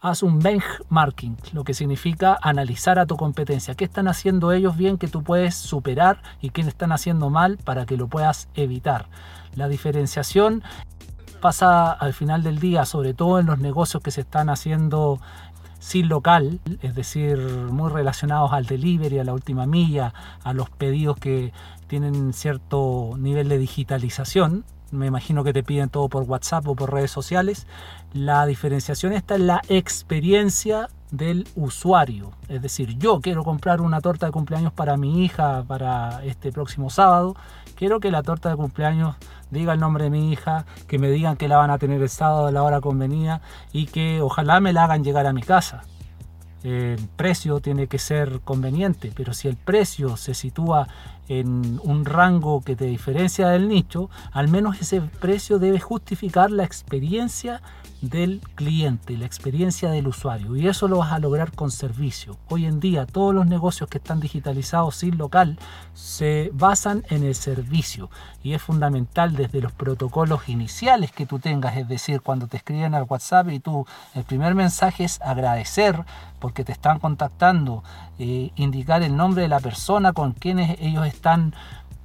haz 0.05 0.23
un 0.23 0.39
benchmarking, 0.39 1.39
lo 1.55 1.65
que 1.65 1.73
significa 1.73 2.39
analizar 2.43 2.99
a 2.99 3.07
tu 3.07 3.17
competencia. 3.17 3.75
¿Qué 3.75 3.85
están 3.85 4.07
haciendo 4.07 4.53
ellos 4.53 4.77
bien 4.77 4.99
que 4.99 5.09
tú 5.09 5.23
puedes 5.23 5.55
superar 5.55 6.23
y 6.43 6.51
qué 6.51 6.61
están 6.61 6.93
haciendo 6.93 7.31
mal 7.31 7.57
para 7.57 7.87
que 7.87 7.97
lo 7.97 8.07
puedas 8.07 8.49
evitar? 8.55 9.07
La 9.55 9.67
diferenciación 9.67 10.63
pasa 11.41 11.91
al 11.91 12.13
final 12.13 12.43
del 12.43 12.59
día, 12.59 12.85
sobre 12.85 13.15
todo 13.15 13.39
en 13.39 13.47
los 13.47 13.61
negocios 13.61 14.03
que 14.03 14.11
se 14.11 14.21
están 14.21 14.51
haciendo 14.51 15.21
sin 15.79 16.11
local, 16.11 16.61
es 16.83 16.95
decir, 16.95 17.39
muy 17.71 17.91
relacionados 17.91 18.53
al 18.53 18.67
delivery, 18.67 19.21
a 19.21 19.25
la 19.25 19.33
última 19.33 19.67
milla, 19.67 20.13
a 20.43 20.53
los 20.53 20.69
pedidos 20.69 21.17
que 21.17 21.55
tienen 21.87 22.35
cierto 22.35 23.13
nivel 23.17 23.49
de 23.49 23.57
digitalización, 23.57 24.67
me 24.95 25.07
imagino 25.07 25.45
que 25.45 25.53
te 25.53 25.63
piden 25.63 25.89
todo 25.89 26.09
por 26.09 26.23
WhatsApp 26.25 26.67
o 26.69 26.75
por 26.75 26.93
redes 26.93 27.11
sociales. 27.11 27.67
La 28.13 28.47
diferenciación 28.47 29.13
está 29.13 29.35
en 29.35 29.47
la 29.47 29.63
experiencia 29.69 30.89
del 31.11 31.47
usuario. 31.55 32.33
Es 32.49 32.63
decir, 32.63 32.97
yo 32.99 33.21
quiero 33.21 33.45
comprar 33.45 33.81
una 33.81 34.01
torta 34.01 34.27
de 34.27 34.33
cumpleaños 34.33 34.73
para 34.73 34.97
mi 34.97 35.25
hija 35.25 35.65
para 35.67 36.25
este 36.25 36.53
próximo 36.53 36.91
sábado. 36.91 37.37
Quiero 37.77 38.01
que 38.01 38.11
la 38.11 38.23
torta 38.23 38.51
de 38.51 38.57
cumpleaños 38.57 39.17
diga 39.51 39.73
el 39.73 39.81
nombre 39.81 40.05
de 40.05 40.11
mi 40.11 40.33
hija, 40.33 40.65
que 40.89 40.99
me 40.99 41.11
digan 41.11 41.37
que 41.37 41.49
la 41.49 41.59
van 41.59 41.71
a 41.71 41.79
tener 41.79 42.03
el 42.03 42.09
sábado 42.09 42.47
a 42.47 42.53
la 42.53 42.63
hora 42.63 42.81
convenida 42.81 43.41
y 43.73 43.87
que 43.87 44.21
ojalá 44.21 44.61
me 44.61 44.73
la 44.73 44.85
hagan 44.85 45.05
llegar 45.05 45.27
a 45.27 45.33
mi 45.33 45.43
casa 45.43 45.83
el 46.65 47.09
precio 47.15 47.61
tiene 47.61 47.89
que 47.89 47.99
ser 47.99 48.41
conveniente, 48.41 49.13
pero 49.15 49.35
si 49.35 49.49
el 49.49 49.57
precio 49.57 50.17
se 50.17 50.33
sitúa 50.33 50.89
en 51.29 51.81
un 51.83 52.05
rango 52.05 52.63
que 52.63 52.77
te 52.77 52.85
diferencia 52.85 53.49
del 53.49 53.69
nicho, 53.69 54.11
al 54.33 54.49
menos 54.49 54.81
ese 54.81 55.01
precio 55.01 55.59
debe 55.59 55.81
justificar 55.81 56.51
la 56.51 56.65
experiencia 56.65 57.63
del 58.11 58.41
cliente, 58.55 59.17
la 59.17 59.25
experiencia 59.25 59.91
del 59.91 60.09
usuario. 60.09 60.57
Y 60.57 60.69
eso 60.69 60.89
lo 60.89 60.99
vas 60.99 61.13
a 61.13 61.19
lograr 61.19 61.53
con 61.53 61.71
servicio. 61.71 62.37
Hoy 62.49 62.67
en 62.67 62.81
día 62.81 63.07
todos 63.07 63.35
los 63.35 63.47
negocios 63.47 63.89
que 63.89 63.99
están 63.99 64.21
digitalizados 64.21 64.97
sin 64.97 65.17
local 65.17 65.59
se 65.95 66.51
basan 66.53 67.05
en 67.09 67.25
el 67.25 67.35
servicio. 67.35 68.11
Y 68.43 68.53
es 68.53 68.63
fundamental 68.63 69.35
desde 69.35 69.61
los 69.61 69.73
protocolos 69.73 70.49
iniciales 70.49 71.13
que 71.13 71.27
tú 71.27 71.39
tengas, 71.39 71.77
es 71.77 71.89
decir, 71.89 72.21
cuando 72.21 72.47
te 72.47 72.59
escriben 72.59 72.95
al 72.95 73.07
WhatsApp 73.09 73.49
y 73.51 73.61
tú 73.61 73.87
el 74.15 74.25
primer 74.25 74.55
mensaje 74.55 75.05
es 75.05 75.21
agradecer 75.23 76.05
porque 76.41 76.65
te 76.65 76.73
están 76.73 76.99
contactando, 76.99 77.83
eh, 78.19 78.51
indicar 78.57 79.03
el 79.03 79.17
nombre 79.17 79.43
de 79.43 79.49
la 79.49 79.61
persona 79.61 80.13
con 80.13 80.33
quienes 80.33 80.79
ellos 80.81 81.07
están 81.07 81.55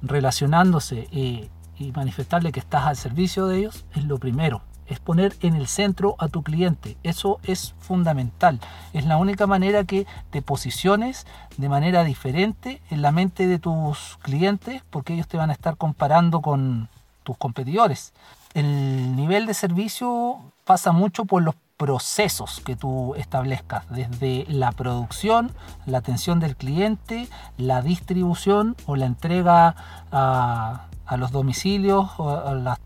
relacionándose 0.02 1.08
eh, 1.12 1.48
y 1.78 1.92
manifestarle 1.92 2.52
que 2.52 2.60
estás 2.60 2.86
al 2.86 2.96
servicio 2.96 3.46
de 3.46 3.58
ellos, 3.58 3.84
es 3.94 4.04
lo 4.04 4.18
primero 4.18 4.62
es 4.90 4.98
poner 4.98 5.36
en 5.40 5.54
el 5.54 5.68
centro 5.68 6.16
a 6.18 6.28
tu 6.28 6.42
cliente. 6.42 6.98
Eso 7.04 7.38
es 7.44 7.74
fundamental. 7.78 8.58
Es 8.92 9.06
la 9.06 9.16
única 9.16 9.46
manera 9.46 9.84
que 9.84 10.06
te 10.30 10.42
posiciones 10.42 11.26
de 11.56 11.68
manera 11.68 12.02
diferente 12.04 12.82
en 12.90 13.00
la 13.00 13.12
mente 13.12 13.46
de 13.46 13.58
tus 13.58 14.18
clientes 14.20 14.82
porque 14.90 15.14
ellos 15.14 15.28
te 15.28 15.36
van 15.36 15.50
a 15.50 15.54
estar 15.54 15.76
comparando 15.76 16.42
con 16.42 16.88
tus 17.22 17.36
competidores. 17.36 18.12
El 18.52 19.14
nivel 19.14 19.46
de 19.46 19.54
servicio 19.54 20.40
pasa 20.64 20.90
mucho 20.90 21.24
por 21.24 21.42
los 21.42 21.54
procesos 21.80 22.60
que 22.60 22.76
tú 22.76 23.14
establezcas, 23.14 23.88
desde 23.88 24.44
la 24.50 24.70
producción, 24.70 25.50
la 25.86 25.96
atención 25.96 26.38
del 26.38 26.54
cliente, 26.54 27.26
la 27.56 27.80
distribución 27.80 28.76
o 28.84 28.96
la 28.96 29.06
entrega 29.06 29.74
a, 30.12 30.88
los 31.16 31.32
domicilios 31.32 32.10
o, 32.18 32.54
la, 32.54 32.78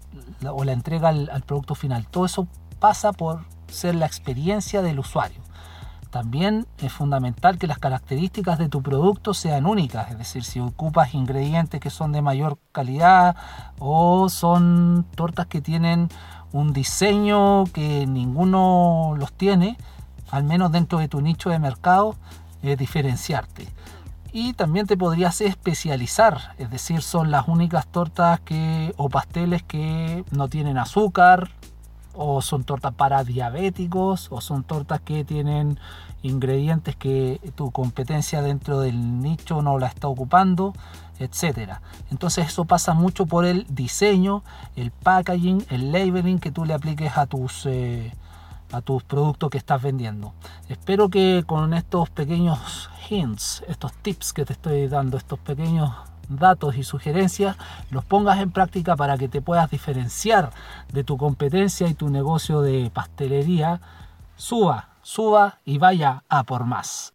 o 0.49 0.63
la, 0.63 0.73
entrega 0.73 1.09
al, 1.09 1.29
al 1.29 1.43
producto 1.43 1.75
final. 1.75 2.07
Todo 2.07 2.25
eso 2.25 2.47
pasa 2.79 3.13
por 3.13 3.41
ser 3.67 3.97
la 3.97 4.07
experiencia 4.07 4.81
del 4.81 5.01
usuario. 5.01 5.41
También 6.15 6.69
es 6.79 6.93
fundamental 6.93 7.59
que 7.59 7.67
las 7.67 7.81
características 7.81 8.61
de 8.61 8.69
tu 8.69 8.81
producto 8.81 9.35
sean 9.35 9.67
únicas, 9.67 10.13
es 10.13 10.19
decir, 10.19 10.45
si 10.45 10.61
ocupas 10.61 11.15
ingredientes 11.15 11.81
que 11.81 11.91
son 11.91 12.13
de 12.13 12.23
mayor 12.23 12.59
calidad 12.71 13.35
o 13.81 14.29
son 14.29 15.05
tortas 15.17 15.47
que 15.47 15.61
tienen 15.61 16.09
un 16.55 16.73
diseño 16.73 17.65
que 17.65 18.07
ninguno 18.07 19.17
los 19.19 19.33
tiene, 19.33 19.77
al 20.31 20.45
menos 20.45 20.71
dentro 20.71 21.01
de 21.01 21.09
tu 21.09 21.21
nicho 21.21 21.51
de 21.51 21.59
mercado, 21.59 22.15
es 22.63 22.79
diferenciarte. 22.79 23.67
Y 24.33 24.53
también 24.53 24.87
te 24.87 24.97
podrías 24.97 25.41
especializar, 25.41 26.55
es 26.59 26.71
decir, 26.71 27.03
son 27.03 27.33
las 27.33 27.49
únicas 27.49 27.89
tortas 27.89 28.39
que 28.41 28.95
o 28.97 29.09
pasteles 29.09 29.65
que 29.65 30.25
no 30.31 30.49
tienen 30.49 30.79
azúcar 30.79 31.51
o 32.15 32.43
son 32.43 32.65
tortas 32.65 32.95
para 32.95 33.25
diabéticos 33.25 34.29
o 34.31 34.41
son 34.41 34.65
tortas 34.65 35.01
que 35.01 35.25
tienen 35.25 35.79
ingredientes 36.23 36.97
que 36.97 37.41
tu 37.55 37.71
competencia 37.71 38.41
dentro 38.43 38.81
del 38.81 39.21
nicho 39.21 39.61
no 39.63 39.79
la 39.79 39.89
está 39.89 40.09
ocupando, 40.09 40.73
etcétera. 41.19 41.83
Entonces 42.11 42.47
eso 42.49 42.65
pasa 42.65 42.95
mucho 42.95 43.27
por 43.27 43.45
el 43.45 43.67
diseño, 43.69 44.43
el 44.77 44.91
packaging, 44.91 45.67
el 45.71 45.93
labeling 45.93 46.39
que 46.39 46.51
tú 46.51 46.65
le 46.65 46.75
apliques 46.75 47.17
a 47.17 47.27
tus 47.27 47.67
eh, 47.67 48.13
a 48.73 48.81
tus 48.81 49.05
productos 49.05 49.51
que 49.51 49.59
estás 49.59 49.81
vendiendo. 49.83 50.33
Espero 50.69 51.09
que 51.09 51.45
con 51.47 51.75
estos 51.75 52.11
pequeños 52.11 52.91
hints, 53.09 53.63
estos 53.69 53.93
tips 53.93 54.33
que 54.33 54.45
te 54.45 54.55
estoy 54.55 54.89
dando, 54.89 55.17
estos 55.17 55.39
pequeños 55.39 55.93
datos 56.29 56.77
y 56.77 56.83
sugerencias, 56.83 57.57
los 57.91 58.05
pongas 58.05 58.41
en 58.41 58.51
práctica 58.51 58.97
para 58.97 59.19
que 59.19 59.29
te 59.29 59.43
puedas 59.43 59.71
diferenciar 59.71 60.51
de 60.93 61.05
tu 61.05 61.17
competencia 61.17 61.89
y 61.89 61.95
tu 61.95 62.09
negocio 62.09 62.61
de 62.61 62.91
pastelería. 62.93 63.81
Suba, 64.37 64.89
suba 65.03 65.61
y 65.65 65.79
vaya 65.79 66.25
a 66.29 66.45
por 66.45 66.65
más. 66.65 67.15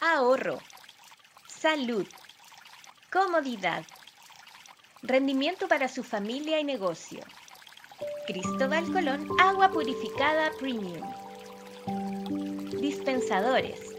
Ahorro, 0.00 0.58
salud, 1.48 2.06
comodidad, 3.10 3.84
rendimiento 5.02 5.68
para 5.68 5.88
su 5.88 6.02
familia 6.04 6.60
y 6.60 6.64
negocio. 6.64 7.20
Cristóbal 8.26 8.84
Colón, 8.92 9.28
agua 9.40 9.70
purificada 9.70 10.50
premium. 10.58 11.08
Dispensadores. 12.80 13.95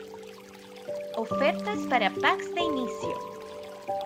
Ofertas 1.17 1.79
para 1.89 2.11
packs 2.11 2.53
de 2.53 2.61
inicio. 2.61 3.17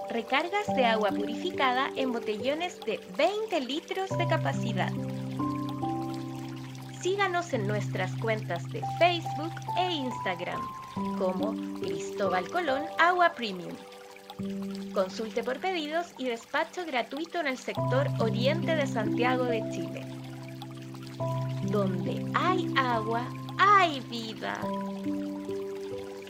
Recargas 0.09 0.65
de 0.77 0.85
agua 0.85 1.09
purificada 1.09 1.91
en 1.97 2.13
botellones 2.13 2.79
de 2.85 3.01
20 3.17 3.59
litros 3.59 4.09
de 4.17 4.27
capacidad. 4.27 4.93
Síganos 7.01 7.51
en 7.51 7.67
nuestras 7.67 8.15
cuentas 8.15 8.63
de 8.71 8.81
Facebook 8.97 9.51
e 9.77 9.91
Instagram 9.91 10.61
como 11.17 11.53
Cristóbal 11.81 12.49
Colón 12.49 12.83
Agua 12.97 13.33
Premium. 13.35 13.75
Consulte 14.93 15.43
por 15.43 15.59
pedidos 15.59 16.13
y 16.17 16.29
despacho 16.29 16.85
gratuito 16.85 17.41
en 17.41 17.47
el 17.47 17.57
sector 17.57 18.07
oriente 18.19 18.73
de 18.73 18.87
Santiago 18.87 19.43
de 19.43 19.59
Chile. 19.71 20.05
Donde 21.63 22.25
hay 22.35 22.73
agua, 22.77 23.27
hay 23.57 23.99
vida. 23.99 24.57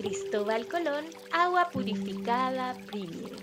Cristóbal 0.02 0.68
Colón, 0.68 1.06
agua 1.30 1.70
purificada 1.72 2.74
premium. 2.88 3.41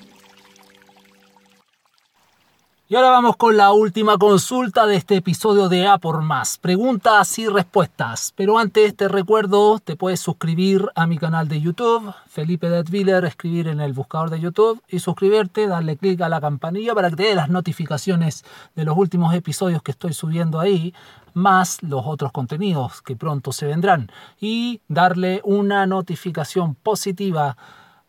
Y 2.90 2.96
ahora 2.96 3.10
vamos 3.10 3.36
con 3.36 3.58
la 3.58 3.72
última 3.72 4.16
consulta 4.16 4.86
de 4.86 4.96
este 4.96 5.16
episodio 5.16 5.68
de 5.68 5.86
A 5.86 5.98
por 5.98 6.22
Más. 6.22 6.56
Preguntas 6.56 7.38
y 7.38 7.46
respuestas. 7.46 8.32
Pero 8.34 8.58
antes 8.58 8.96
te 8.96 9.08
recuerdo, 9.08 9.78
te 9.78 9.94
puedes 9.94 10.20
suscribir 10.20 10.86
a 10.94 11.06
mi 11.06 11.18
canal 11.18 11.48
de 11.48 11.60
YouTube, 11.60 12.14
Felipe 12.28 12.70
Detviller, 12.70 13.26
escribir 13.26 13.68
en 13.68 13.80
el 13.80 13.92
buscador 13.92 14.30
de 14.30 14.40
YouTube 14.40 14.82
y 14.88 15.00
suscribirte, 15.00 15.66
darle 15.66 15.98
clic 15.98 16.22
a 16.22 16.30
la 16.30 16.40
campanilla 16.40 16.94
para 16.94 17.10
que 17.10 17.16
te 17.16 17.22
dé 17.24 17.34
las 17.34 17.50
notificaciones 17.50 18.46
de 18.74 18.86
los 18.86 18.96
últimos 18.96 19.34
episodios 19.34 19.82
que 19.82 19.90
estoy 19.90 20.14
subiendo 20.14 20.58
ahí, 20.58 20.94
más 21.34 21.82
los 21.82 22.06
otros 22.06 22.32
contenidos 22.32 23.02
que 23.02 23.16
pronto 23.16 23.52
se 23.52 23.66
vendrán. 23.66 24.10
Y 24.40 24.80
darle 24.88 25.42
una 25.44 25.84
notificación 25.84 26.74
positiva 26.74 27.54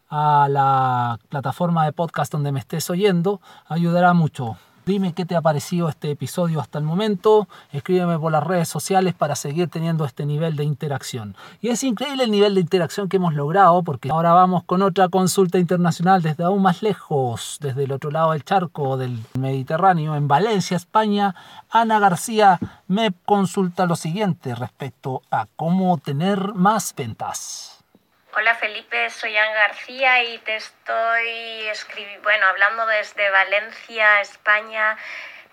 a 0.09 0.47
la 0.49 1.19
plataforma 1.27 1.83
de 1.83 1.91
podcast 1.91 2.31
donde 2.31 2.53
me 2.53 2.61
estés 2.61 2.89
oyendo 2.89 3.41
ayudará 3.67 4.13
mucho. 4.13 4.57
Dime 4.89 5.13
qué 5.13 5.23
te 5.23 5.35
ha 5.35 5.41
parecido 5.43 5.87
este 5.87 6.09
episodio 6.09 6.59
hasta 6.59 6.79
el 6.79 6.83
momento. 6.83 7.47
Escríbeme 7.71 8.17
por 8.17 8.31
las 8.31 8.43
redes 8.43 8.69
sociales 8.69 9.13
para 9.13 9.35
seguir 9.35 9.67
teniendo 9.67 10.03
este 10.03 10.25
nivel 10.25 10.55
de 10.55 10.63
interacción. 10.63 11.35
Y 11.61 11.67
es 11.67 11.83
increíble 11.83 12.23
el 12.23 12.31
nivel 12.31 12.55
de 12.55 12.61
interacción 12.61 13.07
que 13.07 13.17
hemos 13.17 13.35
logrado 13.35 13.83
porque 13.83 14.09
ahora 14.09 14.33
vamos 14.33 14.63
con 14.63 14.81
otra 14.81 15.07
consulta 15.07 15.59
internacional 15.59 16.23
desde 16.23 16.43
aún 16.43 16.63
más 16.63 16.81
lejos, 16.81 17.59
desde 17.61 17.83
el 17.83 17.91
otro 17.91 18.09
lado 18.09 18.31
del 18.31 18.43
charco 18.43 18.97
del 18.97 19.19
Mediterráneo, 19.37 20.15
en 20.15 20.27
Valencia, 20.27 20.77
España. 20.77 21.35
Ana 21.69 21.99
García 21.99 22.57
me 22.87 23.13
consulta 23.25 23.85
lo 23.85 23.95
siguiente 23.95 24.55
respecto 24.55 25.21
a 25.29 25.45
cómo 25.55 25.99
tener 25.99 26.55
más 26.55 26.95
ventas. 26.97 27.78
Hola 28.39 28.55
Felipe, 28.55 29.09
soy 29.09 29.35
Ana 29.35 29.53
García 29.53 30.23
y 30.23 30.37
te 30.37 30.55
estoy 30.55 31.69
bueno, 32.23 32.45
hablando 32.45 32.85
desde 32.85 33.29
Valencia, 33.31 34.21
España. 34.21 34.97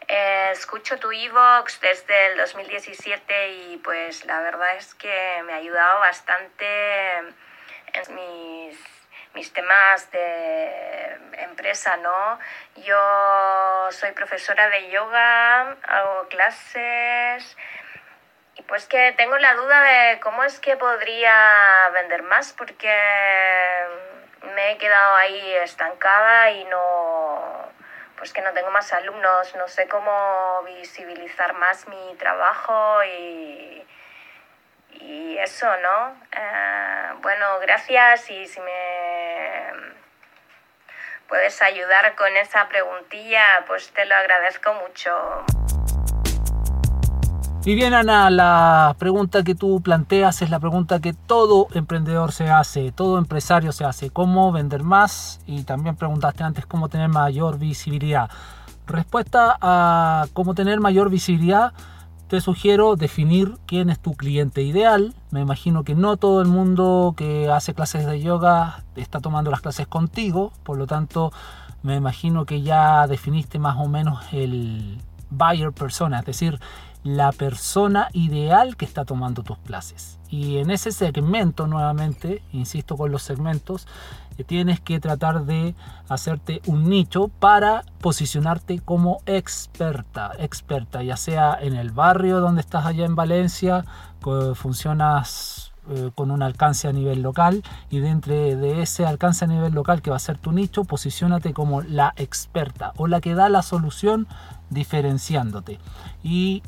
Eh, 0.07 0.51
escucho 0.53 0.97
tu 1.01 1.11
Evox 1.11 1.81
desde 1.81 2.27
el 2.27 2.39
2017 2.39 3.49
y 3.49 3.79
pues 3.79 4.25
la 4.27 4.41
verdad 4.41 4.77
es 4.77 4.95
que 4.95 5.43
me 5.47 5.55
ha 5.55 5.57
ayudado 5.57 5.99
bastante 5.99 7.17
en 7.17 8.15
mis, 8.15 8.79
mis 9.35 9.53
temas 9.53 10.09
de 10.13 11.19
empresa, 11.39 11.97
¿no? 11.97 12.39
Yo 12.77 13.89
soy 13.91 14.13
profesora 14.13 14.69
de 14.69 14.91
yoga, 14.91 15.77
hago 15.89 16.29
clases 16.29 17.57
y 18.59 18.63
pues 18.63 18.87
que 18.87 19.13
tengo 19.17 19.37
la 19.39 19.55
duda 19.55 19.83
de 19.83 20.21
cómo 20.21 20.43
es 20.45 20.59
que 20.61 20.77
podría 20.77 21.91
vender 21.93 22.23
más 22.23 22.53
porque 22.55 22.93
me 24.55 24.73
he 24.73 24.79
quedado 24.79 25.17
ahí 25.17 25.55
estancada 25.57 26.51
y 26.51 26.65
no 26.65 27.71
pues 28.17 28.33
que 28.33 28.41
no 28.41 28.53
tengo 28.53 28.71
más 28.71 28.93
alumnos, 28.95 29.55
no 29.57 29.69
sé 29.69 29.87
cómo 29.89 30.63
visibilizar 30.65 31.53
más 31.55 31.87
mi 31.87 32.15
trabajo 32.17 33.05
y, 33.05 33.87
y 34.93 35.37
eso, 35.39 35.67
¿no? 35.77 36.17
Eh, 36.33 37.11
bueno, 37.19 37.59
gracias 37.61 38.31
y 38.31 38.47
si 38.47 38.59
me 38.61 39.71
puedes 41.29 41.61
ayudar 41.61 42.15
con 42.15 42.35
esa 42.39 42.69
preguntilla, 42.69 43.65
pues 43.67 43.91
te 43.93 44.07
lo 44.07 44.15
agradezco 44.15 44.73
mucho. 44.73 45.45
Y 47.67 47.75
bien, 47.75 47.95
Ana, 47.95 48.31
la 48.31 48.95
pregunta 48.97 49.43
que 49.43 49.57
tú 49.57 49.81
planteas 49.81 50.41
es 50.41 50.51
la 50.51 50.61
pregunta 50.61 51.01
que 51.01 51.13
todo 51.13 51.67
emprendedor 51.75 52.31
se 52.31 52.49
hace, 52.49 52.93
todo 52.93 53.19
empresario 53.19 53.73
se 53.73 53.85
hace. 53.85 54.11
¿Cómo 54.11 54.53
vender 54.53 54.85
más? 54.85 55.41
Y 55.49 55.65
también 55.65 55.97
preguntaste 55.97 56.45
antes 56.45 56.65
cómo 56.65 56.89
tener 56.89 57.09
mayor 57.09 57.59
visibilidad. 57.59 58.31
Respuesta 58.87 59.59
a 59.61 60.27
cómo 60.33 60.55
tener 60.55 60.79
mayor 60.79 61.11
visibilidad, 61.11 61.73
te 62.29 62.41
sugiero 62.41 62.95
definir 62.95 63.59
quién 63.67 63.91
es 63.91 63.99
tu 63.99 64.15
cliente 64.15 64.63
ideal. 64.63 65.13
Me 65.33 65.41
imagino 65.41 65.83
que 65.83 65.97
no 65.97 66.17
todo 66.19 66.43
el 66.43 66.47
mundo 66.47 67.15
que 67.17 67.51
hace 67.51 67.75
clases 67.75 68.07
de 68.07 68.21
yoga 68.21 68.85
está 68.95 69.19
tomando 69.19 69.51
las 69.51 69.61
clases 69.61 69.89
contigo, 69.89 70.53
por 70.63 70.79
lo 70.79 70.87
tanto 70.87 71.33
me 71.83 71.97
imagino 71.97 72.47
que 72.47 72.63
ya 72.63 73.09
definiste 73.09 73.59
más 73.59 73.77
o 73.77 73.89
menos 73.89 74.21
el 74.31 75.01
buyer 75.31 75.73
persona, 75.73 76.21
es 76.21 76.27
decir, 76.27 76.61
la 77.07 77.31
persona 77.31 78.09
ideal 78.13 78.77
que 78.77 78.85
está 78.85 79.05
tomando 79.05 79.45
tus 79.45 79.59
clases. 79.59 80.19
Y 80.29 80.59
en 80.59 80.71
ese 80.71 80.91
segmento, 80.91 81.69
nuevamente, 81.69 82.43
insisto 82.53 82.97
con 82.97 83.13
los 83.13 83.23
segmentos, 83.23 83.87
que 84.37 84.43
tienes 84.43 84.81
que 84.81 84.99
tratar 84.99 85.45
de 85.45 85.77
hacerte 86.09 86.61
un 86.67 86.91
nicho 86.91 87.29
para 87.29 87.85
posicionarte 88.01 88.81
como 88.81 89.21
experta, 89.25 90.33
experta, 90.39 91.05
ya 91.05 91.17
sea 91.17 91.57
en 91.61 91.75
el 91.75 91.91
barrio 91.91 92.41
donde 92.41 92.61
estás 92.61 92.85
allá 92.85 93.07
en 93.07 93.15
Valencia, 93.15 93.85
funcionas 94.57 95.73
eh, 95.89 96.11
con 96.17 96.33
un 96.33 96.43
alcance 96.43 96.89
a 96.89 96.93
nivel 96.93 97.23
local 97.23 97.63
y 97.89 98.01
dentro 98.01 98.35
de 98.35 98.83
ese 98.83 99.07
alcance 99.07 99.45
a 99.45 99.49
nivel 99.49 99.73
local 99.73 100.03
que 100.03 100.11
va 100.11 100.17
a 100.17 100.19
ser 100.19 100.37
tu 100.37 100.51
nicho, 100.51 100.83
posicionate 100.83 101.55
como 101.55 101.81
la 101.83 102.13
experta 102.17 102.93
o 102.97 103.07
la 103.07 103.21
que 103.21 103.37
da 103.37 103.49
la 103.49 103.63
solución 103.63 104.27
diferenciándote. 104.69 105.79
Y 106.25 106.65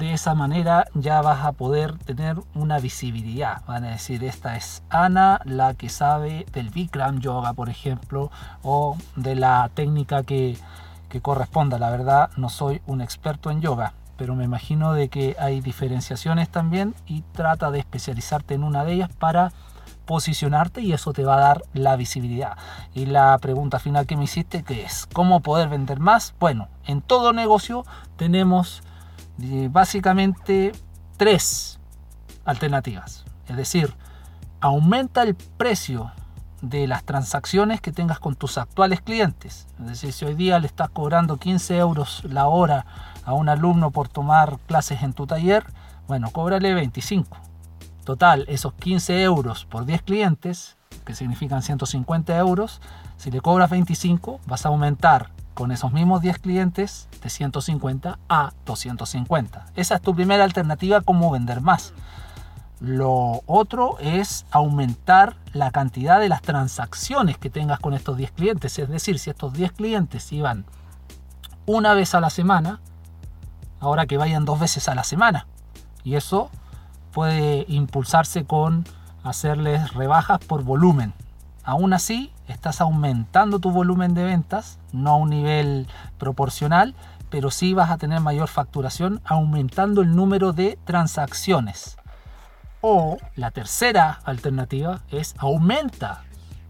de 0.00 0.14
esa 0.14 0.34
manera 0.34 0.86
ya 0.94 1.20
vas 1.20 1.44
a 1.44 1.52
poder 1.52 1.98
tener 1.98 2.38
una 2.54 2.78
visibilidad. 2.78 3.62
Van 3.66 3.84
a 3.84 3.90
decir, 3.90 4.24
esta 4.24 4.56
es 4.56 4.82
Ana, 4.88 5.42
la 5.44 5.74
que 5.74 5.90
sabe 5.90 6.46
del 6.52 6.70
Bikram 6.70 7.20
Yoga, 7.20 7.52
por 7.52 7.68
ejemplo, 7.68 8.30
o 8.62 8.96
de 9.16 9.34
la 9.34 9.70
técnica 9.74 10.22
que, 10.22 10.56
que 11.10 11.20
corresponda. 11.20 11.78
La 11.78 11.90
verdad, 11.90 12.30
no 12.38 12.48
soy 12.48 12.80
un 12.86 13.02
experto 13.02 13.50
en 13.50 13.60
yoga, 13.60 13.92
pero 14.16 14.34
me 14.34 14.44
imagino 14.44 14.94
de 14.94 15.10
que 15.10 15.36
hay 15.38 15.60
diferenciaciones 15.60 16.48
también 16.48 16.94
y 17.06 17.20
trata 17.32 17.70
de 17.70 17.80
especializarte 17.80 18.54
en 18.54 18.64
una 18.64 18.84
de 18.84 18.94
ellas 18.94 19.10
para 19.18 19.52
posicionarte 20.06 20.80
y 20.80 20.94
eso 20.94 21.12
te 21.12 21.24
va 21.24 21.34
a 21.34 21.40
dar 21.40 21.62
la 21.74 21.96
visibilidad. 21.96 22.56
Y 22.94 23.04
la 23.04 23.36
pregunta 23.36 23.78
final 23.78 24.06
que 24.06 24.16
me 24.16 24.24
hiciste, 24.24 24.62
que 24.62 24.82
es, 24.82 25.06
¿cómo 25.12 25.40
poder 25.40 25.68
vender 25.68 26.00
más? 26.00 26.34
Bueno, 26.40 26.68
en 26.86 27.02
todo 27.02 27.34
negocio 27.34 27.84
tenemos 28.16 28.82
básicamente 29.70 30.72
tres 31.16 31.78
alternativas. 32.44 33.24
Es 33.48 33.56
decir, 33.56 33.94
aumenta 34.60 35.22
el 35.22 35.34
precio 35.34 36.12
de 36.62 36.86
las 36.86 37.04
transacciones 37.04 37.80
que 37.80 37.92
tengas 37.92 38.18
con 38.18 38.34
tus 38.34 38.58
actuales 38.58 39.00
clientes. 39.00 39.66
Es 39.80 39.86
decir, 39.86 40.12
si 40.12 40.24
hoy 40.24 40.34
día 40.34 40.58
le 40.58 40.66
estás 40.66 40.90
cobrando 40.90 41.38
15 41.38 41.78
euros 41.78 42.22
la 42.24 42.48
hora 42.48 42.84
a 43.24 43.32
un 43.32 43.48
alumno 43.48 43.90
por 43.90 44.08
tomar 44.08 44.58
clases 44.66 45.02
en 45.02 45.12
tu 45.12 45.26
taller, 45.26 45.64
bueno, 46.06 46.30
cóbrale 46.30 46.74
25. 46.74 47.36
Total, 48.04 48.44
esos 48.48 48.74
15 48.74 49.22
euros 49.22 49.64
por 49.64 49.84
10 49.84 50.02
clientes, 50.02 50.76
que 51.04 51.14
significan 51.14 51.62
150 51.62 52.36
euros, 52.36 52.80
si 53.16 53.30
le 53.30 53.40
cobras 53.40 53.70
25, 53.70 54.40
vas 54.46 54.66
a 54.66 54.70
aumentar 54.70 55.30
con 55.54 55.72
esos 55.72 55.92
mismos 55.92 56.22
10 56.22 56.38
clientes 56.38 57.08
de 57.22 57.30
150 57.30 58.18
a 58.28 58.52
250. 58.66 59.66
Esa 59.76 59.94
es 59.96 60.02
tu 60.02 60.14
primera 60.14 60.44
alternativa 60.44 61.00
como 61.00 61.30
vender 61.30 61.60
más. 61.60 61.92
Lo 62.80 63.42
otro 63.46 63.98
es 64.00 64.46
aumentar 64.50 65.36
la 65.52 65.70
cantidad 65.70 66.18
de 66.18 66.30
las 66.30 66.40
transacciones 66.40 67.36
que 67.36 67.50
tengas 67.50 67.78
con 67.78 67.92
estos 67.92 68.16
10 68.16 68.32
clientes. 68.32 68.78
Es 68.78 68.88
decir, 68.88 69.18
si 69.18 69.28
estos 69.28 69.52
10 69.52 69.72
clientes 69.72 70.32
iban 70.32 70.64
una 71.66 71.92
vez 71.92 72.14
a 72.14 72.20
la 72.20 72.30
semana, 72.30 72.80
ahora 73.80 74.06
que 74.06 74.16
vayan 74.16 74.46
dos 74.46 74.58
veces 74.58 74.88
a 74.88 74.94
la 74.94 75.04
semana. 75.04 75.46
Y 76.04 76.14
eso 76.14 76.50
puede 77.12 77.66
impulsarse 77.68 78.44
con 78.44 78.86
hacerles 79.22 79.92
rebajas 79.92 80.38
por 80.38 80.64
volumen. 80.64 81.12
Aún 81.70 81.92
así, 81.92 82.32
estás 82.48 82.80
aumentando 82.80 83.60
tu 83.60 83.70
volumen 83.70 84.12
de 84.12 84.24
ventas, 84.24 84.80
no 84.90 85.10
a 85.10 85.14
un 85.14 85.30
nivel 85.30 85.86
proporcional, 86.18 86.96
pero 87.30 87.52
sí 87.52 87.74
vas 87.74 87.90
a 87.90 87.96
tener 87.96 88.18
mayor 88.18 88.48
facturación 88.48 89.20
aumentando 89.24 90.02
el 90.02 90.16
número 90.16 90.52
de 90.52 90.80
transacciones. 90.84 91.96
O 92.80 93.18
la 93.36 93.52
tercera 93.52 94.18
alternativa 94.24 95.02
es 95.12 95.36
aumenta 95.38 96.24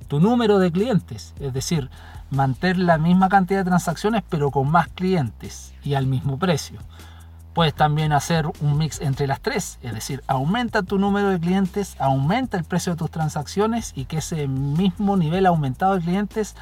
tu 0.07 0.21
número 0.21 0.59
de 0.59 0.71
clientes, 0.71 1.33
es 1.41 1.55
decir, 1.55 1.89
mantener 2.29 2.77
la 2.77 2.99
misma 2.99 3.31
cantidad 3.31 3.61
de 3.61 3.71
transacciones 3.71 4.23
pero 4.29 4.51
con 4.51 4.71
más 4.71 4.89
clientes 4.89 5.73
y 5.83 5.95
al 5.95 6.07
mismo 6.07 6.39
precio. 6.39 6.79
Puedes 7.55 7.75
también 7.75 8.13
hacer 8.13 8.47
un 8.61 8.79
mix 8.79 9.01
entre 9.01 9.27
las 9.27 9.41
tres, 9.41 9.79
es 9.83 9.93
decir, 9.93 10.23
aumenta 10.29 10.83
tu 10.83 10.99
número 10.99 11.31
de 11.31 11.41
clientes, 11.41 11.97
aumenta 11.99 12.57
el 12.57 12.65
precio 12.65 12.93
de 12.93 12.99
tus 12.99 13.11
transacciones 13.11 13.93
y 13.97 14.05
que 14.05 14.19
ese 14.19 14.47
mismo 14.47 15.17
nivel 15.17 15.47
aumentado 15.47 15.97
de 15.97 16.01
clientes 16.03 16.55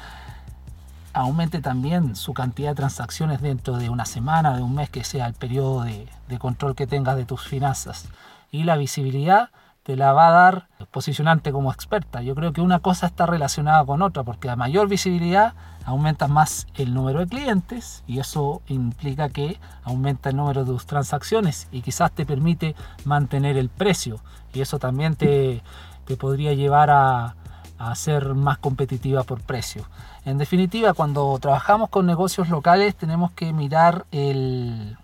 aumente 1.13 1.61
también 1.61 2.15
su 2.15 2.33
cantidad 2.33 2.69
de 2.69 2.75
transacciones 2.75 3.41
dentro 3.41 3.77
de 3.77 3.89
una 3.89 4.05
semana, 4.05 4.55
de 4.55 4.61
un 4.61 4.75
mes, 4.75 4.89
que 4.89 5.03
sea 5.03 5.27
el 5.27 5.33
periodo 5.33 5.83
de, 5.83 6.07
control 6.39 6.75
que 6.75 6.87
tengas 6.87 7.17
de 7.17 7.25
tus 7.25 7.47
finanzas. 7.47 8.07
Y 8.51 8.63
la 8.63 8.77
visibilidad 8.77 9.49
te 9.89 9.95
la 9.95 10.13
va 10.13 10.27
a 10.27 10.31
dar 10.31 10.67
posicionante 10.91 11.51
como 11.51 11.71
experta. 11.71 12.21
Yo 12.21 12.35
creo 12.35 12.53
que 12.53 12.61
una 12.61 12.77
cosa 12.77 13.07
está 13.07 13.25
relacionada 13.25 13.83
con 13.83 14.03
otra, 14.03 14.21
porque 14.21 14.47
a 14.47 14.55
mayor 14.55 14.87
visibilidad 14.87 15.55
aumenta 15.83 16.27
más 16.27 16.67
el 16.75 16.93
número 16.93 17.21
de 17.21 17.25
clientes 17.25 18.03
y 18.05 18.19
eso 18.19 18.61
implica 18.67 19.29
que 19.29 19.59
aumenta 19.83 20.29
el 20.29 20.35
número 20.35 20.63
de 20.63 20.71
tus 20.71 20.85
transacciones 20.85 21.67
y 21.71 21.81
quizás 21.81 22.11
te 22.11 22.23
permite 22.23 22.75
mantener 23.03 23.57
el 23.57 23.69
precio 23.69 24.19
y 24.53 24.61
eso 24.61 24.77
también 24.77 25.15
te, 25.15 25.63
te 26.05 26.17
podría 26.17 26.53
llevar 26.53 26.91
a, 26.91 27.35
a 27.79 27.95
ser 27.95 28.35
más 28.35 28.59
competitiva 28.59 29.23
por 29.23 29.41
precio. 29.41 29.85
En 30.23 30.37
definitiva, 30.37 30.93
cuando 30.93 31.35
trabajamos 31.39 31.89
con 31.89 32.05
negocios 32.05 32.49
locales 32.49 32.95
tenemos 32.95 33.31
que 33.31 33.53
mirar 33.53 34.05
el, 34.11 34.99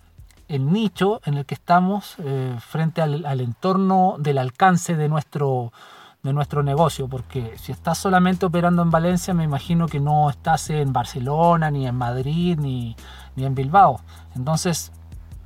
el 0.48 0.72
nicho 0.72 1.22
en 1.26 1.36
el 1.36 1.46
que 1.46 1.56
estamos 1.56 2.16
eh, 2.20 2.56
frente 2.60 3.02
al, 3.02 3.26
al, 3.26 3.42
entorno 3.42 4.16
del 4.20 4.38
alcance 4.38 4.96
de 4.96 5.10
nuestro, 5.10 5.72
de 6.26 6.34
nuestro 6.34 6.64
negocio, 6.64 7.08
porque 7.08 7.56
si 7.58 7.72
estás 7.72 7.98
solamente 7.98 8.46
operando 8.46 8.82
en 8.82 8.90
Valencia, 8.90 9.34
me 9.34 9.44
imagino 9.44 9.88
que 9.88 10.00
no 10.00 10.30
estás 10.30 10.70
en 10.72 10.92
Barcelona, 10.92 11.70
ni 11.70 11.88
en 11.88 11.96
Madrid, 11.96 12.58
ni, 12.60 12.96
ni 13.36 13.46
en 13.46 13.54
Bilbao. 13.56 14.02
Entonces, 14.36 14.92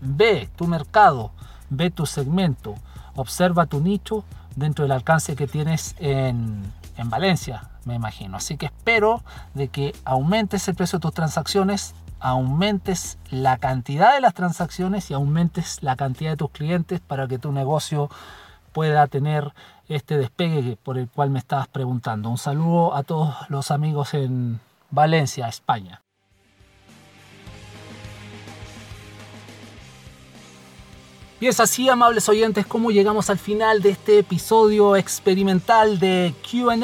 ve 0.02 0.50
tu 0.56 0.68
mercado, 0.68 1.32
ve 1.70 1.91
tu 1.91 2.06
segmento, 2.06 2.76
observa 3.16 3.66
tu 3.66 3.82
nicho 3.82 4.24
dentro 4.56 4.84
del 4.84 4.93
alcance 4.93 5.36
que 5.36 5.47
tienes 5.47 5.95
en, 6.00 6.64
en 6.95 7.10
Valencia, 7.10 7.70
me 7.86 7.95
imagino. 7.95 8.38
Así 8.38 8.58
que 8.58 8.68
espero 8.68 9.22
de 9.54 9.68
que 9.68 9.93
aumentes 10.06 10.68
el 10.68 10.76
precio 10.76 11.00
de 11.00 11.04
tus 11.04 11.14
transacciones, 11.14 11.93
aumentes 12.20 13.17
la 13.30 13.57
cantidad 13.57 14.13
de 14.13 14.22
las 14.22 14.34
transacciones 14.34 15.09
y 15.09 15.13
aumentes 15.13 15.82
la 15.82 15.95
cantidad 15.95 16.32
de 16.32 16.38
tus 16.38 16.51
clientes 16.51 16.99
para 16.99 17.28
que 17.28 17.39
tu 17.39 17.51
negocio 17.51 18.09
pueda 18.72 19.07
tener 19.07 19.53
este 19.88 20.17
despegue 20.17 20.78
por 20.82 20.97
el 20.97 21.09
cual 21.09 21.30
me 21.30 21.39
estabas 21.39 21.67
preguntando. 21.67 22.30
Un 22.30 22.38
saludo 22.38 22.95
a 22.95 23.03
todos 23.03 23.36
los 23.49 23.72
amigos 23.72 24.13
en 24.13 24.59
Valencia, 24.91 25.47
España. 25.47 26.01
Y 31.41 31.47
es 31.47 31.61
así, 31.61 31.88
amables 31.88 32.28
oyentes, 32.28 32.65
como 32.65 32.91
llegamos 32.91 33.30
al 33.30 33.38
final 33.38 33.82
de 33.82 33.91
este 33.91 34.20
episodio 34.20 34.97
experimental 34.97 35.97
de 35.97 36.34
QA, 36.43 36.76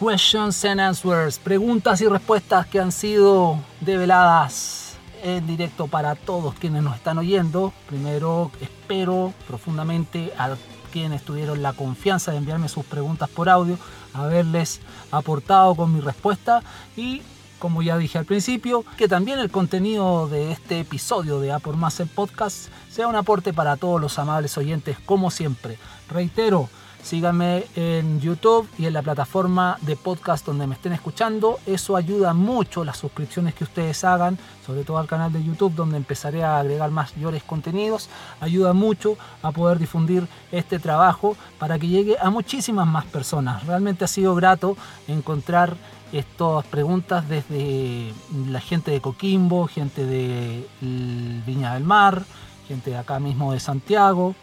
Questions 0.00 0.64
and 0.64 0.80
Answers, 0.80 1.38
preguntas 1.38 2.00
y 2.00 2.08
respuestas 2.08 2.66
que 2.66 2.80
han 2.80 2.90
sido 2.90 3.58
develadas 3.82 4.94
en 5.22 5.46
directo 5.46 5.88
para 5.88 6.14
todos 6.14 6.54
quienes 6.54 6.82
nos 6.82 6.96
están 6.96 7.18
oyendo. 7.18 7.74
Primero, 7.86 8.50
espero 8.62 9.34
profundamente 9.46 10.32
a 10.38 10.56
quienes 10.90 11.22
tuvieron 11.22 11.60
la 11.60 11.74
confianza 11.74 12.30
de 12.30 12.38
enviarme 12.38 12.70
sus 12.70 12.86
preguntas 12.86 13.28
por 13.28 13.50
audio, 13.50 13.78
haberles 14.14 14.80
aportado 15.10 15.74
con 15.74 15.92
mi 15.92 16.00
respuesta 16.00 16.62
y 16.96 17.20
como 17.58 17.82
ya 17.82 17.98
dije 17.98 18.16
al 18.16 18.24
principio, 18.24 18.86
que 18.96 19.06
también 19.06 19.38
el 19.38 19.50
contenido 19.50 20.28
de 20.28 20.50
este 20.50 20.80
episodio 20.80 21.40
de 21.40 21.52
A 21.52 21.58
por 21.58 21.76
Más 21.76 22.00
el 22.00 22.08
Podcast 22.08 22.68
sea 22.90 23.06
un 23.06 23.16
aporte 23.16 23.52
para 23.52 23.76
todos 23.76 24.00
los 24.00 24.18
amables 24.18 24.56
oyentes, 24.56 24.96
como 25.04 25.30
siempre. 25.30 25.76
Reitero, 26.08 26.70
síganme 27.02 27.64
en 27.76 28.20
YouTube 28.20 28.68
y 28.78 28.86
en 28.86 28.92
la 28.92 29.02
plataforma 29.02 29.78
de 29.82 29.96
podcast 29.96 30.46
donde 30.46 30.66
me 30.66 30.74
estén 30.74 30.92
escuchando. 30.92 31.58
Eso 31.66 31.96
ayuda 31.96 32.34
mucho 32.34 32.84
las 32.84 32.98
suscripciones 32.98 33.54
que 33.54 33.64
ustedes 33.64 34.04
hagan, 34.04 34.38
sobre 34.64 34.84
todo 34.84 34.98
al 34.98 35.06
canal 35.06 35.32
de 35.32 35.42
YouTube 35.42 35.74
donde 35.74 35.96
empezaré 35.96 36.44
a 36.44 36.58
agregar 36.58 36.90
mayores 36.90 37.42
contenidos. 37.42 38.08
Ayuda 38.40 38.72
mucho 38.72 39.16
a 39.42 39.50
poder 39.52 39.78
difundir 39.78 40.26
este 40.52 40.78
trabajo 40.78 41.36
para 41.58 41.78
que 41.78 41.88
llegue 41.88 42.16
a 42.20 42.30
muchísimas 42.30 42.86
más 42.86 43.04
personas. 43.06 43.66
Realmente 43.66 44.04
ha 44.04 44.08
sido 44.08 44.34
grato 44.34 44.76
encontrar 45.08 45.76
estas 46.12 46.64
preguntas 46.66 47.28
desde 47.28 48.12
la 48.48 48.60
gente 48.60 48.90
de 48.90 49.00
Coquimbo, 49.00 49.68
gente 49.68 50.04
de 50.04 50.66
Viña 50.80 51.74
del 51.74 51.84
Mar, 51.84 52.24
gente 52.66 52.90
de 52.90 52.98
acá 52.98 53.20
mismo 53.20 53.52
de 53.52 53.60
Santiago, 53.60 54.34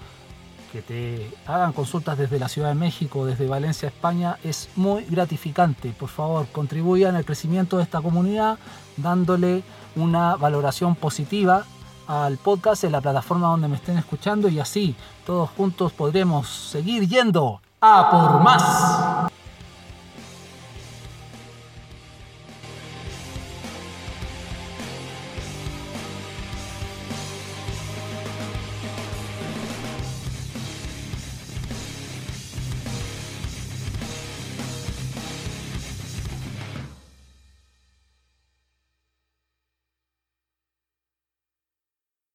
que 0.71 0.81
te 0.81 1.29
hagan 1.45 1.73
consultas 1.73 2.17
desde 2.17 2.39
la 2.39 2.49
Ciudad 2.49 2.69
de 2.69 2.75
México, 2.75 3.25
desde 3.25 3.47
Valencia, 3.47 3.87
España, 3.87 4.37
es 4.43 4.69
muy 4.75 5.03
gratificante. 5.05 5.93
Por 5.97 6.09
favor, 6.09 6.47
contribuyan 6.47 7.15
al 7.15 7.25
crecimiento 7.25 7.77
de 7.77 7.83
esta 7.83 8.01
comunidad 8.01 8.57
dándole 8.97 9.63
una 9.95 10.35
valoración 10.35 10.95
positiva 10.95 11.65
al 12.07 12.37
podcast 12.37 12.83
en 12.83 12.93
la 12.93 13.01
plataforma 13.01 13.47
donde 13.47 13.67
me 13.67 13.75
estén 13.75 13.97
escuchando 13.97 14.47
y 14.47 14.59
así 14.59 14.95
todos 15.25 15.49
juntos 15.49 15.91
podremos 15.91 16.47
seguir 16.47 17.07
yendo 17.07 17.61
a 17.81 18.09
por 18.09 18.41
más. 18.41 19.31